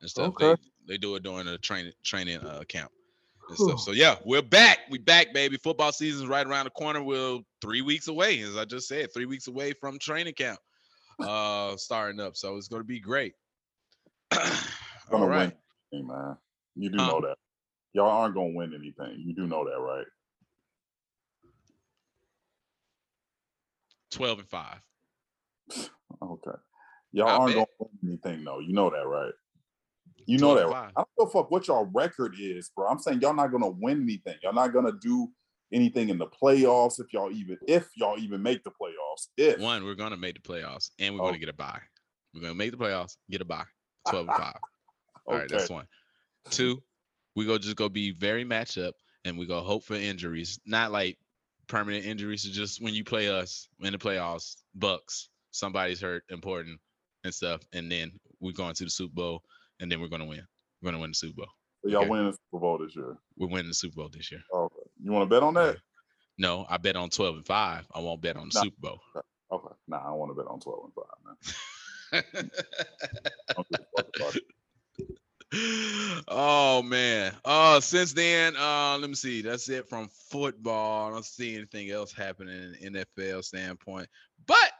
and 0.01 0.11
stuff. 0.11 0.29
Okay. 0.41 0.55
They, 0.87 0.95
they 0.95 0.99
do 0.99 1.15
it 1.17 1.23
during 1.23 1.47
a 1.49 1.59
training 1.59 1.93
training 2.05 2.41
uh, 2.41 2.63
camp 2.69 2.93
and 3.49 3.57
stuff. 3.59 3.81
So 3.81 3.93
yeah, 3.93 4.17
we're 4.25 4.43
back. 4.43 4.81
We 4.91 4.99
back, 4.99 5.33
baby. 5.33 5.57
Football 5.57 5.93
season's 5.93 6.27
right 6.29 6.47
around 6.47 6.65
the 6.65 6.71
corner. 6.71 7.03
We're 7.03 7.39
three 7.63 7.83
weeks 7.83 8.09
away, 8.09 8.41
as 8.41 8.57
I 8.57 8.65
just 8.65 8.87
said, 8.89 9.13
three 9.13 9.27
weeks 9.27 9.47
away 9.49 9.73
from 9.73 9.99
training 9.99 10.35
camp 10.35 10.59
uh 11.23 11.77
starting 11.77 12.21
up. 12.21 12.37
So 12.37 12.57
it's 12.57 12.69
gonna 12.69 12.85
be 12.85 13.01
great. 13.01 13.35
All 15.13 15.27
right. 15.27 15.53
win, 15.93 16.07
man. 16.07 16.37
You 16.77 16.91
do 16.91 16.99
Huh? 16.99 17.07
know 17.09 17.21
that. 17.23 17.37
Y'all 17.93 18.09
aren't 18.09 18.35
gonna 18.35 18.53
win 18.55 18.73
anything. 18.75 19.23
You 19.25 19.35
do 19.35 19.47
know 19.47 19.65
that, 19.65 19.79
right? 19.81 20.07
12 24.13 24.39
and 24.41 24.49
5. 24.49 24.81
Okay. 26.23 26.51
Y'all 27.13 27.29
I 27.29 27.33
aren't 27.37 27.55
bet. 27.55 27.69
gonna 27.79 27.91
win 28.03 28.21
anything 28.27 28.45
though. 28.45 28.59
You 28.59 28.73
know 28.75 28.91
that, 28.91 29.07
right? 29.07 29.33
You 30.27 30.39
know 30.39 30.55
that, 30.55 30.67
right? 30.69 30.93
I 30.97 31.03
don't 31.03 31.09
give 31.19 31.29
a 31.29 31.31
fuck 31.31 31.51
what 31.51 31.67
y'all 31.67 31.89
record 31.95 32.35
is, 32.39 32.71
bro. 32.77 32.89
I'm 32.89 32.99
saying 32.99 33.21
y'all 33.21 33.35
not 33.35 33.51
gonna 33.51 33.71
win 33.71 34.03
anything. 34.03 34.35
Y'all 34.43 34.53
not 34.53 34.73
gonna 34.73 34.93
do 35.01 35.29
anything 35.73 36.09
in 36.09 36.19
the 36.19 36.27
playoffs 36.27 37.01
if 37.01 37.13
y'all 37.13 37.31
even 37.33 37.57
if 37.67 37.89
y'all 37.97 38.19
even 38.19 38.43
make 38.43 38.63
the 38.65 38.71
playoffs. 38.71 39.00
If 39.37 39.59
One, 39.59 39.85
we're 39.85 39.95
gonna 39.95 40.17
make 40.17 40.35
the 40.35 40.41
playoffs 40.41 40.91
and 40.99 41.15
we're 41.15 41.23
Oh. 41.23 41.27
gonna 41.27 41.39
get 41.39 41.49
a 41.49 41.55
bye. 41.55 41.81
We're 42.35 42.43
gonna 42.43 42.55
make 42.55 42.71
the 42.71 42.77
playoffs, 42.77 43.17
get 43.31 43.41
a 43.41 43.45
bye. 43.45 43.65
12 44.11 44.29
and 44.29 44.37
5. 44.37 44.55
All 45.27 45.37
right, 45.37 45.49
that's 45.49 45.71
one. 45.71 45.87
Two, 46.51 46.83
we 47.37 47.45
go 47.47 47.59
just 47.59 47.77
go 47.77 47.89
be 47.89 48.13
very 48.13 48.45
matchup 48.45 48.93
and 49.25 49.39
we 49.39 49.47
go 49.47 49.61
hope 49.61 49.85
for 49.85 49.95
injuries. 49.95 50.59
Not 50.65 50.91
like 50.91 51.19
permanent 51.67 52.05
injuries, 52.05 52.43
just 52.43 52.83
when 52.83 52.95
you 52.95 53.05
play 53.05 53.29
us 53.29 53.69
in 53.81 53.93
the 53.93 53.99
playoffs, 53.99 54.57
Bucks, 54.75 55.29
somebody's 55.51 56.01
hurt, 56.01 56.25
important 56.31 56.81
and 57.25 57.35
stuff, 57.35 57.61
and 57.73 57.91
then 57.93 58.13
we're 58.41 58.53
going 58.53 58.75
to 58.75 58.85
the 58.85 58.91
Super 58.91 59.15
Bowl 59.15 59.43
and 59.81 59.91
then 59.93 60.01
we're 60.01 60.09
gonna 60.09 60.25
win. 60.25 60.47
We're 60.83 60.91
gonna 60.91 61.01
win 61.01 61.11
the 61.11 61.15
Super 61.17 61.37
Bowl. 61.37 61.49
So 61.83 61.91
y'all 61.91 62.01
okay. 62.01 62.11
winning 62.11 62.31
the 62.31 62.39
Super 62.51 62.61
Bowl 62.61 62.79
this 62.79 62.97
year. 62.97 63.17
We're 63.37 63.49
winning 63.49 63.69
the 63.69 63.75
Super 63.75 63.97
Bowl 63.97 64.09
this 64.13 64.31
year. 64.31 64.43
Okay. 64.53 64.75
You 65.03 65.13
want 65.13 65.29
to 65.29 65.35
bet 65.35 65.43
on 65.43 65.55
that? 65.55 65.77
No, 66.41 66.65
I 66.71 66.79
bet 66.79 66.97
on 66.97 67.11
12 67.11 67.37
and 67.37 67.45
5. 67.45 67.87
I 67.95 68.01
won't 68.01 68.23
bet 68.23 68.39
on 68.39 68.49
the. 68.51 68.61
Super 68.61 68.77
Bowl. 68.81 69.01
Okay. 69.53 69.75
Nah, 69.89 70.01
I 70.01 70.05
don't 70.07 70.19
want 70.19 70.31
to 70.31 70.35
bet 70.35 70.51
on 70.51 70.59
12 70.59 70.85
and 70.85 70.95
5, 70.95 72.25
man. 72.43 72.51
I 73.47 73.53
don't 73.55 73.69
give 73.69 73.81
a 73.81 74.03
fuck 74.03 74.17
about 74.17 74.37
it. 74.37 76.25
oh 76.29 76.81
man. 76.83 77.35
Uh 77.45 77.81
since 77.81 78.15
then, 78.15 78.57
uh 78.57 78.97
let 78.99 79.11
me 79.11 79.17
see. 79.17 79.43
That's 79.43 79.69
it 79.69 79.87
from 79.87 80.09
football. 80.31 81.09
I 81.09 81.13
don't 81.13 81.25
see 81.25 81.57
anything 81.57 81.91
else 81.91 82.13
happening 82.13 82.75
in 82.81 82.95
NFL 82.95 83.45
standpoint. 83.45 84.09
But 84.47 84.73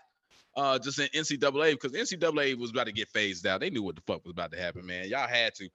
uh 0.57 0.79
just 0.79 0.99
in 0.99 1.09
NCAA, 1.09 1.73
because 1.73 1.93
NCAA 1.93 2.57
was 2.57 2.71
about 2.71 2.87
to 2.87 2.93
get 2.93 3.09
phased 3.09 3.47
out. 3.47 3.61
They 3.61 3.69
knew 3.69 3.83
what 3.83 3.97
the 3.97 4.03
fuck 4.07 4.25
was 4.25 4.33
about 4.33 4.53
to 4.53 4.59
happen, 4.59 4.87
man. 4.87 5.09
Y'all 5.09 5.29
had 5.29 5.55
to 5.57 5.69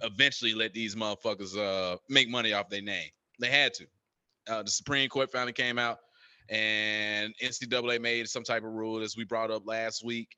eventually 0.00 0.54
let 0.54 0.72
these 0.72 0.94
motherfuckers 0.94 1.54
uh 1.58 1.98
make 2.08 2.30
money 2.30 2.54
off 2.54 2.70
their 2.70 2.80
name. 2.80 3.10
They 3.40 3.48
had 3.48 3.74
to. 3.74 3.86
Uh 4.48 4.62
the 4.62 4.70
Supreme 4.70 5.08
Court 5.08 5.30
finally 5.30 5.52
came 5.52 5.78
out 5.78 5.98
and 6.48 7.34
NCAA 7.42 8.00
made 8.00 8.28
some 8.28 8.42
type 8.42 8.64
of 8.64 8.72
rule 8.72 9.02
as 9.02 9.16
we 9.16 9.24
brought 9.24 9.50
up 9.50 9.66
last 9.66 10.04
week. 10.04 10.28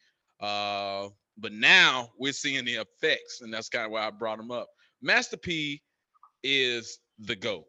Uh, 0.41 1.09
but 1.39 1.53
now 1.53 2.11
we're 2.19 2.33
seeing 2.33 2.65
the 2.65 2.75
effects, 2.75 3.41
and 3.43 3.53
that's 3.53 3.69
kind 3.69 3.87
of 3.87 3.93
why 3.93 4.07
I 4.07 4.11
brought 4.11 4.39
him 4.39 4.51
up. 4.51 4.69
Master 5.01 5.37
P 5.37 5.83
is 6.43 6.99
the 7.19 7.37
GOAT. 7.37 7.65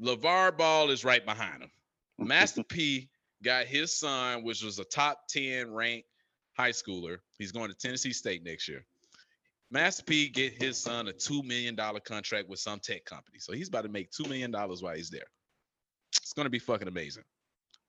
LaVar 0.00 0.56
Ball 0.56 0.90
is 0.90 1.04
right 1.04 1.24
behind 1.24 1.62
him. 1.62 1.70
Master 2.18 2.62
P 2.62 3.08
got 3.42 3.66
his 3.66 3.98
son, 3.98 4.44
which 4.44 4.62
was 4.62 4.78
a 4.78 4.84
top 4.84 5.18
10 5.28 5.72
ranked 5.72 6.08
high 6.56 6.70
schooler. 6.70 7.18
He's 7.38 7.52
going 7.52 7.68
to 7.70 7.74
Tennessee 7.74 8.12
State 8.12 8.44
next 8.44 8.68
year. 8.68 8.84
Master 9.70 10.02
P 10.04 10.28
get 10.28 10.52
his 10.52 10.76
son 10.76 11.08
a 11.08 11.12
$2 11.12 11.42
million 11.44 11.74
contract 12.04 12.48
with 12.48 12.58
some 12.58 12.78
tech 12.78 13.04
company. 13.06 13.38
So 13.38 13.52
he's 13.54 13.68
about 13.68 13.82
to 13.84 13.88
make 13.88 14.10
$2 14.10 14.28
million 14.28 14.52
while 14.52 14.94
he's 14.94 15.08
there. 15.10 15.22
It's 16.32 16.34
going 16.38 16.46
to 16.46 16.50
be 16.50 16.58
fucking 16.58 16.88
amazing. 16.88 17.24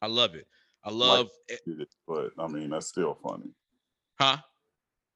I 0.02 0.08
love 0.08 0.36
it. 0.36 0.46
I 0.84 0.92
love 0.92 1.30
it. 1.48 1.62
It, 1.66 1.88
But 2.06 2.32
I 2.38 2.46
mean, 2.48 2.72
that's 2.72 2.88
still 2.88 3.18
funny. 3.24 3.52
Huh? 4.20 4.36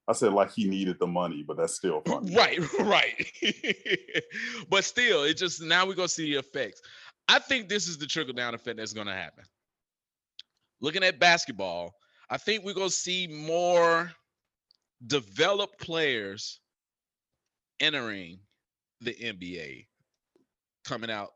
I 0.07 0.13
said 0.13 0.31
like 0.31 0.53
he 0.53 0.63
needed 0.63 0.97
the 0.97 1.07
money, 1.07 1.43
but 1.45 1.57
that's 1.57 1.75
still 1.75 2.01
funny. 2.07 2.33
Right, 2.33 2.57
right. 2.79 3.29
but 4.69 4.85
still, 4.85 5.23
it 5.23 5.35
just 5.35 5.61
now 5.61 5.85
we're 5.85 5.95
gonna 5.95 6.07
see 6.07 6.31
the 6.31 6.39
effects. 6.39 6.81
I 7.27 7.39
think 7.39 7.67
this 7.67 7.89
is 7.89 7.97
the 7.97 8.05
trickle 8.05 8.33
down 8.33 8.55
effect 8.55 8.77
that's 8.77 8.93
gonna 8.93 9.13
happen. 9.13 9.43
Looking 10.79 11.03
at 11.03 11.19
basketball, 11.19 11.95
I 12.29 12.37
think 12.37 12.63
we're 12.63 12.75
gonna 12.75 12.89
see 12.89 13.27
more 13.27 14.09
developed 15.05 15.81
players 15.81 16.61
entering 17.81 18.39
the 19.01 19.13
NBA 19.15 19.87
coming 20.85 21.11
out 21.11 21.31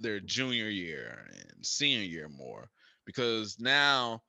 their 0.00 0.20
junior 0.20 0.68
year 0.68 1.26
and 1.30 1.64
senior 1.64 2.04
year 2.04 2.28
more 2.28 2.68
because 3.04 3.58
now 3.58 4.22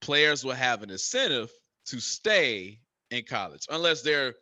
players 0.00 0.44
will 0.44 0.54
have 0.54 0.82
an 0.82 0.90
incentive 0.90 1.50
to 1.86 2.00
stay 2.00 2.80
in 3.10 3.24
college 3.24 3.66
unless 3.70 4.02
they're 4.02 4.34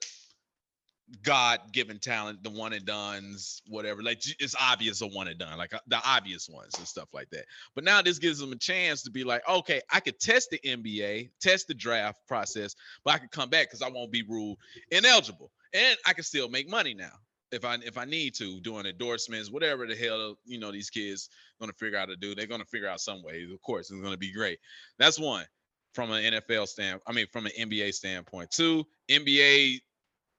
God-given 1.22 2.00
talent, 2.00 2.42
the 2.42 2.50
one 2.50 2.74
and 2.74 2.84
dones, 2.84 3.62
whatever. 3.66 4.02
Like 4.02 4.22
it's 4.38 4.54
obvious 4.60 5.00
a 5.00 5.06
one 5.06 5.28
and 5.28 5.38
done, 5.38 5.56
like 5.56 5.72
uh, 5.72 5.78
the 5.86 6.00
obvious 6.04 6.48
ones 6.48 6.74
and 6.76 6.86
stuff 6.86 7.08
like 7.14 7.30
that. 7.30 7.46
But 7.74 7.84
now 7.84 8.02
this 8.02 8.18
gives 8.18 8.38
them 8.38 8.52
a 8.52 8.56
chance 8.56 9.02
to 9.04 9.10
be 9.10 9.24
like, 9.24 9.48
okay, 9.48 9.80
I 9.90 10.00
could 10.00 10.20
test 10.20 10.50
the 10.50 10.58
NBA, 10.58 11.30
test 11.40 11.66
the 11.66 11.74
draft 11.74 12.20
process, 12.28 12.74
but 13.04 13.14
I 13.14 13.18
could 13.18 13.30
come 13.30 13.48
back 13.48 13.68
because 13.68 13.80
I 13.80 13.88
won't 13.88 14.12
be 14.12 14.22
ruled 14.22 14.58
ineligible, 14.90 15.50
and 15.72 15.96
I 16.04 16.12
can 16.12 16.24
still 16.24 16.48
make 16.48 16.68
money 16.68 16.92
now 16.92 17.14
if 17.50 17.64
I 17.64 17.74
if 17.84 17.96
I 17.96 18.04
need 18.04 18.34
to, 18.36 18.60
doing 18.60 18.86
endorsements, 18.86 19.50
whatever 19.50 19.86
the 19.86 19.96
hell 19.96 20.36
you 20.44 20.58
know 20.58 20.70
these 20.70 20.90
kids 20.90 21.30
gonna 21.60 21.72
figure 21.72 21.98
out 21.98 22.08
to 22.08 22.16
do. 22.16 22.34
They're 22.34 22.46
gonna 22.46 22.64
figure 22.64 22.88
out 22.88 23.00
some 23.00 23.22
way. 23.22 23.46
Of 23.52 23.60
course, 23.62 23.90
it's 23.90 24.00
gonna 24.00 24.16
be 24.16 24.32
great. 24.32 24.58
That's 24.98 25.18
one 25.18 25.46
from 25.94 26.10
an 26.12 26.34
NFL 26.34 26.66
stand. 26.68 27.00
I 27.06 27.12
mean, 27.12 27.26
from 27.32 27.46
an 27.46 27.52
NBA 27.58 27.94
standpoint. 27.94 28.50
Two, 28.50 28.84
NBA 29.10 29.80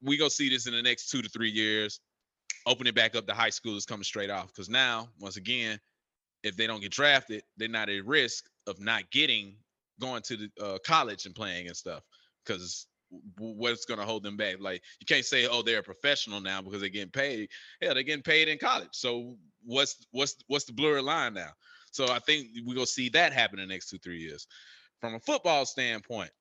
we 0.02 0.18
gonna 0.18 0.30
see 0.30 0.50
this 0.50 0.68
in 0.68 0.74
the 0.74 0.82
next 0.82 1.10
two 1.10 1.22
to 1.22 1.30
three 1.30 1.50
years. 1.50 2.00
Opening 2.66 2.94
back 2.94 3.16
up 3.16 3.26
the 3.26 3.34
high 3.34 3.50
schoolers 3.50 3.88
coming 3.88 4.04
straight 4.04 4.30
off 4.30 4.48
because 4.48 4.70
now, 4.70 5.10
once 5.20 5.38
again, 5.38 5.80
if 6.44 6.56
they 6.56 6.68
don't 6.68 6.82
get 6.82 6.92
drafted, 6.92 7.44
they're 7.58 7.68
not 7.68 7.90
at 7.90 8.06
risk 8.06 8.46
of 8.68 8.80
not 8.80 9.10
getting 9.12 9.56
going 10.00 10.22
to 10.24 10.38
the 10.38 10.50
uh, 10.62 10.78
college 10.86 11.26
and 11.26 11.36
playing 11.36 11.68
and 11.68 11.76
stuff. 11.76 12.04
Because 12.46 12.88
what's 13.38 13.86
gonna 13.86 14.06
hold 14.06 14.24
them 14.24 14.38
back? 14.38 14.58
Like 14.60 14.82
you 15.00 15.06
can't 15.06 15.26
say, 15.26 15.48
oh, 15.48 15.62
they're 15.62 15.80
a 15.80 15.84
professional 15.84 16.42
now 16.42 16.62
because 16.62 16.82
they're 16.82 16.90
getting 16.90 17.12
paid. 17.12 17.50
Hell, 17.82 17.94
they're 17.94 18.04
getting 18.04 18.24
paid 18.24 18.48
in 18.48 18.58
college. 18.58 18.90
So 18.92 19.38
what's 19.66 20.06
what's 20.12 20.36
what's 20.48 20.66
the 20.66 20.74
blurry 20.74 21.02
line 21.02 21.34
now? 21.34 21.52
So 21.92 22.06
I 22.06 22.20
think 22.20 22.48
we're 22.66 22.76
gonna 22.76 22.86
see 22.86 23.10
that 23.10 23.34
happen 23.34 23.60
in 23.60 23.68
the 23.68 23.74
next 23.74 23.90
two 23.90 23.98
three 24.00 24.20
years. 24.20 24.48
From 25.02 25.16
a 25.16 25.20
football 25.20 25.66
standpoint, 25.66 26.32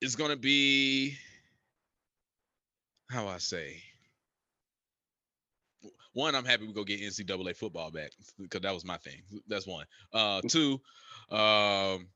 it's 0.00 0.16
gonna 0.16 0.36
be 0.36 1.16
how 3.10 3.28
I 3.28 3.38
say 3.38 3.82
one, 6.14 6.34
I'm 6.34 6.44
happy 6.44 6.66
we 6.66 6.72
go 6.72 6.84
get 6.84 7.00
NCAA 7.00 7.56
football 7.56 7.90
back 7.90 8.10
because 8.38 8.60
that 8.60 8.74
was 8.74 8.84
my 8.84 8.98
thing. 8.98 9.22
That's 9.48 9.66
one. 9.66 9.86
Uh, 10.12 10.42
two, 10.46 10.80
um, 11.30 12.08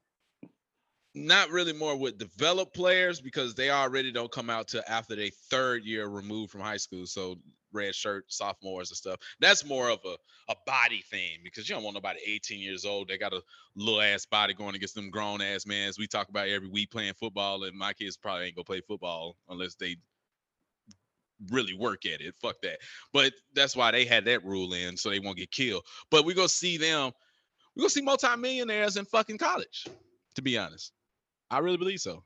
not 1.17 1.51
really 1.51 1.73
more 1.73 1.97
with 1.97 2.19
developed 2.19 2.75
players 2.75 3.23
because 3.23 3.55
they 3.55 3.71
already 3.71 4.13
don't 4.13 4.31
come 4.31 4.51
out 4.51 4.69
to 4.69 4.89
after 4.91 5.17
their 5.17 5.31
third 5.51 5.83
year 5.83 6.09
removed 6.09 6.53
from 6.53 6.61
high 6.61 6.77
school. 6.77 7.07
So 7.07 7.37
red 7.73 7.95
shirt 7.95 8.25
sophomores 8.29 8.91
and 8.91 8.97
stuff. 8.97 9.17
That's 9.41 9.65
more 9.65 9.89
of 9.89 9.99
a, 10.05 10.17
a 10.51 10.55
body 10.67 11.03
thing 11.11 11.39
because 11.43 11.69
you 11.69 11.75
don't 11.75 11.85
want 11.85 11.95
nobody 11.95 12.21
18 12.27 12.61
years 12.61 12.85
old. 12.85 13.09
They 13.09 13.17
got 13.17 13.33
a 13.33 13.43
little 13.75 14.03
ass 14.03 14.27
body 14.27 14.53
going 14.53 14.75
against 14.75 14.95
them 14.95 15.11
grown 15.11 15.41
ass 15.41 15.67
men. 15.67 15.89
As 15.89 15.99
we 15.99 16.07
talk 16.07 16.29
about 16.29 16.49
every 16.49 16.69
week 16.69 16.91
playing 16.91 17.15
football, 17.15 17.65
and 17.65 17.77
my 17.77 17.95
kids 17.95 18.19
probably 18.19 18.47
ain't 18.47 18.57
gonna 18.57 18.65
play 18.65 18.83
football 18.87 19.37
unless 19.49 19.75
they 19.75 19.97
really 21.51 21.75
work 21.75 22.05
at 22.05 22.21
it. 22.21 22.35
Fuck 22.43 22.57
that. 22.63 22.79
But 23.15 23.33
that's 23.55 23.75
why 23.75 23.91
they 23.91 24.05
had 24.05 24.27
that 24.27 24.45
rule 24.45 24.75
in 24.75 24.99
so 24.99 25.09
they 25.09 25.21
won't 25.21 25.39
get 25.39 25.51
killed. 25.51 25.85
But 26.11 26.27
we're 26.27 26.37
gonna 26.37 26.49
see 26.49 26.77
them. 26.77 27.11
we're 27.75 27.83
gonna 27.83 27.91
see 27.91 28.03
multimillionaires 28.03 28.99
in 28.99 29.07
fucking 29.07 29.39
college. 29.39 29.87
To 30.35 30.43
be 30.43 30.59
honest. 30.59 30.93
I 31.51 31.59
really 31.59 31.77
believe 31.77 32.01
so, 32.01 32.25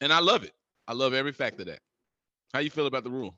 and 0.00 0.12
I 0.12 0.20
love 0.20 0.44
it. 0.44 0.52
I 0.86 0.92
love 0.92 1.14
every 1.14 1.32
fact 1.32 1.60
of 1.60 1.66
that. 1.66 1.80
How 2.52 2.60
you 2.60 2.70
feel 2.70 2.86
about 2.86 3.04
the 3.04 3.10
rule? 3.10 3.34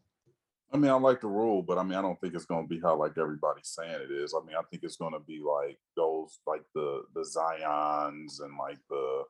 I 0.72 0.76
mean, 0.76 0.91
I 0.91 0.95
like 0.95 1.20
the 1.20 1.26
rule, 1.26 1.62
but 1.62 1.78
I 1.78 1.83
mean, 1.83 1.99
I 1.99 2.03
don't 2.03 2.20
think 2.20 2.35
it's 2.35 2.45
going 2.45 2.64
to 2.64 2.68
be 2.68 2.81
how 2.81 2.97
like 2.97 3.18
everybody's 3.18 3.68
saying 3.68 3.91
it 3.91 4.12
is. 4.12 4.35
I 4.35 4.45
mean, 4.47 4.57
I 4.57 4.62
think 4.70 4.85
it's 4.85 4.97
going 4.97 5.14
to 5.14 5.20
be 5.20 5.41
like 5.41 5.78
those, 5.97 6.39
like 6.47 6.62
the 6.74 7.03
the 7.14 7.24
Zion's 7.24 8.41
and 8.41 8.53
like 8.57 8.78
the, 8.89 9.24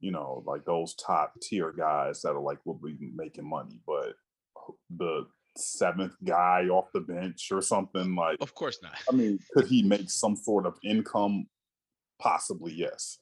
you 0.00 0.10
know, 0.10 0.42
like 0.44 0.64
those 0.64 0.94
top 0.94 1.34
tier 1.40 1.72
guys 1.72 2.22
that 2.22 2.30
are 2.30 2.40
like 2.40 2.58
will 2.64 2.80
be 2.82 2.96
making 3.14 3.48
money, 3.48 3.78
but 3.86 4.14
the 4.90 5.26
seventh 5.56 6.14
guy 6.24 6.66
off 6.68 6.88
the 6.92 7.00
bench 7.00 7.48
or 7.52 7.62
something 7.62 8.16
like. 8.16 8.38
Of 8.40 8.54
course 8.54 8.78
not. 8.82 8.98
I 9.08 9.14
mean, 9.14 9.38
could 9.54 9.66
he 9.66 9.84
make 9.84 10.10
some 10.10 10.34
sort 10.34 10.66
of 10.66 10.78
income? 10.84 11.46
Possibly, 12.20 12.72
yes, 12.72 13.18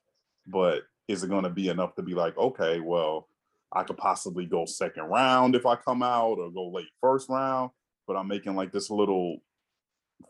but 0.47 0.83
is 1.11 1.25
it 1.25 1.31
going 1.31 1.45
to 1.45 1.51
be 1.51 1.69
enough 1.69 1.95
to 1.97 2.03
be 2.03 2.15
like, 2.15 2.37
okay, 2.39 2.81
well, 2.81 3.29
I 3.73 3.83
could 3.83 3.97
possibly 3.97 4.47
go 4.47 4.65
second 4.65 5.05
round 5.05 5.55
if 5.55 5.67
I 5.67 5.77
come 5.77 6.03
out 6.03 6.39
or 6.39 6.51
go 6.51 6.69
late 6.69 6.89
first 7.01 7.29
round, 7.29 7.71
but 8.07 8.17
I'm 8.17 8.29
making 8.29 8.55
like 8.55 8.73
this 8.73 8.91
little 8.91 9.39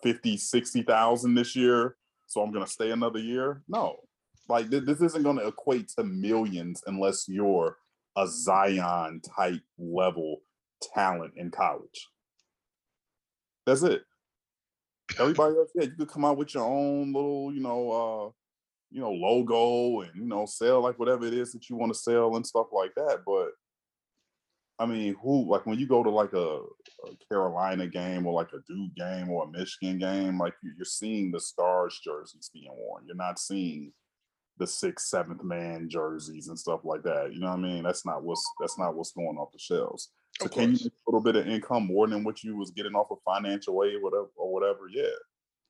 50, 0.02 0.36
60,000 0.36 1.34
this 1.34 1.54
year. 1.54 1.96
So 2.26 2.42
I'm 2.42 2.52
going 2.52 2.64
to 2.64 2.70
stay 2.70 2.90
another 2.90 3.18
year. 3.18 3.62
No, 3.68 4.00
like 4.48 4.70
th- 4.70 4.84
this 4.84 5.00
isn't 5.00 5.22
going 5.22 5.38
to 5.38 5.46
equate 5.46 5.88
to 5.90 6.04
millions 6.04 6.82
unless 6.86 7.28
you're 7.28 7.76
a 8.16 8.26
Zion 8.26 9.20
type 9.36 9.62
level 9.78 10.42
talent 10.94 11.34
in 11.36 11.50
college. 11.50 12.08
That's 13.66 13.82
it. 13.82 14.02
Everybody 15.18 15.56
else, 15.56 15.70
yeah, 15.74 15.84
you 15.84 15.92
could 15.92 16.08
come 16.08 16.24
out 16.24 16.36
with 16.36 16.54
your 16.54 16.64
own 16.64 17.12
little, 17.12 17.52
you 17.52 17.60
know, 17.60 17.90
uh, 17.90 18.30
you 18.90 19.00
know, 19.00 19.12
logo 19.12 20.00
and 20.00 20.10
you 20.14 20.26
know, 20.26 20.46
sell 20.46 20.80
like 20.80 20.98
whatever 20.98 21.26
it 21.26 21.34
is 21.34 21.52
that 21.52 21.68
you 21.68 21.76
want 21.76 21.92
to 21.92 21.98
sell 21.98 22.36
and 22.36 22.46
stuff 22.46 22.66
like 22.72 22.94
that. 22.96 23.20
But 23.24 23.50
I 24.78 24.86
mean, 24.86 25.14
who 25.22 25.48
like 25.48 25.66
when 25.66 25.78
you 25.78 25.86
go 25.86 26.02
to 26.02 26.10
like 26.10 26.32
a, 26.32 26.60
a 27.06 27.26
Carolina 27.30 27.86
game 27.86 28.26
or 28.26 28.32
like 28.32 28.48
a 28.52 28.62
Duke 28.66 28.94
game 28.96 29.30
or 29.30 29.44
a 29.44 29.50
Michigan 29.50 29.98
game, 29.98 30.38
like 30.38 30.54
you're 30.62 30.84
seeing 30.84 31.30
the 31.30 31.40
stars 31.40 32.00
jerseys 32.02 32.50
being 32.52 32.72
worn. 32.72 33.04
You're 33.06 33.16
not 33.16 33.38
seeing 33.38 33.92
the 34.58 34.66
sixth, 34.66 35.08
seventh 35.08 35.44
man 35.44 35.88
jerseys 35.88 36.48
and 36.48 36.58
stuff 36.58 36.80
like 36.84 37.02
that. 37.02 37.32
You 37.32 37.40
know 37.40 37.50
what 37.50 37.58
I 37.58 37.62
mean? 37.62 37.82
That's 37.82 38.06
not 38.06 38.22
what's 38.22 38.44
that's 38.58 38.78
not 38.78 38.94
what's 38.94 39.12
going 39.12 39.36
off 39.36 39.52
the 39.52 39.58
shelves. 39.58 40.12
So 40.40 40.48
can 40.48 40.72
you 40.72 40.84
make 40.84 40.92
a 41.06 41.10
little 41.10 41.20
bit 41.20 41.36
of 41.36 41.46
income 41.46 41.86
more 41.86 42.06
than 42.08 42.24
what 42.24 42.42
you 42.42 42.56
was 42.56 42.70
getting 42.70 42.94
off 42.94 43.10
of 43.10 43.18
financial 43.24 43.84
aid, 43.84 44.00
whatever 44.00 44.28
or 44.36 44.52
whatever? 44.52 44.88
Yeah. 44.90 45.04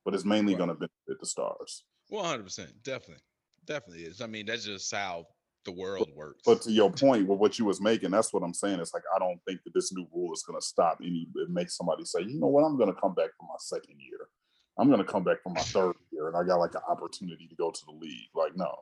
But 0.04 0.14
it's 0.14 0.24
mainly 0.24 0.54
right. 0.54 0.58
going 0.58 0.68
to 0.68 0.74
benefit 0.74 1.20
the 1.20 1.26
stars. 1.26 1.84
One 2.10 2.24
hundred 2.24 2.44
percent, 2.44 2.70
definitely, 2.82 3.22
definitely 3.64 4.02
is. 4.04 4.20
I 4.20 4.26
mean, 4.26 4.46
that's 4.46 4.64
just 4.64 4.92
how 4.92 5.26
the 5.64 5.72
world 5.72 6.10
works. 6.14 6.42
But 6.44 6.62
to 6.62 6.72
your 6.72 6.90
point 6.92 7.26
with 7.28 7.38
what 7.38 7.58
you 7.58 7.64
was 7.64 7.80
making, 7.80 8.10
that's 8.10 8.32
what 8.32 8.42
I'm 8.42 8.52
saying. 8.52 8.80
It's 8.80 8.92
like 8.92 9.04
I 9.14 9.18
don't 9.18 9.40
think 9.46 9.60
that 9.64 9.74
this 9.74 9.92
new 9.92 10.06
rule 10.12 10.32
is 10.32 10.42
going 10.42 10.58
to 10.58 10.64
stop 10.64 10.98
any. 11.00 11.28
It 11.36 11.50
makes 11.50 11.76
somebody 11.76 12.04
say, 12.04 12.22
you 12.22 12.38
know 12.40 12.48
what, 12.48 12.64
I'm 12.64 12.76
going 12.76 12.92
to 12.92 13.00
come 13.00 13.14
back 13.14 13.30
for 13.38 13.44
my 13.44 13.56
second 13.58 13.96
year. 13.98 14.28
I'm 14.76 14.88
going 14.88 14.98
to 14.98 15.04
come 15.04 15.22
back 15.22 15.42
for 15.42 15.50
my 15.50 15.60
third 15.60 15.94
year, 16.10 16.28
and 16.28 16.36
I 16.36 16.42
got 16.42 16.58
like 16.58 16.74
an 16.74 16.82
opportunity 16.88 17.46
to 17.46 17.54
go 17.54 17.70
to 17.70 17.80
the 17.86 17.92
league. 17.92 18.30
Like, 18.34 18.56
no, 18.56 18.74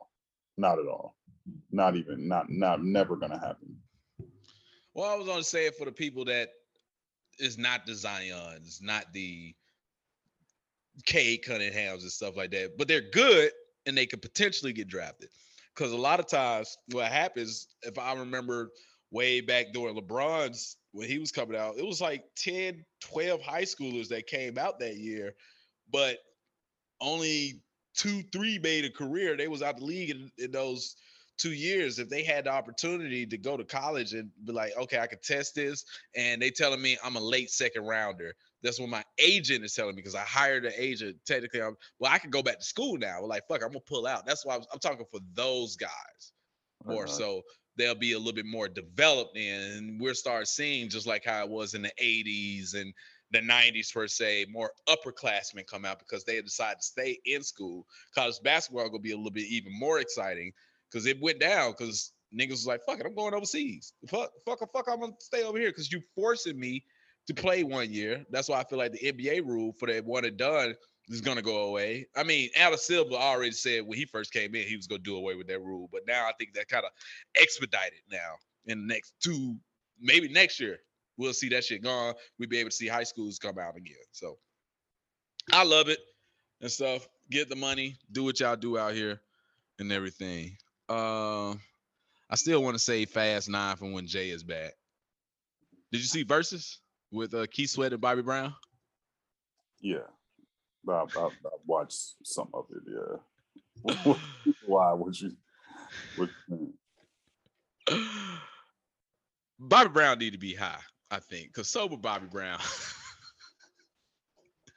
not 0.57 0.79
at 0.79 0.87
all. 0.87 1.15
Not 1.71 1.95
even. 1.95 2.27
Not. 2.27 2.49
Not. 2.49 2.83
Never 2.83 3.15
going 3.15 3.31
to 3.31 3.37
happen. 3.37 3.77
Well, 4.93 5.09
I 5.09 5.15
was 5.15 5.27
going 5.27 5.39
to 5.39 5.43
say 5.43 5.67
it 5.67 5.75
for 5.75 5.85
the 5.85 5.91
people 5.91 6.25
that 6.25 6.49
is 7.37 7.57
not 7.57 7.85
the 7.85 7.95
Zion's, 7.95 8.81
not 8.81 9.05
the 9.13 9.55
Cade 11.05 11.43
Cunninghams 11.47 12.01
and 12.01 12.11
stuff 12.11 12.35
like 12.35 12.51
that, 12.51 12.77
but 12.77 12.87
they're 12.87 13.09
good 13.11 13.51
and 13.85 13.97
they 13.97 14.05
could 14.05 14.21
potentially 14.21 14.73
get 14.73 14.87
drafted. 14.87 15.29
Because 15.75 15.91
a 15.91 15.97
lot 15.97 16.19
of 16.19 16.27
times, 16.27 16.77
what 16.91 17.11
happens, 17.11 17.67
if 17.83 17.97
I 17.97 18.13
remember 18.13 18.69
way 19.11 19.41
back 19.41 19.67
during 19.73 19.95
LeBron's 19.95 20.77
when 20.91 21.07
he 21.07 21.19
was 21.19 21.31
coming 21.31 21.57
out, 21.57 21.77
it 21.77 21.85
was 21.85 22.01
like 22.01 22.23
10, 22.37 22.83
12 23.01 23.41
high 23.41 23.63
schoolers 23.63 24.09
that 24.09 24.27
came 24.27 24.57
out 24.57 24.79
that 24.79 24.97
year, 24.97 25.33
but 25.91 26.17
only 27.01 27.61
two, 27.95 28.23
three 28.33 28.59
made 28.59 28.85
a 28.85 28.89
career. 28.89 29.37
They 29.37 29.47
was 29.47 29.61
out 29.61 29.77
the 29.77 29.85
league 29.85 30.09
in, 30.09 30.31
in 30.37 30.51
those 30.51 30.95
two 31.37 31.53
years. 31.53 31.99
If 31.99 32.09
they 32.09 32.23
had 32.23 32.45
the 32.45 32.51
opportunity 32.51 33.25
to 33.25 33.37
go 33.37 33.55
to 33.55 33.63
college 33.63 34.13
and 34.13 34.29
be 34.45 34.51
like, 34.51 34.73
okay, 34.77 34.99
I 34.99 35.07
could 35.07 35.23
test 35.23 35.55
this, 35.55 35.85
and 36.15 36.41
they 36.41 36.51
telling 36.51 36.81
me 36.81 36.97
I'm 37.03 37.15
a 37.15 37.21
late 37.21 37.49
second 37.51 37.85
rounder 37.85 38.35
that's 38.63 38.79
what 38.79 38.89
my 38.89 39.03
agent 39.17 39.63
is 39.63 39.73
telling 39.73 39.95
me 39.95 40.01
because 40.01 40.15
I 40.15 40.21
hired 40.21 40.65
an 40.65 40.73
agent. 40.77 41.17
Technically, 41.25 41.61
I'm 41.61 41.77
well, 41.99 42.11
I 42.11 42.17
can 42.17 42.29
go 42.29 42.43
back 42.43 42.59
to 42.59 42.65
school 42.65 42.97
now. 42.97 43.23
Like, 43.23 43.47
fuck, 43.47 43.63
I'm 43.63 43.69
gonna 43.69 43.79
pull 43.81 44.07
out. 44.07 44.25
That's 44.25 44.45
why 44.45 44.55
I'm, 44.55 44.63
I'm 44.73 44.79
talking 44.79 45.05
for 45.11 45.19
those 45.35 45.75
guys 45.75 46.33
more 46.85 47.03
uh-huh. 47.03 47.13
so 47.13 47.41
they'll 47.77 47.95
be 47.95 48.13
a 48.13 48.17
little 48.17 48.33
bit 48.33 48.45
more 48.45 48.67
developed 48.67 49.37
in 49.37 49.61
and 49.61 50.01
we'll 50.01 50.15
start 50.15 50.47
seeing 50.47 50.89
just 50.89 51.07
like 51.07 51.25
how 51.25 51.43
it 51.43 51.49
was 51.49 51.73
in 51.73 51.81
the 51.81 51.91
80s 52.01 52.75
and 52.75 52.93
the 53.31 53.39
90s 53.39 53.93
per 53.93 54.07
se 54.07 54.47
more 54.49 54.71
upperclassmen 54.87 55.67
come 55.67 55.85
out 55.85 55.99
because 55.99 56.23
they 56.23 56.41
decide 56.41 56.77
to 56.79 56.83
stay 56.83 57.17
in 57.25 57.43
school 57.43 57.85
college 58.15 58.39
basketball 58.43 58.87
gonna 58.87 58.99
be 58.99 59.11
a 59.11 59.17
little 59.17 59.31
bit 59.31 59.47
even 59.47 59.77
more 59.77 59.99
exciting 59.99 60.51
because 60.89 61.05
it 61.05 61.21
went 61.21 61.39
down 61.39 61.71
because 61.77 62.11
niggas 62.37 62.51
was 62.51 62.67
like 62.67 62.81
fuck 62.85 62.99
it 62.99 63.05
i'm 63.05 63.15
going 63.15 63.33
overseas 63.33 63.93
fuck 64.07 64.31
fuck 64.45 64.59
fuck 64.73 64.87
i'm 64.89 64.99
gonna 64.99 65.13
stay 65.19 65.43
over 65.43 65.59
here 65.59 65.69
because 65.69 65.91
you 65.91 66.01
forcing 66.15 66.59
me 66.59 66.83
to 67.29 67.33
play 67.35 67.63
one 67.63 67.93
year. 67.93 68.25
That's 68.31 68.49
why 68.49 68.59
I 68.59 68.63
feel 68.63 68.79
like 68.79 68.91
the 68.91 69.13
NBA 69.13 69.45
rule 69.45 69.71
for 69.73 69.87
that 69.87 70.03
one 70.03 70.25
and 70.25 70.35
done 70.35 70.73
is 71.09 71.21
gonna 71.21 71.43
go 71.43 71.65
away. 71.65 72.07
I 72.15 72.23
mean, 72.23 72.49
Adam 72.55 72.77
Silver 72.79 73.13
already 73.13 73.51
said 73.51 73.85
when 73.85 73.99
he 73.99 74.05
first 74.05 74.33
came 74.33 74.55
in, 74.55 74.67
he 74.67 74.75
was 74.75 74.87
gonna 74.87 75.03
do 75.03 75.15
away 75.15 75.35
with 75.35 75.47
that 75.47 75.61
rule, 75.61 75.87
but 75.91 76.01
now 76.07 76.25
I 76.27 76.31
think 76.39 76.55
that 76.55 76.67
kind 76.67 76.85
of 76.85 76.91
expedited 77.39 77.99
now 78.11 78.33
in 78.65 78.79
the 78.79 78.93
next 78.93 79.13
two, 79.23 79.55
maybe 80.01 80.27
next 80.27 80.59
year. 80.59 80.79
We'll 81.17 81.33
see 81.33 81.49
that 81.49 81.63
shit 81.63 81.83
gone. 81.83 82.15
We'll 82.39 82.49
be 82.49 82.57
able 82.57 82.71
to 82.71 82.75
see 82.75 82.87
high 82.87 83.03
schools 83.03 83.37
come 83.37 83.59
out 83.59 83.77
again. 83.77 83.95
So 84.11 84.39
I 85.53 85.63
love 85.63 85.87
it 85.87 85.99
and 86.61 86.71
stuff. 86.71 87.07
Get 87.29 87.47
the 87.47 87.55
money, 87.55 87.95
do 88.11 88.23
what 88.23 88.39
y'all 88.39 88.55
do 88.55 88.79
out 88.79 88.95
here 88.95 89.21
and 89.77 89.91
everything. 89.91 90.57
Uh 90.89 91.51
I 92.31 92.35
still 92.35 92.63
want 92.63 92.73
to 92.73 92.79
say 92.79 93.05
fast 93.05 93.49
nine 93.49 93.75
from 93.75 93.91
when 93.91 94.07
Jay 94.07 94.31
is 94.31 94.43
back. 94.43 94.73
Did 95.91 95.99
you 95.99 96.07
see 96.07 96.25
Verzuz? 96.25 96.77
With 97.11 97.33
uh, 97.33 97.45
Keith 97.51 97.69
Sweat 97.69 97.93
and 97.93 98.01
Bobby 98.01 98.21
Brown? 98.21 98.53
Yeah, 99.81 100.07
I, 100.87 100.91
I, 100.91 101.25
I 101.25 101.29
watched 101.65 102.15
some 102.23 102.49
of 102.53 102.65
it. 102.71 102.83
Yeah. 103.85 104.13
Why 104.65 104.93
would 104.93 105.19
you? 105.19 105.31
What, 106.15 106.29
Bobby 109.59 109.89
Brown 109.89 110.19
need 110.19 110.33
to 110.33 110.39
be 110.39 110.53
high, 110.53 110.79
I 111.11 111.19
think, 111.19 111.47
because 111.47 111.69
sober 111.69 111.97
Bobby 111.97 112.27
Brown 112.27 112.59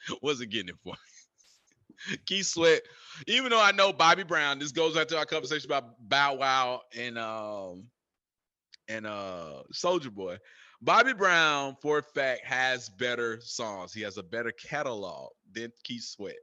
wasn't 0.22 0.50
getting 0.50 0.70
it 0.70 0.76
for 0.82 0.94
me. 0.94 2.16
Keith 2.26 2.46
Sweat, 2.46 2.82
even 3.28 3.50
though 3.50 3.62
I 3.62 3.72
know 3.72 3.92
Bobby 3.92 4.24
Brown, 4.24 4.58
this 4.58 4.72
goes 4.72 4.94
back 4.94 5.06
to 5.08 5.18
our 5.18 5.26
conversation 5.26 5.70
about 5.70 6.08
Bow 6.08 6.34
Wow 6.34 6.80
and 6.96 7.16
um 7.16 7.84
and 8.88 9.06
uh 9.06 9.62
Soulja 9.72 10.10
Boy. 10.10 10.36
Bobby 10.84 11.12
Brown, 11.12 11.76
for 11.80 11.98
a 11.98 12.02
fact, 12.02 12.44
has 12.44 12.88
better 12.88 13.40
songs. 13.40 13.92
He 13.92 14.00
has 14.00 14.18
a 14.18 14.22
better 14.22 14.50
catalog 14.50 15.30
than 15.52 15.70
Keith 15.84 16.02
Sweat. 16.02 16.34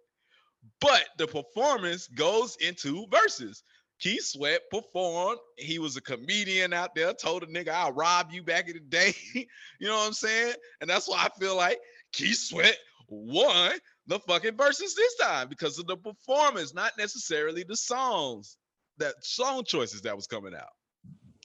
But 0.80 1.08
the 1.18 1.28
performance 1.28 2.08
goes 2.08 2.56
into 2.62 3.06
Verzuz. 3.08 3.64
Keith 4.00 4.24
Sweat 4.24 4.62
performed. 4.72 5.40
He 5.58 5.78
was 5.78 5.98
a 5.98 6.02
comedian 6.02 6.72
out 6.72 6.96
there, 6.96 7.14
told 7.14 7.44
a 7.44 7.48
nigga, 7.48 7.70
I'll 7.70 7.92
rob 7.92 8.32
you 8.32 8.42
back 8.42 8.70
in 8.70 8.76
the 8.76 8.80
day. 8.80 9.14
you 9.36 9.88
know 9.88 9.98
what 9.98 10.08
I'm 10.08 10.14
saying? 10.14 10.54
And 10.80 10.90
that's 10.90 11.10
why 11.10 11.26
I 11.26 11.30
feel 11.38 11.58
like 11.58 11.80
Keith 12.14 12.38
Sweat 12.38 12.78
won 13.10 13.74
the 14.08 14.20
fucking 14.20 14.54
Verzuz 14.54 14.96
this 14.96 15.16
time 15.20 15.50
because 15.50 15.78
of 15.80 15.88
the 15.88 15.98
performance, 15.98 16.74
not 16.74 16.94
necessarily 16.98 17.64
the 17.64 17.76
songs, 17.76 18.56
that 19.00 19.16
song 19.22 19.66
choices 19.66 20.02
that 20.04 20.16
was 20.16 20.28
coming 20.28 20.56
out. 20.56 20.72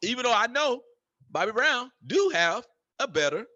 Even 0.03 0.23
though 0.23 0.35
I 0.35 0.47
know 0.47 0.83
Bobby 1.33 1.51
Brown 1.51 1.91
do 2.07 2.31
have 2.33 2.65
a 2.99 3.09
better 3.09 3.47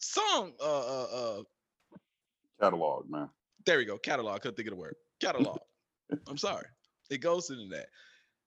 song 0.00 0.52
uh, 0.60 0.64
uh, 0.64 1.06
uh, 1.14 1.42
Catalog, 2.60 3.08
man. 3.08 3.28
There 3.66 3.78
we 3.78 3.84
go. 3.84 3.98
Catalog. 3.98 4.34
I 4.34 4.38
couldn't 4.38 4.56
think 4.56 4.68
of 4.68 4.74
the 4.74 4.80
word. 4.80 4.94
Catalog. 5.20 5.58
I'm 6.26 6.38
sorry. 6.38 6.66
It 7.10 7.18
goes 7.18 7.50
into 7.50 7.68
that. 7.76 7.86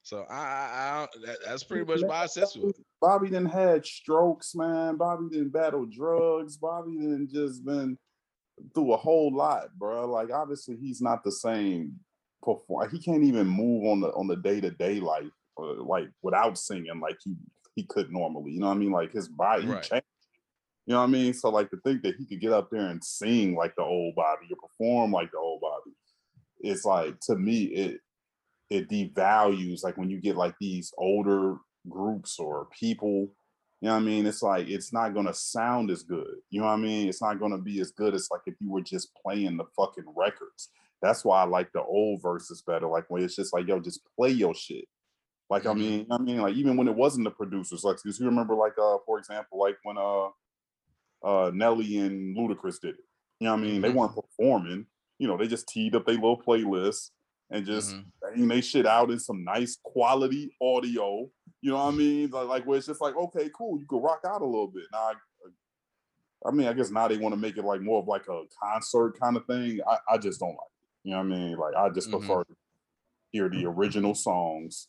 So 0.04 0.26
I, 0.30 0.36
I, 0.36 0.38
I 0.38 1.08
that, 1.26 1.38
that's 1.46 1.64
pretty 1.64 1.86
much 1.86 2.02
my 2.08 2.24
assessment. 2.24 2.76
Bobby 3.00 3.28
didn't 3.28 3.52
had 3.52 3.86
strokes, 3.86 4.56
man. 4.56 4.98
Bobby 4.98 5.28
didn't 5.30 5.54
battle 5.54 5.86
drugs. 5.86 6.58
Bobby 6.58 6.94
didn't 6.94 7.30
just 7.32 7.64
been 7.64 7.98
through 8.74 8.94
a 8.94 8.98
whole 8.98 9.34
lot, 9.36 9.68
bro. 9.78 10.10
Like 10.10 10.32
obviously 10.32 10.76
he's 10.78 11.02
not 11.02 11.24
the 11.24 11.32
same 11.32 12.00
perform. 12.42 12.90
He 12.90 13.00
can't 13.00 13.24
even 13.24 13.48
move 13.48 13.86
on 13.86 14.02
the 14.02 14.08
on 14.10 14.28
the 14.28 14.38
day 14.38 14.60
to 14.60 14.72
day 14.72 15.00
life, 15.00 15.26
uh, 15.60 15.84
like 15.84 16.10
without 16.24 16.58
singing 16.58 17.00
like 17.00 17.18
he 17.24 17.36
he 17.76 17.84
could 17.84 18.12
normally. 18.12 18.52
You 18.52 18.60
know 18.60 18.68
what 18.68 18.76
I 18.76 18.80
mean? 18.80 18.92
Like 18.92 19.12
his 19.12 19.28
body 19.28 19.66
Right. 19.68 19.84
changed. 19.84 20.06
You 20.88 20.94
know 20.94 21.00
what 21.00 21.10
I 21.10 21.12
mean? 21.12 21.34
So 21.34 21.50
like 21.50 21.70
to 21.70 21.78
think 21.78 22.02
that 22.04 22.16
he 22.16 22.26
could 22.26 22.42
get 22.42 22.52
up 22.54 22.70
there 22.72 22.88
and 22.88 23.04
sing 23.04 23.56
like 23.56 23.76
the 23.76 23.84
old 23.84 24.16
Bobby 24.16 24.48
or 24.52 24.68
perform 24.68 25.12
like 25.12 25.32
the 25.32 25.38
old 25.38 25.62
Bobby, 25.62 25.92
it's 26.60 26.86
like 26.86 27.20
to 27.22 27.36
me 27.36 27.64
it 27.66 28.02
it 28.70 28.90
devalues 28.90 29.84
like 29.84 29.98
when 29.98 30.10
you 30.10 30.20
get 30.20 30.36
like 30.38 30.56
these 30.60 30.94
older 30.98 31.58
groups 31.90 32.40
or 32.40 32.68
people. 32.78 33.32
You 33.80 33.88
know 33.88 33.96
what 33.96 34.02
I 34.02 34.06
mean? 34.06 34.26
It's 34.26 34.42
like 34.44 34.68
it's 34.70 34.92
not 34.94 35.14
gonna 35.14 35.34
sound 35.34 35.92
as 35.92 36.04
good. 36.04 36.36
You 36.50 36.62
know 36.62 36.68
what 36.68 36.74
I 36.74 36.78
mean? 36.78 37.08
It's 37.08 37.22
not 37.22 37.40
gonna 37.40 37.58
be 37.58 37.80
as 37.80 37.92
good 37.92 38.14
as 38.14 38.28
like 38.32 38.42
if 38.46 38.56
you 38.60 38.70
were 38.72 38.82
just 38.82 39.10
playing 39.24 39.58
the 39.58 39.66
fucking 39.76 40.06
records. 40.16 40.70
That's 41.02 41.26
why 41.26 41.42
I 41.42 41.46
like 41.46 41.72
the 41.74 41.82
old 41.82 42.22
Verzuz 42.22 42.64
better. 42.66 42.88
Like 42.88 43.06
when 43.10 43.24
it's 43.24 43.36
just 43.36 43.54
like, 43.54 43.68
yo, 43.68 43.80
just 43.80 44.02
play 44.16 44.30
your 44.30 44.54
shit. 44.54 44.86
Like 45.52 45.66
I 45.66 45.74
Mhm. 45.74 45.78
mean, 45.78 46.08
I 46.10 46.18
mean, 46.18 46.38
like 46.42 46.56
even 46.56 46.78
when 46.78 46.88
it 46.88 46.96
wasn't 46.96 47.26
the 47.26 47.32
producers, 47.32 47.84
like 47.84 47.98
because 48.02 48.18
you 48.18 48.26
remember, 48.26 48.56
like 48.56 48.78
uh, 48.80 49.00
for 49.06 49.20
example, 49.20 49.60
like 49.60 49.78
when 49.84 49.98
uh 49.98 50.30
uh 51.24 51.52
Nelly 51.54 51.98
and 51.98 52.36
Ludacris 52.38 52.80
did 52.80 52.96
it. 52.96 53.06
You 53.42 53.46
know 53.48 53.56
what 53.56 53.60
I 53.60 53.64
mean? 53.64 53.82
They 53.82 53.90
Mhm. 53.90 53.96
weren't 53.96 54.16
performing. 54.16 54.88
You 55.20 55.28
know, 55.28 55.38
they 55.38 55.48
just 55.48 55.68
teed 55.68 55.94
up 55.94 56.06
their 56.06 56.16
little 56.16 56.42
playlist 56.42 57.12
and 57.50 57.66
just 57.66 57.94
Mhm. 57.96 58.06
bang 58.22 58.48
they 58.48 58.62
shit 58.62 58.86
out 58.86 59.12
in 59.12 59.20
some 59.20 59.44
nice 59.44 59.78
quality 59.84 60.56
audio. 60.62 61.30
You 61.62 61.72
know 61.72 61.78
what 61.84 61.94
I 61.94 61.98
mean? 61.98 62.30
Like, 62.30 62.48
like 62.48 62.66
where 62.66 62.78
it's 62.78 62.88
just 62.88 63.02
like, 63.02 63.16
okay, 63.18 63.50
cool, 63.54 63.78
you 63.78 63.86
could 63.88 64.02
rock 64.02 64.22
out 64.26 64.42
a 64.42 64.46
little 64.46 64.68
bit. 64.70 64.86
Now, 64.94 65.12
I, 65.12 65.14
I 66.48 66.52
mean, 66.52 66.68
I 66.68 66.74
guess 66.74 66.90
now 66.92 67.10
they 67.10 67.18
want 67.18 67.34
to 67.34 67.40
make 67.40 67.58
it 67.58 67.66
like 67.66 67.82
more 67.82 68.00
of 68.00 68.08
like 68.08 68.28
a 68.30 68.44
concert 68.64 69.20
kind 69.20 69.36
of 69.36 69.46
thing. 69.46 69.82
I, 69.86 69.98
I 70.14 70.18
just 70.18 70.40
don't 70.40 70.50
like 70.50 70.58
it. 70.60 71.10
You 71.10 71.12
know 71.12 71.18
what 71.18 71.26
I 71.26 71.38
mean? 71.38 71.58
Like, 71.58 71.76
I 71.76 71.90
just 71.90 72.10
Mhm. 72.10 72.20
prefer 72.26 72.46
hear 73.32 73.50
the 73.50 73.66
original 73.66 74.16
songs 74.16 74.88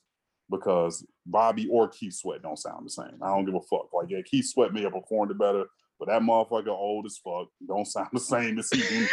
because 0.53 1.05
Bobby 1.27 1.67
or 1.69 1.89
Keith 1.89 2.15
Sweat 2.15 2.43
don't 2.43 2.59
sound 2.59 2.87
the 2.87 2.91
same. 2.91 3.19
I 3.23 3.29
don't 3.29 3.45
give 3.45 3.55
a 3.55 3.61
fuck. 3.61 3.93
Like, 3.93 4.11
yeah, 4.11 4.21
Keith 4.25 4.47
Sweat 4.47 4.73
may 4.73 4.83
have 4.83 4.93
performed 4.93 5.33
it 5.33 5.39
better, 5.39 5.65
but 5.99 6.09
that 6.09 6.23
motherfucker 6.23 6.69
old 6.69 7.07
as 7.07 7.19
fuck 7.19 7.49
don't 7.67 7.87
sound 7.87 8.09
the 8.13 8.21
same 8.21 8.59
as 8.59 8.69
he 8.71 8.83
do. 8.83 9.09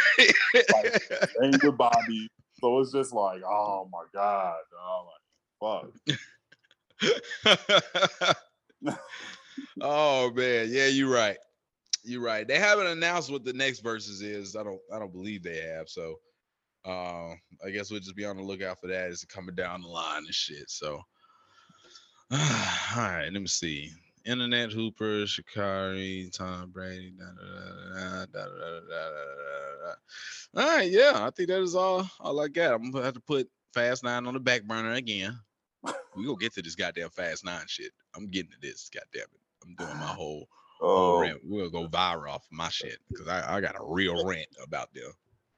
Same 1.40 1.52
with 1.62 1.78
Bobby. 1.78 2.28
So 2.60 2.78
it's 2.80 2.92
just 2.92 3.12
like, 3.12 3.42
oh 3.42 3.88
my 3.90 4.04
god, 4.14 4.58
oh 4.78 5.08
my 5.60 5.86
fuck. 6.12 6.16
oh 9.80 10.30
man, 10.32 10.68
yeah, 10.70 10.86
you're 10.86 11.12
right. 11.12 11.38
You're 12.02 12.22
right. 12.22 12.46
They 12.46 12.58
haven't 12.58 12.86
announced 12.86 13.30
what 13.30 13.44
the 13.44 13.52
next 13.52 13.82
Verzuz 13.84 14.22
is. 14.22 14.56
I 14.56 14.62
don't. 14.62 14.80
I 14.92 14.98
don't 14.98 15.12
believe 15.12 15.42
they 15.42 15.58
have. 15.58 15.88
So, 15.88 16.16
uh, 16.84 17.30
I 17.64 17.70
guess 17.72 17.90
we'll 17.90 18.00
just 18.00 18.16
be 18.16 18.24
on 18.24 18.36
the 18.36 18.42
lookout 18.42 18.80
for 18.80 18.86
that. 18.88 19.10
It's 19.10 19.24
coming 19.24 19.54
down 19.54 19.82
the 19.82 19.88
line 19.88 20.24
and 20.24 20.34
shit. 20.34 20.70
So, 20.70 21.02
all 22.32 22.38
right, 22.96 23.28
let 23.32 23.40
me 23.40 23.48
see. 23.48 23.90
Internet 24.24 24.70
Hooper, 24.72 25.24
Sha'Carri, 25.24 26.30
Tom 26.32 26.70
Brady. 26.70 27.12
Da, 27.18 27.24
da, 27.24 28.26
da, 28.26 28.44
all 30.56 30.76
right, 30.76 30.90
yeah, 30.90 31.12
I 31.14 31.30
think 31.30 31.48
that 31.48 31.60
is 31.60 31.74
all 31.74 32.08
all 32.20 32.40
I 32.40 32.48
got. 32.48 32.74
I'm 32.74 32.90
gonna 32.90 33.04
have 33.04 33.14
to 33.14 33.20
put 33.20 33.48
Fast 33.74 34.04
Nine 34.04 34.26
on 34.26 34.34
the 34.34 34.40
back 34.40 34.62
burner 34.62 34.92
again. 34.92 35.38
we 36.16 36.24
gonna 36.24 36.36
get 36.38 36.54
to 36.54 36.62
this 36.62 36.74
goddamn 36.74 37.10
Fast 37.10 37.44
Nine 37.44 37.64
shit. 37.66 37.92
I'm 38.14 38.28
getting 38.28 38.50
to 38.52 38.58
this. 38.60 38.90
Goddamn 38.92 39.28
it, 39.32 39.40
I'm 39.64 39.74
doing 39.74 39.98
my 39.98 40.06
whole. 40.06 40.48
Oh, 40.80 40.86
whole 41.12 41.20
rant. 41.20 41.40
we'll 41.44 41.70
go 41.70 41.88
viral 41.88 42.30
off 42.30 42.46
my 42.50 42.68
shit 42.68 42.98
because 43.08 43.28
I, 43.28 43.56
I 43.56 43.60
got 43.60 43.74
a 43.74 43.84
real 43.84 44.24
rant 44.24 44.48
about 44.62 44.92
them. 44.94 45.12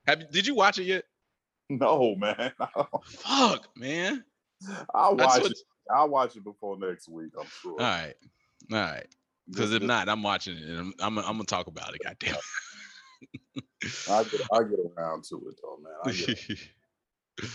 Have 0.06 0.30
did 0.30 0.46
you 0.46 0.54
watch 0.54 0.78
it 0.78 0.84
yet? 0.84 1.04
No, 1.68 2.14
man. 2.16 2.52
Fuck, 3.04 3.68
man. 3.76 4.24
I 4.94 5.10
watched. 5.10 5.64
I'll 5.90 6.08
watch 6.08 6.36
it 6.36 6.44
before 6.44 6.78
next 6.78 7.08
week. 7.08 7.32
I'm 7.38 7.46
sure. 7.60 7.72
All 7.72 7.78
right, 7.78 8.14
all 8.70 8.78
right. 8.78 9.06
Because 9.50 9.72
if 9.72 9.82
not, 9.82 10.08
I'm 10.08 10.22
watching 10.22 10.56
it 10.56 10.62
and 10.62 10.78
I'm 10.78 10.94
I'm, 11.00 11.18
I'm 11.18 11.24
gonna 11.24 11.44
talk 11.44 11.66
about 11.66 11.94
it. 11.94 12.00
Goddamn. 12.02 12.36
I 14.10 14.24
get 14.24 14.40
I 14.52 14.62
get 14.62 14.78
around 14.96 15.24
to 15.24 15.36
it 15.48 15.60
though, 15.62 15.78
man. 15.82 15.92
I 16.04 16.12
get, 16.12 16.58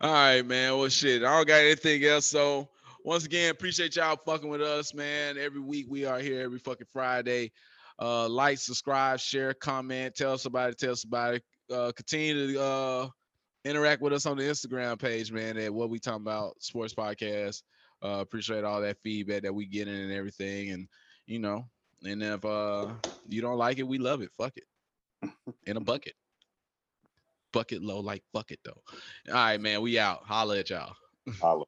All 0.00 0.12
right, 0.12 0.42
man. 0.42 0.78
Well, 0.78 0.88
shit. 0.88 1.24
I 1.24 1.36
don't 1.36 1.48
got 1.48 1.56
anything 1.56 2.04
else. 2.04 2.26
So 2.26 2.68
once 3.04 3.24
again, 3.24 3.50
appreciate 3.50 3.96
y'all 3.96 4.18
fucking 4.24 4.48
with 4.48 4.60
us, 4.60 4.94
man. 4.94 5.38
Every 5.38 5.60
week 5.60 5.86
we 5.88 6.04
are 6.04 6.20
here 6.20 6.42
every 6.42 6.58
fucking 6.58 6.86
Friday. 6.92 7.50
Uh, 8.00 8.28
like, 8.28 8.58
subscribe, 8.58 9.18
share, 9.18 9.54
comment, 9.54 10.14
tell 10.14 10.38
somebody, 10.38 10.74
tell 10.74 10.94
somebody. 10.94 11.40
Uh, 11.72 11.90
continue 11.96 12.52
to 12.52 12.62
uh 12.62 13.08
interact 13.68 14.02
with 14.02 14.12
us 14.12 14.26
on 14.26 14.36
the 14.36 14.44
Instagram 14.44 14.98
page, 14.98 15.30
man. 15.32 15.56
At 15.58 15.72
what 15.72 15.90
we 15.90 15.98
talking 15.98 16.22
about 16.22 16.62
sports 16.62 16.94
podcast. 16.94 17.62
Uh, 18.02 18.18
appreciate 18.20 18.64
all 18.64 18.80
that 18.80 18.96
feedback 19.02 19.42
that 19.42 19.54
we 19.54 19.66
getting 19.66 19.94
and 19.94 20.12
everything, 20.12 20.70
and 20.70 20.88
you 21.26 21.38
know, 21.38 21.66
and 22.04 22.22
if 22.22 22.44
uh 22.44 22.88
you 23.28 23.40
don't 23.40 23.58
like 23.58 23.78
it, 23.78 23.88
we 23.88 23.98
love 23.98 24.22
it. 24.22 24.30
Fuck 24.36 24.54
it, 24.56 25.30
in 25.66 25.76
a 25.76 25.80
bucket 25.80 26.14
bucket 27.52 27.82
low 27.82 28.00
like 28.00 28.22
fuck 28.32 28.50
it 28.50 28.60
though. 28.64 28.80
All 29.28 29.34
right, 29.34 29.60
man. 29.60 29.80
We 29.80 29.98
out. 29.98 30.22
Holla 30.24 30.58
at 30.58 30.70
y'all. 30.70 30.94
holla. 31.40 31.64